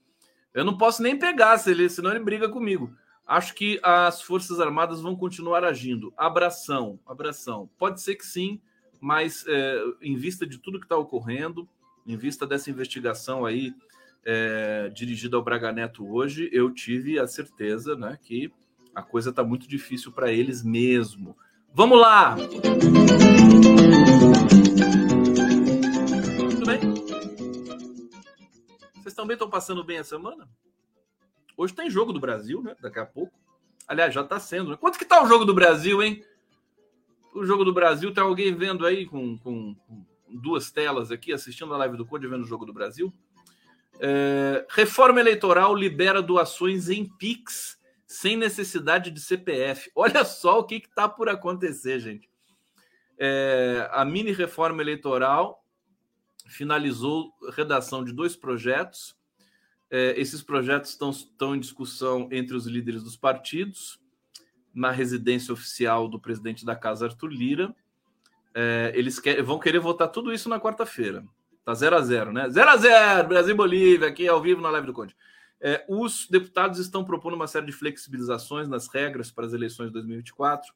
Eu 0.54 0.64
não 0.64 0.76
posso 0.76 1.02
nem 1.02 1.18
pegar, 1.18 1.58
senão 1.58 2.10
ele 2.10 2.20
briga 2.20 2.48
comigo. 2.48 2.92
Acho 3.26 3.54
que 3.54 3.78
as 3.82 4.20
Forças 4.22 4.58
Armadas 4.58 5.00
vão 5.00 5.14
continuar 5.14 5.64
agindo. 5.64 6.12
Abração, 6.16 6.98
abração. 7.06 7.70
Pode 7.78 8.00
ser 8.00 8.16
que 8.16 8.26
sim, 8.26 8.60
mas 9.00 9.44
é, 9.46 9.82
em 10.02 10.16
vista 10.16 10.46
de 10.46 10.58
tudo 10.58 10.80
que 10.80 10.84
está 10.86 10.96
ocorrendo, 10.96 11.68
em 12.06 12.16
vista 12.16 12.46
dessa 12.46 12.70
investigação 12.70 13.46
aí 13.46 13.72
é, 14.24 14.90
dirigida 14.92 15.36
ao 15.36 15.44
Braga 15.44 15.72
Neto 15.72 16.12
hoje, 16.12 16.50
eu 16.52 16.70
tive 16.72 17.18
a 17.18 17.26
certeza 17.26 17.94
né, 17.94 18.18
que 18.20 18.52
a 18.94 19.02
coisa 19.02 19.30
está 19.30 19.44
muito 19.44 19.68
difícil 19.68 20.12
para 20.12 20.32
eles 20.32 20.62
mesmo. 20.62 21.36
Vamos 21.72 22.00
lá! 22.00 22.36
Tudo 26.50 26.66
bem? 26.66 26.80
Vocês 28.96 29.14
também 29.14 29.34
estão 29.34 29.48
passando 29.48 29.84
bem 29.84 29.98
a 29.98 30.04
semana? 30.04 30.48
Hoje 31.56 31.74
tem 31.74 31.90
jogo 31.90 32.12
do 32.12 32.20
Brasil, 32.20 32.62
né? 32.62 32.74
Daqui 32.80 32.98
a 32.98 33.06
pouco. 33.06 33.32
Aliás, 33.86 34.12
já 34.14 34.22
está 34.22 34.40
sendo. 34.40 34.70
Né? 34.70 34.76
Quanto 34.76 34.98
que 34.98 35.04
tá 35.04 35.22
o 35.22 35.26
jogo 35.26 35.44
do 35.44 35.54
Brasil, 35.54 36.02
hein? 36.02 36.24
O 37.34 37.44
jogo 37.44 37.64
do 37.64 37.72
Brasil, 37.72 38.12
tem 38.12 38.24
alguém 38.24 38.54
vendo 38.54 38.84
aí 38.84 39.06
com, 39.06 39.38
com, 39.38 39.74
com 39.74 40.04
duas 40.28 40.70
telas 40.70 41.12
aqui, 41.12 41.32
assistindo 41.32 41.72
a 41.72 41.76
live 41.78 41.96
do 41.96 42.06
Code, 42.06 42.26
vendo 42.26 42.42
o 42.42 42.46
jogo 42.46 42.66
do 42.66 42.72
Brasil? 42.72 43.12
É, 44.00 44.66
reforma 44.70 45.20
eleitoral 45.20 45.74
libera 45.74 46.20
doações 46.22 46.88
em 46.88 47.04
Pix 47.04 47.79
sem 48.10 48.36
necessidade 48.36 49.08
de 49.08 49.20
CPF. 49.20 49.88
Olha 49.94 50.24
só 50.24 50.58
o 50.58 50.64
que 50.64 50.74
está 50.74 51.08
por 51.08 51.28
acontecer, 51.28 52.00
gente. 52.00 52.28
É, 53.16 53.88
a 53.92 54.04
mini 54.04 54.32
reforma 54.32 54.82
eleitoral 54.82 55.64
finalizou 56.48 57.32
redação 57.52 58.04
de 58.04 58.12
dois 58.12 58.34
projetos. 58.34 59.16
É, 59.88 60.20
esses 60.20 60.42
projetos 60.42 60.90
estão, 60.90 61.10
estão 61.10 61.54
em 61.54 61.60
discussão 61.60 62.28
entre 62.32 62.56
os 62.56 62.66
líderes 62.66 63.04
dos 63.04 63.16
partidos, 63.16 64.00
na 64.74 64.90
residência 64.90 65.54
oficial 65.54 66.08
do 66.08 66.18
presidente 66.18 66.66
da 66.66 66.74
casa, 66.74 67.06
Arthur 67.06 67.28
Lira. 67.28 67.72
É, 68.52 68.90
eles 68.92 69.20
quer, 69.20 69.40
vão 69.40 69.60
querer 69.60 69.78
votar 69.78 70.08
tudo 70.08 70.32
isso 70.32 70.48
na 70.48 70.58
quarta-feira. 70.58 71.24
Tá 71.64 71.74
0 71.74 71.94
a 71.94 72.00
0 72.00 72.32
né? 72.32 72.48
0 72.50 72.70
a 72.70 72.76
0 72.76 73.28
Brasil 73.28 73.54
e 73.54 73.56
Bolívia, 73.56 74.08
aqui 74.08 74.26
ao 74.26 74.42
vivo 74.42 74.60
na 74.60 74.70
live 74.70 74.88
do 74.88 74.92
Conde. 74.92 75.14
É, 75.60 75.84
os 75.88 76.26
deputados 76.28 76.78
estão 76.78 77.04
propondo 77.04 77.34
uma 77.34 77.46
série 77.46 77.66
de 77.66 77.72
flexibilizações 77.72 78.68
nas 78.68 78.88
regras 78.88 79.30
para 79.30 79.46
as 79.46 79.52
eleições 79.52 79.88
de 79.88 79.92
2024, 79.92 80.72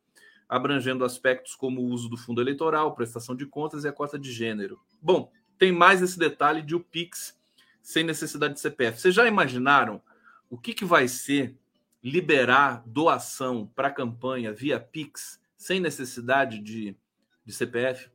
abrangendo 0.49 1.05
aspectos 1.05 1.55
como 1.55 1.80
o 1.80 1.87
uso 1.87 2.09
do 2.09 2.16
fundo 2.16 2.41
eleitoral, 2.41 2.95
prestação 2.95 3.35
de 3.35 3.47
contas 3.47 3.85
e 3.85 3.89
a 3.89 3.93
cota 3.93 4.18
de 4.18 4.30
gênero. 4.30 4.78
Bom, 5.01 5.32
tem 5.59 5.72
mais 5.72 6.03
esse 6.03 6.18
detalhe 6.18 6.61
de 6.61 6.74
o 6.74 6.80
PIX 6.80 7.39
sem 7.82 8.05
necessidade 8.05 8.55
de 8.55 8.61
CPF. 8.61 9.01
Vocês 9.01 9.14
já 9.14 9.26
imaginaram 9.26 10.03
o 10.51 10.59
que, 10.59 10.74
que 10.74 10.85
vai 10.85 11.09
ser 11.09 11.57
liberar 12.03 12.82
doação 12.87 13.66
para 13.74 13.91
campanha 13.91 14.53
via 14.53 14.78
PIX 14.78 15.41
sem 15.57 15.80
necessidade 15.80 16.61
de, 16.61 16.97
de 17.45 17.53
CPF? 17.53 18.11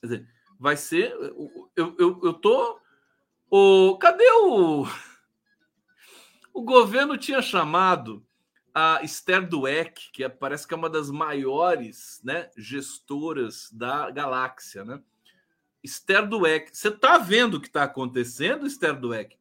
Quer 0.00 0.06
dizer, 0.06 0.28
vai 0.58 0.76
ser. 0.76 1.10
Eu, 1.74 1.96
eu, 1.98 2.20
eu 2.22 2.32
tô. 2.34 2.78
O, 3.50 3.96
cadê 3.98 4.30
o. 4.30 4.86
O 6.52 6.62
governo 6.62 7.16
tinha 7.16 7.40
chamado 7.40 8.24
a 8.74 9.00
Esther 9.02 9.46
Dweck, 9.46 10.10
que 10.12 10.24
é, 10.24 10.28
parece 10.28 10.66
que 10.66 10.74
é 10.74 10.76
uma 10.76 10.88
das 10.88 11.10
maiores 11.10 12.20
né, 12.24 12.50
gestoras 12.56 13.70
da 13.72 14.10
galáxia, 14.10 14.84
né? 14.84 15.00
Esther 15.82 16.26
Dweck. 16.28 16.76
Você 16.76 16.88
está 16.88 17.18
vendo 17.18 17.54
o 17.54 17.60
que 17.60 17.66
está 17.66 17.82
acontecendo, 17.82 18.66
Esther 18.66 18.98
Dweck? 18.98 19.36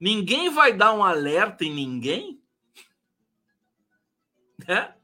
Ninguém 0.00 0.50
vai 0.50 0.72
dar 0.72 0.92
um 0.92 1.04
alerta 1.04 1.64
em 1.64 1.72
ninguém? 1.72 2.40
Né? 4.66 4.94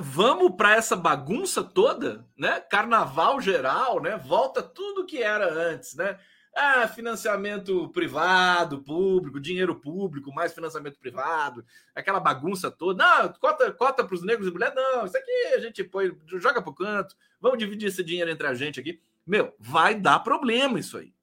vamos 0.00 0.54
para 0.54 0.74
essa 0.76 0.94
bagunça 0.94 1.64
toda, 1.64 2.28
né? 2.36 2.60
Carnaval 2.60 3.40
geral, 3.40 4.00
né? 4.00 4.16
Volta 4.18 4.62
tudo 4.62 5.06
que 5.06 5.22
era 5.22 5.52
antes, 5.52 5.94
né? 5.94 6.18
Ah, 6.60 6.88
financiamento 6.88 7.88
privado, 7.90 8.82
público, 8.82 9.38
dinheiro 9.38 9.76
público, 9.76 10.34
mais 10.34 10.52
financiamento 10.52 10.98
privado, 10.98 11.64
aquela 11.94 12.18
bagunça 12.18 12.68
toda. 12.68 13.04
Não, 13.04 13.32
cota, 13.34 13.70
cota 13.70 14.02
para 14.02 14.14
os 14.16 14.24
negros 14.24 14.48
e 14.48 14.50
mulheres, 14.50 14.74
não, 14.74 15.06
isso 15.06 15.16
aqui 15.16 15.54
a 15.54 15.60
gente 15.60 15.84
põe, 15.84 16.10
joga 16.26 16.60
para 16.60 16.70
o 16.72 16.74
canto, 16.74 17.14
vamos 17.40 17.58
dividir 17.58 17.86
esse 17.86 18.02
dinheiro 18.02 18.28
entre 18.28 18.44
a 18.44 18.54
gente 18.54 18.80
aqui. 18.80 19.00
Meu, 19.24 19.54
vai 19.56 19.94
dar 19.94 20.18
problema 20.18 20.80
isso 20.80 20.98
aí. 20.98 21.14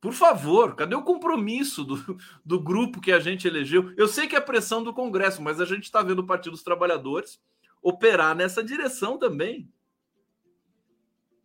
Por 0.00 0.12
favor, 0.12 0.76
cadê 0.76 0.94
o 0.94 1.02
compromisso 1.02 1.82
do, 1.82 2.16
do 2.46 2.60
grupo 2.60 3.00
que 3.00 3.10
a 3.10 3.18
gente 3.18 3.48
elegeu? 3.48 3.92
Eu 3.96 4.06
sei 4.06 4.28
que 4.28 4.36
é 4.36 4.40
pressão 4.40 4.84
do 4.84 4.94
Congresso, 4.94 5.42
mas 5.42 5.60
a 5.60 5.64
gente 5.64 5.82
está 5.82 6.00
vendo 6.00 6.20
o 6.20 6.26
Partido 6.26 6.52
dos 6.52 6.62
Trabalhadores 6.62 7.40
operar 7.82 8.36
nessa 8.36 8.62
direção 8.62 9.18
também. 9.18 9.68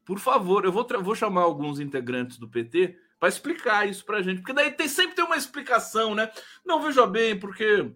Por 0.09 0.17
favor, 0.17 0.65
eu 0.65 0.71
vou, 0.71 0.87
vou 1.03 1.13
chamar 1.13 1.41
alguns 1.41 1.79
integrantes 1.79 2.39
do 2.39 2.49
PT 2.49 2.97
para 3.19 3.29
explicar 3.29 3.87
isso 3.87 4.03
para 4.03 4.17
a 4.17 4.21
gente, 4.23 4.39
porque 4.39 4.53
daí 4.53 4.71
tem, 4.71 4.87
sempre 4.87 5.15
tem 5.15 5.23
uma 5.23 5.37
explicação, 5.37 6.15
né? 6.15 6.31
Não, 6.65 6.81
veja 6.81 7.05
bem, 7.05 7.39
porque 7.39 7.91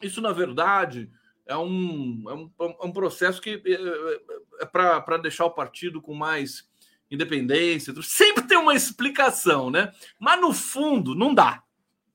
isso, 0.00 0.22
na 0.22 0.32
verdade, 0.32 1.12
é 1.44 1.54
um, 1.54 2.24
é 2.26 2.32
um, 2.32 2.50
é 2.80 2.86
um 2.86 2.92
processo 2.92 3.42
que 3.42 3.62
é, 3.62 3.72
é, 3.72 4.20
é 4.62 4.64
para 4.64 5.18
deixar 5.18 5.44
o 5.44 5.50
partido 5.50 6.00
com 6.00 6.14
mais 6.14 6.66
independência. 7.10 7.92
Sempre 8.02 8.44
tem 8.44 8.56
uma 8.56 8.74
explicação, 8.74 9.70
né? 9.70 9.92
Mas 10.18 10.40
no 10.40 10.50
fundo, 10.50 11.14
não 11.14 11.34
dá. 11.34 11.62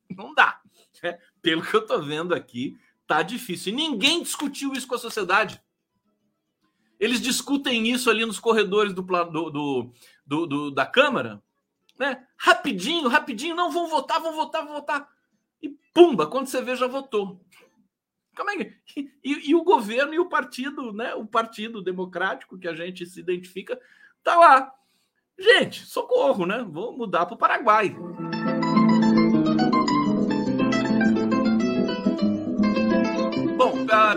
Não 0.09 0.34
dá. 0.34 0.59
É, 1.03 1.19
pelo 1.39 1.61
que 1.61 1.75
eu 1.75 1.82
estou 1.82 2.01
vendo 2.01 2.34
aqui, 2.34 2.75
tá 3.05 3.21
difícil. 3.21 3.73
E 3.73 3.75
ninguém 3.75 4.23
discutiu 4.23 4.73
isso 4.73 4.88
com 4.88 4.95
a 4.95 4.97
sociedade. 4.97 5.61
Eles 6.99 7.21
discutem 7.21 7.87
isso 7.89 8.09
ali 8.09 8.25
nos 8.25 8.39
corredores 8.39 8.93
do, 8.93 9.01
do, 9.01 9.91
do, 10.25 10.45
do, 10.45 10.71
da 10.71 10.85
Câmara, 10.85 11.41
né? 11.97 12.25
Rapidinho, 12.37 13.07
rapidinho, 13.07 13.55
não 13.55 13.71
vão 13.71 13.87
votar, 13.87 14.19
vão 14.19 14.33
votar, 14.33 14.63
vão 14.63 14.73
votar. 14.73 15.09
E 15.61 15.69
pumba, 15.93 16.27
quando 16.27 16.47
você 16.47 16.61
vê, 16.61 16.75
já 16.75 16.87
votou. 16.87 17.39
Como 18.35 18.49
é 18.51 18.57
que... 18.57 18.73
e, 19.23 19.49
e 19.49 19.55
o 19.55 19.63
governo 19.63 20.13
e 20.13 20.19
o 20.19 20.29
partido, 20.29 20.91
né? 20.91 21.15
O 21.15 21.25
partido 21.25 21.81
democrático 21.81 22.57
que 22.57 22.67
a 22.67 22.75
gente 22.75 23.05
se 23.05 23.19
identifica, 23.19 23.79
tá 24.23 24.35
lá. 24.35 24.73
Gente, 25.37 25.85
socorro, 25.85 26.45
né? 26.45 26.65
Vou 26.67 26.97
mudar 26.97 27.25
para 27.25 27.35
o 27.35 27.37
Paraguai. 27.37 27.95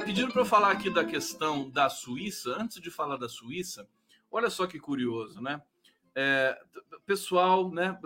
Pediram 0.01 0.31
para 0.31 0.41
eu 0.41 0.47
falar 0.47 0.71
aqui 0.71 0.89
da 0.89 1.05
questão 1.05 1.69
da 1.69 1.89
Suíça. 1.91 2.57
Antes 2.59 2.81
de 2.81 2.91
falar 2.91 3.17
da 3.17 3.29
Suíça, 3.29 3.87
olha 4.31 4.49
só 4.49 4.67
que 4.67 4.79
curioso, 4.79 5.41
né? 5.41 5.61
É, 6.15 6.59
pessoal, 7.05 7.71
né? 7.71 7.99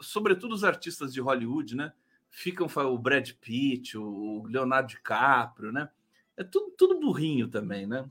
Sobretudo 0.00 0.54
os 0.54 0.64
artistas 0.64 1.12
de 1.12 1.20
Hollywood, 1.20 1.76
né? 1.76 1.92
Ficam 2.30 2.66
o 2.66 2.98
Brad 2.98 3.30
Pitt, 3.40 3.96
o 3.96 4.44
Leonardo 4.46 4.88
DiCaprio, 4.88 5.70
né? 5.70 5.90
É 6.36 6.44
tudo, 6.44 6.70
tudo 6.76 7.00
burrinho 7.00 7.48
também, 7.48 7.86
né? 7.86 8.10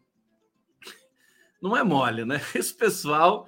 Não 1.61 1.75
é 1.75 1.83
mole, 1.83 2.23
né? 2.23 2.39
Esse 2.53 2.73
pessoal, 2.73 3.47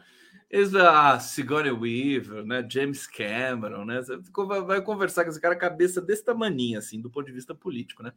a 0.92 1.20
Sigourney 1.20 1.72
Weaver, 1.72 2.44
né? 2.44 2.66
James 2.68 3.06
Cameron, 3.06 3.86
né? 3.86 4.02
Você 4.02 4.18
vai 4.66 4.82
conversar 4.82 5.24
com 5.24 5.30
esse 5.30 5.40
cara 5.40 5.56
cabeça 5.56 6.02
desse 6.02 6.26
tamanho, 6.26 6.80
assim, 6.80 7.00
do 7.00 7.10
ponto 7.10 7.28
de 7.28 7.32
vista 7.32 7.54
político, 7.54 8.02
né? 8.02 8.14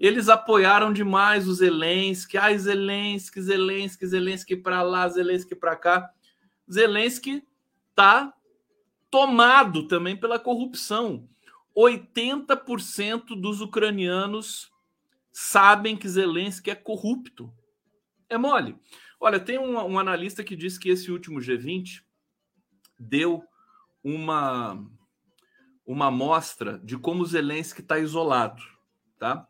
Eles 0.00 0.30
apoiaram 0.30 0.94
demais 0.94 1.46
o 1.46 1.52
Zelensky. 1.52 2.38
Ai, 2.38 2.58
Zelensky, 2.58 3.42
Zelensky, 3.42 4.06
Zelensky 4.06 4.56
para 4.56 4.80
lá, 4.80 5.06
Zelensky 5.06 5.54
para 5.54 5.76
cá. 5.76 6.10
Zelensky 6.68 7.46
tá 7.94 8.32
tomado 9.10 9.86
também 9.86 10.16
pela 10.16 10.38
corrupção. 10.38 11.28
80% 11.76 13.38
dos 13.38 13.60
ucranianos 13.60 14.72
sabem 15.30 15.94
que 15.94 16.08
Zelensky 16.08 16.70
é 16.70 16.74
corrupto. 16.74 17.52
É 18.26 18.38
mole. 18.38 18.78
Olha, 19.20 19.38
tem 19.38 19.58
um, 19.58 19.76
um 19.76 19.98
analista 19.98 20.42
que 20.42 20.56
diz 20.56 20.78
que 20.78 20.88
esse 20.88 21.12
último 21.12 21.40
G20 21.40 22.02
deu 22.98 23.44
uma 24.02 24.82
uma 25.86 26.06
amostra 26.06 26.78
de 26.78 26.96
como 26.96 27.26
Zelensky 27.26 27.80
está 27.80 27.98
isolado, 27.98 28.62
tá? 29.18 29.49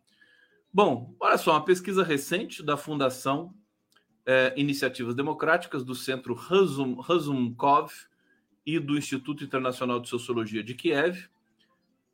Bom, 0.72 1.16
olha 1.18 1.36
só, 1.36 1.52
uma 1.52 1.64
pesquisa 1.64 2.04
recente 2.04 2.62
da 2.62 2.76
Fundação 2.76 3.52
é, 4.24 4.54
Iniciativas 4.56 5.14
Democráticas, 5.16 5.84
do 5.84 5.94
Centro 5.94 6.32
Razum, 6.32 6.94
Razumkov 6.94 7.90
e 8.64 8.78
do 8.78 8.96
Instituto 8.96 9.42
Internacional 9.42 9.98
de 9.98 10.08
Sociologia 10.08 10.62
de 10.62 10.74
Kiev. 10.74 11.28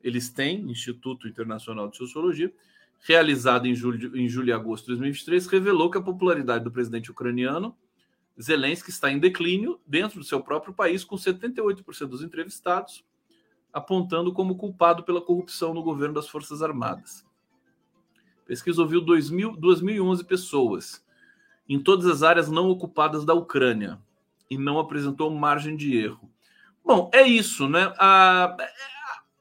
Eles 0.01 0.29
têm 0.29 0.71
Instituto 0.71 1.27
Internacional 1.27 1.87
de 1.87 1.97
Sociologia, 1.97 2.51
realizado 2.99 3.67
em 3.67 3.75
julho, 3.75 4.17
em 4.17 4.27
julho 4.27 4.49
e 4.49 4.53
agosto 4.53 4.85
de 4.85 4.91
2023, 4.93 5.45
revelou 5.45 5.91
que 5.91 5.99
a 5.99 6.01
popularidade 6.01 6.63
do 6.63 6.71
presidente 6.71 7.11
ucraniano 7.11 7.77
Zelensky 8.41 8.89
está 8.89 9.11
em 9.11 9.19
declínio 9.19 9.79
dentro 9.85 10.19
do 10.19 10.25
seu 10.25 10.41
próprio 10.41 10.73
país, 10.73 11.03
com 11.03 11.15
78% 11.15 12.07
dos 12.07 12.23
entrevistados 12.23 13.03
apontando 13.71 14.33
como 14.33 14.55
culpado 14.55 15.03
pela 15.03 15.21
corrupção 15.21 15.73
no 15.73 15.83
governo 15.83 16.15
das 16.15 16.27
Forças 16.27 16.63
Armadas. 16.63 17.26
Pesquisa 18.47 18.81
ouviu 18.81 19.01
2.011 19.03 20.25
pessoas 20.25 21.05
em 21.67 21.77
todas 21.77 22.05
as 22.05 22.23
áreas 22.23 22.49
não 22.49 22.69
ocupadas 22.69 23.25
da 23.25 23.33
Ucrânia 23.33 23.99
e 24.49 24.57
não 24.57 24.79
apresentou 24.79 25.29
margem 25.29 25.75
de 25.75 25.97
erro. 25.97 26.31
Bom, 26.83 27.11
é 27.13 27.23
isso, 27.23 27.67
né? 27.67 27.93
A, 27.97 28.55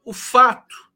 o 0.04 0.12
fato, 0.12 0.90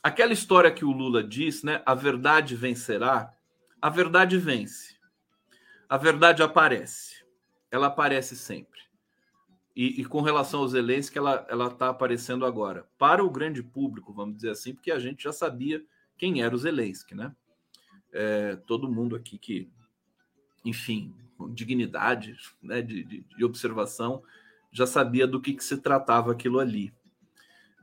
aquela 0.00 0.32
história 0.32 0.70
que 0.70 0.84
o 0.84 0.92
Lula 0.92 1.24
diz, 1.24 1.64
né? 1.64 1.82
A 1.84 1.94
verdade 1.94 2.54
vencerá. 2.54 3.34
A 3.82 3.90
verdade 3.90 4.38
vence. 4.38 4.94
A 5.88 5.96
verdade 5.96 6.42
aparece. 6.42 7.24
Ela 7.68 7.88
aparece 7.88 8.36
sempre. 8.36 8.80
E, 9.74 10.00
e 10.00 10.04
com 10.04 10.22
relação 10.22 10.60
aos 10.60 10.70
Zelensky, 10.70 11.18
ela 11.18 11.44
ela 11.50 11.66
está 11.66 11.88
aparecendo 11.88 12.46
agora 12.46 12.88
para 12.96 13.24
o 13.24 13.30
grande 13.30 13.62
público, 13.62 14.12
vamos 14.14 14.36
dizer 14.36 14.50
assim, 14.50 14.72
porque 14.72 14.90
a 14.90 14.98
gente 14.98 15.24
já 15.24 15.32
sabia 15.32 15.84
quem 16.16 16.42
era 16.42 16.54
o 16.54 16.58
Zelensky, 16.58 17.14
né? 17.14 17.34
É, 18.12 18.56
todo 18.66 18.90
mundo 18.90 19.14
aqui 19.14 19.38
que, 19.38 19.68
enfim, 20.64 21.14
com 21.36 21.52
dignidade 21.52 22.36
né, 22.62 22.80
de, 22.80 23.04
de, 23.04 23.20
de 23.22 23.44
observação, 23.44 24.22
já 24.72 24.86
sabia 24.86 25.26
do 25.26 25.40
que, 25.40 25.54
que 25.54 25.64
se 25.64 25.78
tratava 25.78 26.32
aquilo 26.32 26.58
ali. 26.58 26.92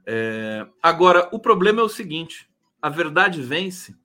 É, 0.06 0.68
agora, 0.82 1.30
o 1.32 1.40
problema 1.40 1.82
é 1.82 1.84
o 1.84 1.90
seguinte: 1.90 2.50
a 2.82 2.90
verdade 2.90 3.42
vence, 3.42 3.96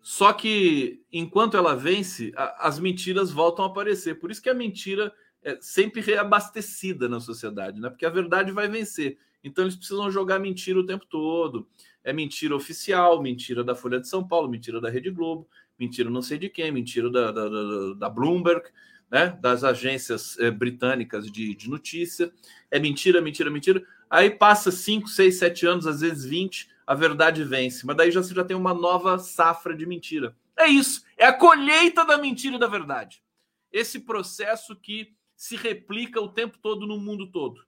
só 0.00 0.32
que 0.32 1.02
enquanto 1.12 1.56
ela 1.56 1.76
vence, 1.76 2.32
a, 2.36 2.68
as 2.68 2.78
mentiras 2.78 3.30
voltam 3.30 3.64
a 3.64 3.68
aparecer. 3.68 4.18
Por 4.18 4.30
isso 4.30 4.42
que 4.42 4.50
a 4.50 4.54
mentira 4.54 5.12
é 5.42 5.56
sempre 5.60 6.00
reabastecida 6.00 7.08
na 7.08 7.20
sociedade, 7.20 7.80
né? 7.80 7.88
Porque 7.88 8.06
a 8.06 8.10
verdade 8.10 8.50
vai 8.52 8.68
vencer. 8.68 9.18
Então 9.42 9.64
eles 9.64 9.76
precisam 9.76 10.10
jogar 10.10 10.38
mentira 10.38 10.78
o 10.78 10.86
tempo 10.86 11.06
todo 11.06 11.66
é 12.04 12.12
mentira 12.12 12.54
oficial, 12.54 13.22
mentira 13.22 13.62
da 13.62 13.74
Folha 13.74 14.00
de 14.00 14.08
São 14.08 14.26
Paulo, 14.26 14.48
mentira 14.48 14.80
da 14.80 14.90
Rede 14.90 15.10
Globo, 15.10 15.48
mentira 15.78 16.10
não 16.10 16.22
sei 16.22 16.38
de 16.38 16.48
quem, 16.48 16.70
mentira 16.72 17.10
da, 17.10 17.30
da, 17.30 17.48
da, 17.48 17.94
da 17.94 18.08
Bloomberg, 18.08 18.68
né, 19.10 19.36
das 19.40 19.62
agências 19.62 20.38
é, 20.38 20.50
britânicas 20.50 21.30
de, 21.30 21.54
de 21.54 21.68
notícia. 21.68 22.32
É 22.70 22.78
mentira, 22.78 23.20
mentira, 23.20 23.50
mentira. 23.50 23.82
Aí 24.08 24.30
passa 24.30 24.70
5, 24.70 25.08
6, 25.08 25.38
7 25.38 25.66
anos, 25.66 25.86
às 25.86 26.00
vezes 26.00 26.24
20, 26.24 26.68
a 26.86 26.94
verdade 26.94 27.44
vence. 27.44 27.86
Mas 27.86 27.96
daí 27.96 28.10
já, 28.10 28.22
você 28.22 28.34
já 28.34 28.44
tem 28.44 28.56
uma 28.56 28.74
nova 28.74 29.18
safra 29.18 29.76
de 29.76 29.86
mentira. 29.86 30.34
É 30.56 30.66
isso. 30.66 31.04
É 31.16 31.26
a 31.26 31.32
colheita 31.32 32.04
da 32.04 32.18
mentira 32.18 32.56
e 32.56 32.58
da 32.58 32.66
verdade. 32.66 33.22
Esse 33.70 34.00
processo 34.00 34.74
que 34.76 35.14
se 35.36 35.56
replica 35.56 36.20
o 36.20 36.28
tempo 36.28 36.58
todo 36.58 36.86
no 36.86 36.98
mundo 36.98 37.26
todo. 37.30 37.64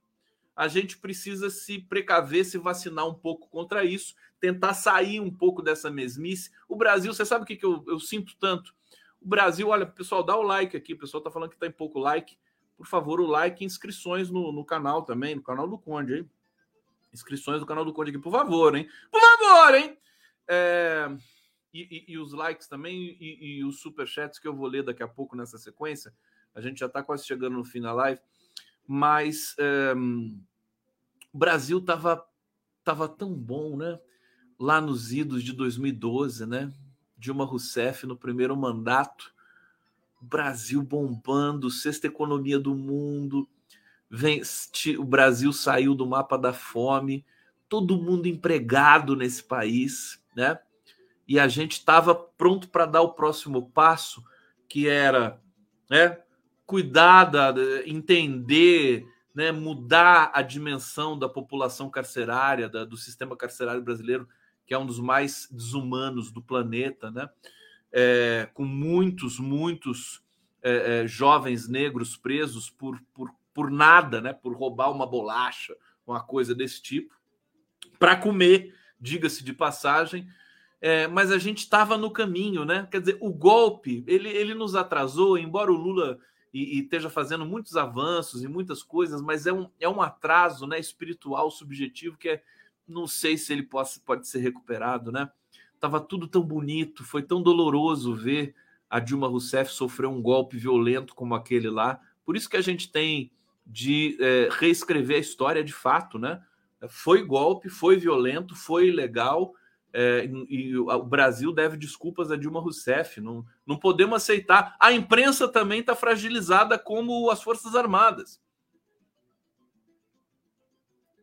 A 0.55 0.67
gente 0.67 0.97
precisa 0.97 1.49
se 1.49 1.79
precaver, 1.79 2.45
se 2.45 2.57
vacinar 2.57 3.07
um 3.07 3.13
pouco 3.13 3.49
contra 3.49 3.83
isso, 3.83 4.15
tentar 4.39 4.73
sair 4.73 5.19
um 5.19 5.31
pouco 5.31 5.61
dessa 5.61 5.91
mesmice. 5.91 6.51
O 6.67 6.75
Brasil, 6.75 7.13
você 7.13 7.25
sabe 7.25 7.43
o 7.43 7.47
que, 7.47 7.55
que 7.55 7.65
eu, 7.65 7.83
eu 7.87 7.99
sinto 7.99 8.35
tanto? 8.37 8.73
O 9.21 9.27
Brasil, 9.27 9.67
olha, 9.67 9.85
pessoal, 9.85 10.23
dá 10.23 10.37
o 10.37 10.43
like 10.43 10.77
aqui. 10.77 10.93
O 10.93 10.97
pessoal 10.97 11.21
tá 11.21 11.31
falando 11.31 11.49
que 11.49 11.57
tá 11.57 11.67
em 11.67 11.71
pouco 11.71 11.99
like. 11.99 12.37
Por 12.77 12.85
favor, 12.85 13.19
o 13.19 13.25
like 13.25 13.63
e 13.63 13.65
inscrições 13.65 14.29
no, 14.29 14.51
no 14.51 14.63
canal 14.63 15.03
também, 15.03 15.35
no 15.35 15.41
canal 15.41 15.67
do 15.67 15.77
Conde, 15.77 16.15
hein? 16.15 16.29
Inscrições 17.13 17.59
do 17.59 17.65
canal 17.65 17.83
do 17.83 17.93
Conde 17.93 18.11
aqui, 18.11 18.19
por 18.19 18.31
favor, 18.31 18.75
hein? 18.75 18.87
Por 19.09 19.19
favor, 19.19 19.75
hein? 19.75 19.97
É... 20.47 21.07
E, 21.73 22.05
e, 22.07 22.13
e, 22.13 22.17
os 22.17 22.31
likes 22.31 22.67
também 22.67 23.17
e, 23.19 23.57
e, 23.57 23.65
os 23.65 23.81
superchats 23.81 24.39
que 24.39 24.47
eu 24.47 24.55
vou 24.55 24.67
ler 24.67 24.83
daqui 24.83 25.03
a 25.03 25.07
pouco 25.07 25.35
nessa 25.35 25.57
sequência. 25.57 26.13
A 26.53 26.61
gente 26.61 26.79
já 26.79 26.85
está 26.85 27.03
quase 27.03 27.25
chegando 27.25 27.57
no 27.57 27.65
fim 27.65 27.81
da 27.81 27.91
live, 27.91 28.21
mas 28.87 29.55
é, 29.57 29.93
o 31.33 31.37
Brasil 31.37 31.79
estava 31.79 32.25
tava 32.83 33.09
tão 33.09 33.33
bom, 33.33 33.75
né? 33.75 33.99
Lá 34.59 34.79
nos 34.79 35.11
idos 35.11 35.43
de 35.43 35.53
2012, 35.53 36.45
né? 36.45 36.71
Dilma 37.17 37.45
Rousseff 37.45 38.05
no 38.05 38.15
primeiro 38.15 38.55
mandato, 38.55 39.33
Brasil 40.21 40.83
bombando, 40.83 41.69
sexta 41.69 42.07
economia 42.07 42.59
do 42.59 42.75
mundo, 42.75 43.49
vem, 44.09 44.41
o 44.99 45.03
Brasil 45.03 45.51
saiu 45.51 45.95
do 45.95 46.05
mapa 46.05 46.37
da 46.37 46.53
fome, 46.53 47.25
todo 47.67 48.01
mundo 48.01 48.27
empregado 48.27 49.15
nesse 49.15 49.43
país, 49.43 50.23
né? 50.35 50.59
e 51.27 51.39
a 51.39 51.47
gente 51.47 51.73
estava 51.73 52.13
pronto 52.13 52.69
para 52.69 52.85
dar 52.85 53.01
o 53.01 53.13
próximo 53.13 53.69
passo, 53.69 54.23
que 54.67 54.87
era 54.87 55.41
né, 55.89 56.19
cuidar, 56.65 57.25
da, 57.25 57.53
entender, 57.85 59.05
né, 59.33 59.51
mudar 59.51 60.31
a 60.33 60.41
dimensão 60.41 61.17
da 61.17 61.29
população 61.29 61.89
carcerária, 61.89 62.69
da, 62.69 62.85
do 62.85 62.97
sistema 62.97 63.35
carcerário 63.35 63.81
brasileiro, 63.81 64.27
que 64.65 64.73
é 64.73 64.77
um 64.77 64.85
dos 64.85 64.99
mais 64.99 65.47
desumanos 65.51 66.31
do 66.31 66.41
planeta, 66.41 67.11
né? 67.11 67.29
É, 67.91 68.49
com 68.53 68.65
muitos, 68.65 69.39
muitos 69.39 70.21
é, 70.61 71.03
é, 71.03 71.07
jovens 71.07 71.67
negros 71.67 72.17
presos 72.17 72.69
por, 72.69 72.99
por, 73.13 73.29
por 73.53 73.69
nada, 73.69 74.19
né? 74.19 74.33
por 74.33 74.53
roubar 74.53 74.91
uma 74.91 75.05
bolacha, 75.05 75.75
uma 76.05 76.21
coisa 76.21 76.55
desse 76.55 76.81
tipo, 76.81 77.15
para 77.99 78.15
comer, 78.15 78.75
diga-se 78.99 79.43
de 79.43 79.53
passagem, 79.53 80.27
é, 80.81 81.07
mas 81.07 81.31
a 81.31 81.37
gente 81.37 81.59
estava 81.59 81.97
no 81.97 82.11
caminho, 82.11 82.65
né? 82.65 82.87
Quer 82.91 82.99
dizer, 82.99 83.17
o 83.21 83.31
golpe 83.31 84.03
ele, 84.07 84.29
ele 84.29 84.53
nos 84.53 84.75
atrasou, 84.75 85.37
embora 85.37 85.71
o 85.71 85.75
Lula 85.75 86.19
e, 86.55 86.77
e 86.77 86.83
esteja 86.83 87.09
fazendo 87.09 87.45
muitos 87.45 87.75
avanços 87.75 88.41
e 88.41 88.47
muitas 88.47 88.81
coisas, 88.81 89.21
mas 89.21 89.45
é 89.45 89.51
um, 89.51 89.69
é 89.77 89.89
um 89.89 90.01
atraso 90.01 90.65
né, 90.65 90.79
espiritual, 90.79 91.51
subjetivo, 91.51 92.15
que 92.15 92.29
é, 92.29 92.43
não 92.87 93.05
sei 93.07 93.37
se 93.37 93.51
ele 93.51 93.63
pode, 93.63 93.99
pode 94.05 94.25
ser 94.25 94.39
recuperado, 94.39 95.11
né? 95.11 95.29
Tava 95.81 95.99
tudo 95.99 96.29
tão 96.29 96.41
bonito, 96.41 97.03
foi 97.03 97.21
tão 97.23 97.43
doloroso 97.43 98.15
ver 98.15 98.55
a 98.89 99.01
Dilma 99.01 99.27
Rousseff 99.27 99.69
sofrer 99.69 100.07
um 100.07 100.21
golpe 100.21 100.55
violento 100.55 101.13
como 101.13 101.35
aquele 101.35 101.69
lá. 101.69 101.99
Por 102.23 102.37
isso 102.37 102.49
que 102.49 102.55
a 102.55 102.61
gente 102.61 102.89
tem 102.89 103.29
de 103.67 104.17
é, 104.21 104.47
reescrever 104.49 105.17
a 105.17 105.19
história 105.19 105.61
de 105.61 105.73
fato, 105.73 106.17
né? 106.17 106.41
Foi 106.87 107.21
golpe, 107.21 107.67
foi 107.67 107.97
violento, 107.97 108.55
foi 108.55 108.87
ilegal 108.87 109.53
é, 109.97 110.29
e 110.49 110.77
o 110.77 111.03
Brasil 111.03 111.53
deve 111.53 111.77
desculpas 111.77 112.29
a 112.29 112.35
Dilma 112.35 112.59
Rousseff. 112.59 113.21
Não, 113.21 113.45
não 113.65 113.77
podemos 113.77 114.17
aceitar. 114.17 114.75
A 114.77 114.91
imprensa 114.91 115.47
também 115.47 115.79
está 115.79 115.95
fragilizada 115.95 116.77
como 116.77 117.31
as 117.31 117.41
Forças 117.41 117.73
Armadas. 117.75 118.41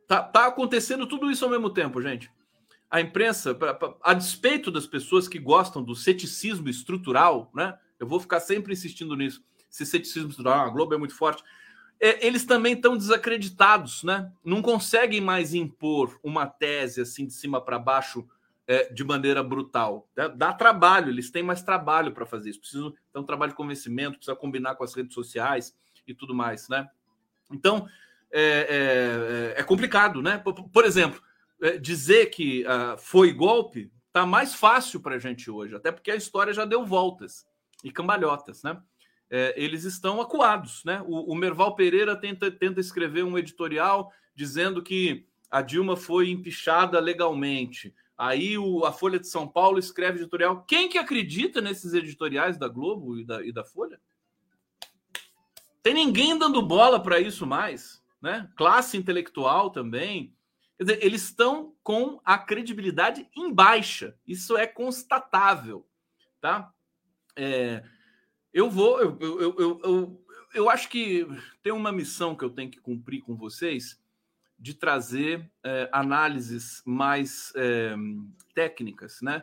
Tá, 0.09 0.23
tá 0.23 0.47
acontecendo 0.47 1.07
tudo 1.07 1.31
isso 1.31 1.45
ao 1.45 1.51
mesmo 1.51 1.69
tempo, 1.69 2.01
gente. 2.01 2.33
A 2.91 2.99
imprensa, 2.99 3.55
pra, 3.55 3.75
pra, 3.75 3.95
a 4.03 4.15
despeito 4.15 4.71
das 4.71 4.87
pessoas 4.87 5.29
que 5.29 5.39
gostam 5.39 5.83
do 5.83 5.95
ceticismo 5.95 6.71
estrutural, 6.71 7.51
né? 7.55 7.79
Eu 8.01 8.07
vou 8.07 8.21
ficar 8.21 8.41
sempre 8.41 8.73
insistindo 8.73 9.15
nisso. 9.15 9.45
Esse 9.71 9.85
ceticismo 9.85 10.31
estrutural, 10.31 10.67
a 10.67 10.71
Globo 10.71 10.95
é 10.95 10.99
muito 10.99 11.15
forte. 11.15 11.45
É, 12.01 12.27
eles 12.27 12.47
também 12.47 12.73
estão 12.73 12.97
desacreditados, 12.97 14.03
né? 14.03 14.33
Não 14.43 14.63
conseguem 14.63 15.21
mais 15.21 15.53
impor 15.53 16.19
uma 16.23 16.47
tese 16.47 17.03
assim 17.03 17.27
de 17.27 17.35
cima 17.35 17.61
para 17.61 17.79
baixo 17.79 18.27
é, 18.67 18.93
de 18.93 19.05
maneira 19.05 19.43
brutal. 19.43 20.09
Dá, 20.15 20.29
dá, 20.29 20.53
trabalho, 20.53 21.11
eles 21.11 21.31
têm 21.31 21.43
mais 21.43 21.63
trabalho 21.63 22.13
para 22.13 22.27
fazer 22.27 22.51
isso. 22.51 22.61
Precisam 22.61 22.93
ter 23.13 23.19
um 23.19 23.25
trabalho 23.25 23.53
de 23.53 23.57
convencimento, 23.57 24.19
precisa 24.19 24.37
combinar 24.37 24.77
com 24.77 24.85
as 24.85 24.95
redes 24.95 25.15
sociais 25.15 25.75
e 26.07 26.15
tudo 26.15 26.35
mais, 26.35 26.69
né? 26.69 26.89
Então 27.51 27.89
é, 28.33 29.55
é, 29.57 29.61
é 29.61 29.63
complicado, 29.63 30.23
né? 30.23 30.39
Por, 30.39 30.55
por 30.55 30.85
exemplo, 30.85 31.23
é, 31.61 31.77
dizer 31.77 32.27
que 32.27 32.65
uh, 32.65 32.99
foi 32.99 33.33
golpe 33.33 33.93
tá 34.13 34.27
mais 34.27 34.55
fácil 34.55 35.01
para 35.01 35.15
a 35.15 35.19
gente 35.19 35.51
hoje, 35.51 35.75
até 35.75 35.91
porque 35.91 36.11
a 36.11 36.17
história 36.17 36.53
já 36.53 36.65
deu 36.65 36.85
voltas 36.85 37.47
e 37.83 37.91
cambalhotas, 37.91 38.63
né? 38.63 38.81
É, 39.31 39.55
eles 39.57 39.85
estão 39.85 40.21
acuados, 40.21 40.85
né? 40.85 41.03
O, 41.07 41.33
o 41.33 41.35
Merval 41.35 41.75
Pereira 41.75 42.15
tenta, 42.15 42.51
tenta 42.51 42.81
escrever 42.81 43.25
um 43.25 43.39
editorial 43.39 44.13
dizendo 44.35 44.83
que 44.83 45.27
a 45.51 45.63
Dilma 45.63 45.97
foi 45.97 46.31
empichada 46.31 47.01
legalmente. 47.01 47.95
Aí 48.23 48.57
o, 48.57 48.85
a 48.85 48.93
Folha 48.93 49.19
de 49.19 49.27
São 49.27 49.49
Paulo 49.49 49.81
escreve 49.81 50.21
editorial. 50.21 50.63
Quem 50.63 50.89
que 50.89 50.97
acredita 50.97 51.61
nesses 51.61 51.93
editoriais 51.93 52.57
da 52.57 52.69
Globo 52.69 53.19
e 53.19 53.25
da, 53.25 53.45
e 53.45 53.51
da 53.51 53.65
Folha? 53.65 54.01
Tem 55.83 55.93
ninguém 55.93 56.39
dando 56.39 56.65
bola 56.65 57.03
para 57.03 57.19
isso 57.19 57.45
mais, 57.45 58.01
né? 58.21 58.49
Classe 58.57 58.97
intelectual 58.97 59.71
também. 59.71 60.33
Quer 60.79 60.85
dizer, 60.85 61.05
eles 61.05 61.25
estão 61.25 61.75
com 61.83 62.21
a 62.25 62.39
credibilidade 62.39 63.29
em 63.37 63.53
baixa. 63.53 64.17
Isso 64.25 64.57
é 64.57 64.69
constatável, 64.69 65.85
tá? 66.41 66.73
É, 67.35 67.83
eu 68.55 68.71
vou, 68.71 69.01
eu, 69.01 69.19
eu, 69.21 69.41
eu, 69.41 69.81
eu, 69.83 70.25
eu 70.55 70.71
acho 70.71 70.89
que 70.89 71.27
tem 71.61 71.73
uma 71.73 71.91
missão 71.91 72.37
que 72.37 72.45
eu 72.45 72.51
tenho 72.51 72.71
que 72.71 72.79
cumprir 72.79 73.21
com 73.23 73.35
vocês 73.35 74.01
de 74.63 74.75
trazer 74.75 75.51
é, 75.65 75.89
análises 75.91 76.85
mais 76.87 77.53
é, 77.57 77.97
técnicas, 78.55 79.21
né? 79.21 79.43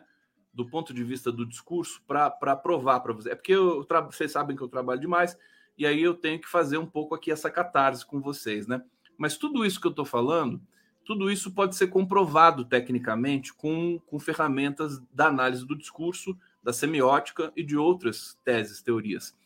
Do 0.50 0.66
ponto 0.66 0.94
de 0.94 1.04
vista 1.04 1.30
do 1.30 1.44
discurso, 1.44 2.02
para 2.06 2.56
provar 2.56 3.00
para 3.00 3.12
vocês. 3.12 3.30
É 3.30 3.34
porque 3.34 3.52
eu, 3.52 3.86
vocês 4.06 4.32
sabem 4.32 4.56
que 4.56 4.62
eu 4.62 4.68
trabalho 4.68 4.98
demais, 4.98 5.36
e 5.76 5.86
aí 5.86 6.02
eu 6.02 6.14
tenho 6.14 6.40
que 6.40 6.48
fazer 6.48 6.78
um 6.78 6.86
pouco 6.86 7.14
aqui 7.14 7.30
essa 7.30 7.50
catarse 7.50 8.04
com 8.04 8.18
vocês, 8.18 8.66
né? 8.66 8.82
Mas 9.18 9.36
tudo 9.36 9.62
isso 9.62 9.78
que 9.78 9.86
eu 9.86 9.90
estou 9.90 10.06
falando, 10.06 10.58
tudo 11.04 11.30
isso 11.30 11.52
pode 11.52 11.76
ser 11.76 11.88
comprovado 11.88 12.64
tecnicamente 12.64 13.52
com, 13.52 14.00
com 14.06 14.18
ferramentas 14.18 14.98
da 15.12 15.26
análise 15.26 15.66
do 15.66 15.76
discurso, 15.76 16.34
da 16.62 16.72
semiótica 16.72 17.52
e 17.54 17.62
de 17.62 17.76
outras 17.76 18.38
teses, 18.42 18.80
teorias 18.80 19.36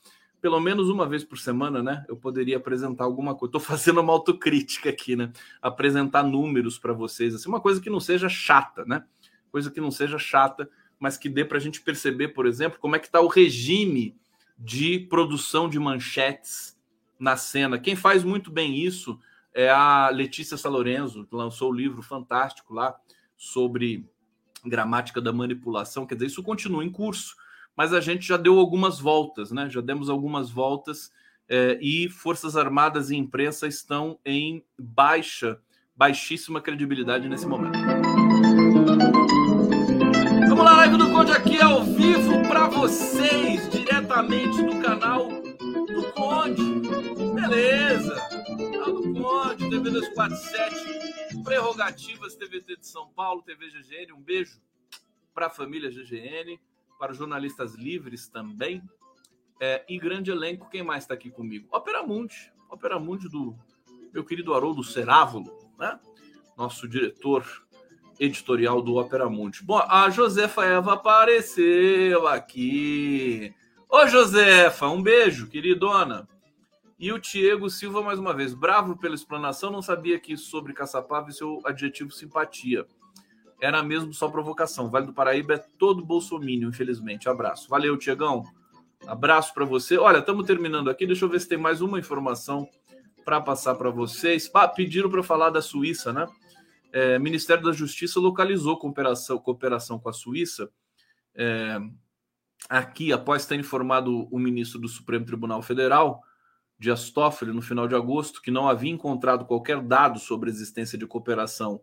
pelo 0.45 0.61
menos 0.61 0.91
uma 0.91 1.09
vez 1.09 1.25
por 1.25 1.39
semana, 1.39 1.83
né? 1.83 2.05
Eu 2.07 2.19
poderia 2.19 2.59
apresentar 2.59 3.05
alguma 3.05 3.35
coisa. 3.35 3.49
Estou 3.49 3.61
fazendo 3.65 4.03
uma 4.03 4.13
autocrítica 4.13 4.91
aqui, 4.91 5.17
né? 5.17 5.33
Apresentar 5.63 6.23
números 6.23 6.79
para 6.79 6.93
vocês, 6.93 7.35
assim, 7.35 7.49
uma 7.49 7.63
coisa 7.63 7.81
que 7.81 7.89
não 7.89 7.99
seja 7.99 8.29
chata, 8.29 8.85
né? 8.85 9.07
Coisa 9.51 9.71
que 9.71 9.81
não 9.81 9.91
seja 9.91 10.19
chata, 10.19 10.69
mas 11.01 11.17
que 11.17 11.31
dê 11.31 11.47
para 11.47 11.57
a 11.57 11.61
gente 11.63 11.81
perceber, 11.81 12.29
por 12.29 12.45
exemplo, 12.45 12.79
como 12.79 12.95
é 12.95 12.99
que 12.99 13.07
está 13.07 13.23
o 13.23 13.27
regime 13.27 14.19
de 14.59 14.99
produção 14.99 15.67
de 15.67 15.79
manchetes 15.79 16.79
na 17.19 17.39
cena. 17.39 17.79
Quem 17.79 17.97
faz 17.97 18.23
muito 18.23 18.53
bem 18.53 18.77
isso 18.77 19.19
é 19.55 19.71
a 19.71 20.11
Letícia 20.11 20.59
Salorenzo, 20.59 21.25
que 21.25 21.35
lançou 21.35 21.71
o 21.71 21.73
um 21.73 21.75
livro 21.75 22.03
fantástico 22.03 22.75
lá 22.75 22.95
sobre 23.35 24.07
gramática 24.63 25.23
da 25.23 25.33
manipulação. 25.33 26.05
Quer 26.05 26.17
dizer, 26.17 26.27
isso 26.27 26.43
continua 26.43 26.85
em 26.85 26.91
curso 26.91 27.35
mas 27.77 27.93
a 27.93 28.01
gente 28.01 28.27
já 28.27 28.37
deu 28.37 28.59
algumas 28.59 29.01
voltas, 29.01 29.51
né? 29.51 29.69
Já 29.69 29.81
demos 29.81 30.09
algumas 30.09 30.51
voltas 30.51 31.13
é, 31.49 31.79
e 31.81 32.09
Forças 32.09 32.57
Armadas 32.57 33.11
e 33.11 33.17
imprensa 33.17 33.67
estão 33.67 34.19
em 34.25 34.65
baixa, 34.79 35.61
baixíssima 35.95 36.61
credibilidade 36.61 37.29
nesse 37.29 37.47
momento. 37.47 37.79
Vamos 40.49 40.65
lá, 40.65 40.77
live 40.77 40.97
do 40.97 41.11
Conde 41.11 41.33
aqui 41.33 41.61
ao 41.61 41.85
vivo 41.85 42.43
para 42.49 42.69
vocês, 42.69 43.69
diretamente 43.71 44.63
do 44.63 44.81
canal 44.81 45.29
do 45.29 46.13
Conde. 46.13 46.63
Beleza! 47.35 48.15
Canal 48.73 48.93
do 48.93 49.21
Conde, 49.21 49.69
TV 49.69 49.91
247, 49.91 51.43
Prerrogativas 51.43 52.37
TVT 52.37 52.77
de 52.77 52.87
São 52.87 53.09
Paulo, 53.09 53.43
TV 53.43 53.69
GGN. 53.69 54.13
Um 54.13 54.23
beijo 54.23 54.61
para 55.35 55.47
a 55.47 55.51
família 55.51 55.91
GGN 55.91 56.59
para 56.99 57.13
jornalistas 57.13 57.75
livres 57.75 58.29
também. 58.29 58.83
É, 59.61 59.85
e 59.89 59.99
grande 59.99 60.31
elenco, 60.31 60.69
quem 60.69 60.83
mais 60.83 61.05
está 61.05 61.15
aqui 61.15 61.31
comigo? 61.31 61.69
Opera 61.71 62.03
Mundi, 62.03 62.53
Opera 62.69 62.99
Mundi 62.99 63.29
do 63.29 63.57
meu 64.13 64.25
querido 64.25 64.53
Haroldo 64.53 64.83
Cerávulo, 64.83 65.57
né? 65.79 65.99
nosso 66.57 66.89
diretor 66.89 67.45
editorial 68.19 68.81
do 68.81 68.97
Opera 68.97 69.29
Mundi. 69.29 69.63
Bom, 69.63 69.79
a 69.79 70.09
Josefa 70.11 70.65
Eva 70.65 70.95
apareceu 70.95 72.27
aqui. 72.27 73.55
Ô, 73.89 74.07
Josefa, 74.07 74.89
um 74.89 75.03
beijo, 75.03 75.49
queridona. 75.49 76.29
E 76.99 77.13
o 77.13 77.19
Diego 77.19 77.69
Silva, 77.69 78.03
mais 78.03 78.19
uma 78.19 78.33
vez, 78.33 78.55
bravo 78.55 78.97
pela 78.97 79.15
explanação, 79.15 79.71
não 79.71 79.83
sabia 79.83 80.19
que 80.19 80.37
sobre 80.37 80.73
Caçapava 80.73 81.31
e 81.31 81.33
seu 81.33 81.61
adjetivo 81.65 82.11
simpatia. 82.11 82.87
Era 83.65 83.83
mesmo 83.83 84.13
só 84.13 84.29
provocação. 84.29 84.91
Vale 84.91 85.07
do 85.07 85.15
Paraíba 85.15 85.55
é 85.55 85.59
todo 85.79 86.05
bolsomínio, 86.05 86.69
infelizmente. 86.69 87.31
Abraço. 87.31 87.67
Valeu, 87.67 87.97
Tiagão. 87.97 88.45
Abraço 89.07 89.55
para 89.55 89.65
você. 89.65 89.97
Olha, 89.97 90.19
estamos 90.19 90.47
terminando 90.47 90.91
aqui. 90.91 91.07
Deixa 91.07 91.25
eu 91.25 91.31
ver 91.31 91.41
se 91.41 91.49
tem 91.49 91.57
mais 91.57 91.81
uma 91.81 91.99
informação 91.99 92.69
para 93.25 93.41
passar 93.41 93.75
para 93.77 93.89
vocês. 93.89 94.51
Ah, 94.53 94.69
pediram 94.69 95.09
para 95.09 95.23
falar 95.23 95.49
da 95.49 95.63
Suíça, 95.63 96.13
né? 96.13 96.27
É, 96.93 97.19
Ministério 97.19 97.65
da 97.65 97.73
Justiça 97.73 98.21
localizou 98.21 98.77
cooperação, 98.77 99.39
cooperação 99.39 99.99
com 99.99 100.11
a 100.11 100.13
Suíça. 100.13 100.69
É, 101.35 101.81
aqui, 102.69 103.15
após 103.15 103.47
ter 103.47 103.59
informado 103.59 104.29
o 104.31 104.39
ministro 104.39 104.79
do 104.79 104.89
Supremo 104.89 105.25
Tribunal 105.25 105.63
Federal, 105.63 106.23
Dias 106.79 107.09
Toffoli, 107.09 107.51
no 107.51 107.63
final 107.63 107.89
de 107.89 107.95
agosto, 107.95 108.43
que 108.43 108.51
não 108.51 108.69
havia 108.69 108.93
encontrado 108.93 109.47
qualquer 109.47 109.81
dado 109.81 110.19
sobre 110.19 110.51
a 110.51 110.53
existência 110.53 110.99
de 110.99 111.07
cooperação 111.07 111.81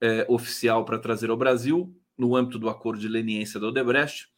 é, 0.00 0.26
oficial 0.28 0.84
para 0.84 0.98
trazer 0.98 1.30
ao 1.30 1.36
Brasil, 1.36 1.94
no 2.16 2.36
âmbito 2.36 2.58
do 2.58 2.68
acordo 2.68 3.00
de 3.00 3.08
leniência 3.08 3.60
da 3.60 3.68
Odebrecht, 3.68 4.28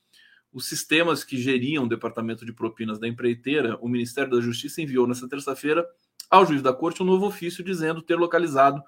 os 0.52 0.66
sistemas 0.66 1.22
que 1.22 1.36
geriam 1.36 1.84
o 1.84 1.88
departamento 1.88 2.44
de 2.44 2.52
propinas 2.52 2.98
da 2.98 3.06
empreiteira, 3.06 3.78
o 3.80 3.88
Ministério 3.88 4.30
da 4.30 4.40
Justiça 4.40 4.82
enviou 4.82 5.06
nesta 5.06 5.28
terça-feira 5.28 5.86
ao 6.28 6.44
juiz 6.44 6.62
da 6.62 6.72
corte 6.72 7.02
um 7.02 7.06
novo 7.06 7.26
ofício 7.26 7.62
dizendo 7.64 8.02
ter 8.02 8.16
localizado 8.16 8.82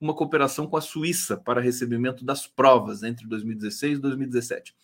uma 0.00 0.14
cooperação 0.14 0.66
com 0.66 0.76
a 0.76 0.80
Suíça 0.80 1.36
para 1.36 1.60
recebimento 1.60 2.24
das 2.24 2.46
provas 2.46 3.02
entre 3.02 3.26
2016 3.26 3.98
e 3.98 4.00
2017. 4.00 4.74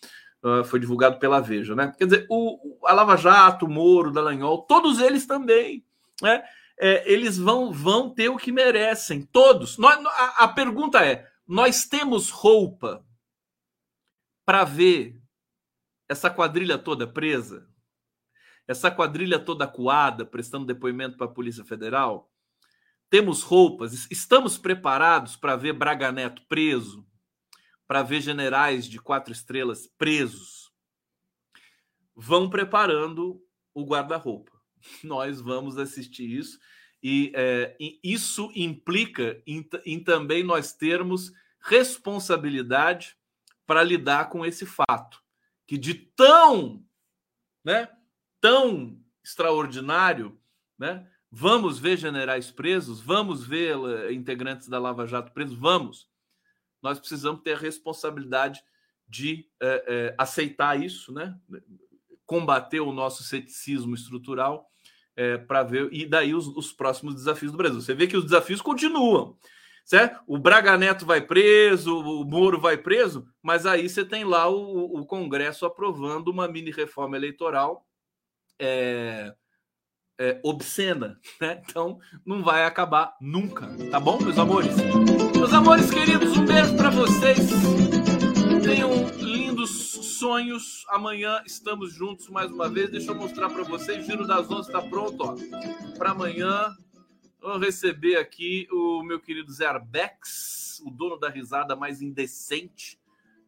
Uh, 0.42 0.64
foi 0.64 0.78
divulgado 0.78 1.18
pela 1.18 1.40
Veja, 1.40 1.74
né? 1.74 1.92
Quer 1.98 2.04
dizer, 2.04 2.26
o, 2.30 2.78
a 2.84 2.92
Lava 2.92 3.16
Jato, 3.16 3.66
o 3.66 3.68
Moro, 3.68 4.12
Dallagnol, 4.12 4.62
todos 4.62 5.00
eles 5.00 5.26
também, 5.26 5.84
né? 6.22 6.42
É, 6.80 7.10
eles 7.10 7.36
vão, 7.36 7.72
vão 7.72 8.14
ter 8.14 8.28
o 8.28 8.36
que 8.36 8.52
merecem, 8.52 9.22
todos. 9.22 9.76
Nós, 9.78 10.04
a, 10.04 10.44
a 10.44 10.48
pergunta 10.48 11.04
é: 11.04 11.28
nós 11.46 11.84
temos 11.84 12.30
roupa 12.30 13.04
para 14.44 14.64
ver 14.64 15.20
essa 16.08 16.30
quadrilha 16.30 16.78
toda 16.78 17.06
presa? 17.06 17.68
Essa 18.66 18.90
quadrilha 18.90 19.38
toda 19.38 19.66
coada, 19.66 20.26
prestando 20.26 20.66
depoimento 20.66 21.16
para 21.16 21.26
a 21.26 21.32
Polícia 21.32 21.64
Federal? 21.64 22.30
Temos 23.10 23.42
roupas? 23.42 24.06
Estamos 24.10 24.58
preparados 24.58 25.36
para 25.36 25.56
ver 25.56 25.72
Braga 25.72 26.12
Neto 26.12 26.42
preso? 26.46 27.08
para 27.88 28.02
ver 28.02 28.20
generais 28.20 28.86
de 28.86 29.00
quatro 29.00 29.32
estrelas 29.32 29.86
presos, 29.86 30.70
vão 32.14 32.50
preparando 32.50 33.42
o 33.72 33.82
guarda-roupa. 33.82 34.57
Nós 35.02 35.40
vamos 35.40 35.78
assistir 35.78 36.30
isso 36.30 36.58
e, 37.02 37.32
é, 37.34 37.76
isso 38.02 38.50
implica 38.54 39.40
em, 39.46 39.68
em 39.84 40.02
também 40.02 40.42
nós 40.42 40.72
termos 40.72 41.32
responsabilidade 41.60 43.16
para 43.66 43.82
lidar 43.82 44.28
com 44.30 44.44
esse 44.44 44.66
fato 44.66 45.22
que 45.66 45.76
de 45.76 45.94
tão, 45.94 46.84
né, 47.64 47.88
tão 48.40 48.98
extraordinário, 49.22 50.40
né, 50.78 51.06
vamos 51.30 51.78
ver 51.78 51.98
generais 51.98 52.50
presos, 52.50 53.00
vamos 53.00 53.46
ver 53.46 53.76
uh, 53.76 54.10
integrantes 54.10 54.66
da 54.66 54.78
Lava 54.78 55.06
Jato 55.06 55.32
presos, 55.32 55.56
vamos 55.56 56.08
nós 56.82 56.98
precisamos 56.98 57.42
ter 57.42 57.54
a 57.54 57.58
responsabilidade 57.58 58.62
de 59.06 59.48
é, 59.60 59.84
é, 59.86 60.14
aceitar 60.18 60.80
isso, 60.80 61.12
né? 61.12 61.38
Combater 62.28 62.80
o 62.80 62.92
nosso 62.92 63.24
ceticismo 63.24 63.94
estrutural 63.94 64.68
é, 65.16 65.38
para 65.38 65.62
ver, 65.64 65.88
e 65.90 66.06
daí 66.06 66.34
os, 66.34 66.46
os, 66.46 66.70
próximos 66.72 67.14
desafios 67.14 67.50
do 67.50 67.58
Brasil. 67.58 67.80
Você 67.80 67.94
vê 67.94 68.06
que 68.06 68.16
os 68.16 68.24
desafios 68.24 68.60
continuam. 68.60 69.36
Certo? 69.84 70.20
O 70.26 70.38
Braga 70.38 70.76
Neto 70.76 71.06
vai 71.06 71.22
preso, 71.22 71.98
o 71.98 72.22
Moro 72.22 72.60
vai 72.60 72.76
preso, 72.76 73.26
mas 73.42 73.64
aí 73.64 73.88
você 73.88 74.04
tem 74.04 74.22
lá 74.22 74.46
o, 74.46 75.00
o 75.00 75.06
Congresso 75.06 75.64
aprovando 75.64 76.28
uma 76.28 76.46
mini 76.46 76.70
reforma 76.70 77.16
eleitoral 77.16 77.86
é, 78.60 79.32
é, 80.20 80.38
obscena, 80.44 81.18
né? 81.40 81.62
Então 81.66 81.98
não 82.26 82.44
vai 82.44 82.66
acabar 82.66 83.16
nunca, 83.18 83.66
tá 83.90 83.98
bom, 83.98 84.18
meus 84.20 84.38
amores? 84.38 84.76
Meus 85.34 85.54
amores 85.54 85.90
queridos, 85.90 86.36
um 86.36 86.44
beijo 86.44 86.76
para 86.76 86.90
vocês. 86.90 87.38
Tenham 88.62 88.90
lindos 89.68 90.18
sonhos. 90.18 90.84
Amanhã 90.88 91.42
estamos 91.44 91.92
juntos 91.92 92.28
mais 92.28 92.50
uma 92.50 92.68
vez. 92.68 92.90
Deixa 92.90 93.10
eu 93.10 93.14
mostrar 93.14 93.50
para 93.50 93.62
vocês. 93.64 94.06
Giro 94.06 94.26
das 94.26 94.50
11 94.50 94.68
está 94.68 94.82
pronto. 94.82 95.36
Para 95.96 96.10
amanhã, 96.10 96.74
vou 97.40 97.58
receber 97.58 98.16
aqui 98.16 98.66
o 98.70 99.02
meu 99.02 99.20
querido 99.20 99.52
Zé 99.52 99.66
Arbex, 99.66 100.82
o 100.84 100.90
dono 100.90 101.18
da 101.18 101.28
risada 101.28 101.76
mais 101.76 102.00
indecente 102.00 102.98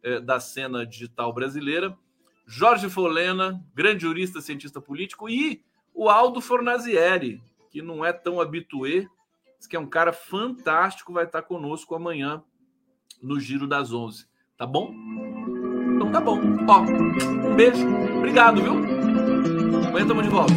é, 0.03 0.19
da 0.19 0.39
cena 0.39 0.85
digital 0.85 1.33
brasileira. 1.33 1.97
Jorge 2.45 2.89
Folena, 2.89 3.63
grande 3.73 4.03
jurista, 4.03 4.41
cientista 4.41 4.81
político 4.81 5.29
e 5.29 5.63
o 5.93 6.09
Aldo 6.09 6.41
Fornazieri, 6.41 7.41
que 7.69 7.81
não 7.81 8.03
é 8.03 8.11
tão 8.11 8.41
habituê, 8.41 9.07
que 9.69 9.75
é 9.75 9.79
um 9.79 9.87
cara 9.87 10.11
fantástico, 10.11 11.13
vai 11.13 11.25
estar 11.25 11.43
conosco 11.43 11.95
amanhã 11.95 12.43
no 13.21 13.39
Giro 13.39 13.67
das 13.67 13.93
11. 13.93 14.27
Tá 14.57 14.65
bom? 14.65 15.40
Então 16.01 16.11
tá 16.11 16.19
bom. 16.19 16.39
Ó, 16.67 16.79
um 16.81 17.55
beijo. 17.55 17.87
Obrigado, 18.17 18.59
viu? 18.59 18.73
Amanhã 19.87 20.01
estamos 20.01 20.23
de 20.23 20.29
volta. 20.31 20.53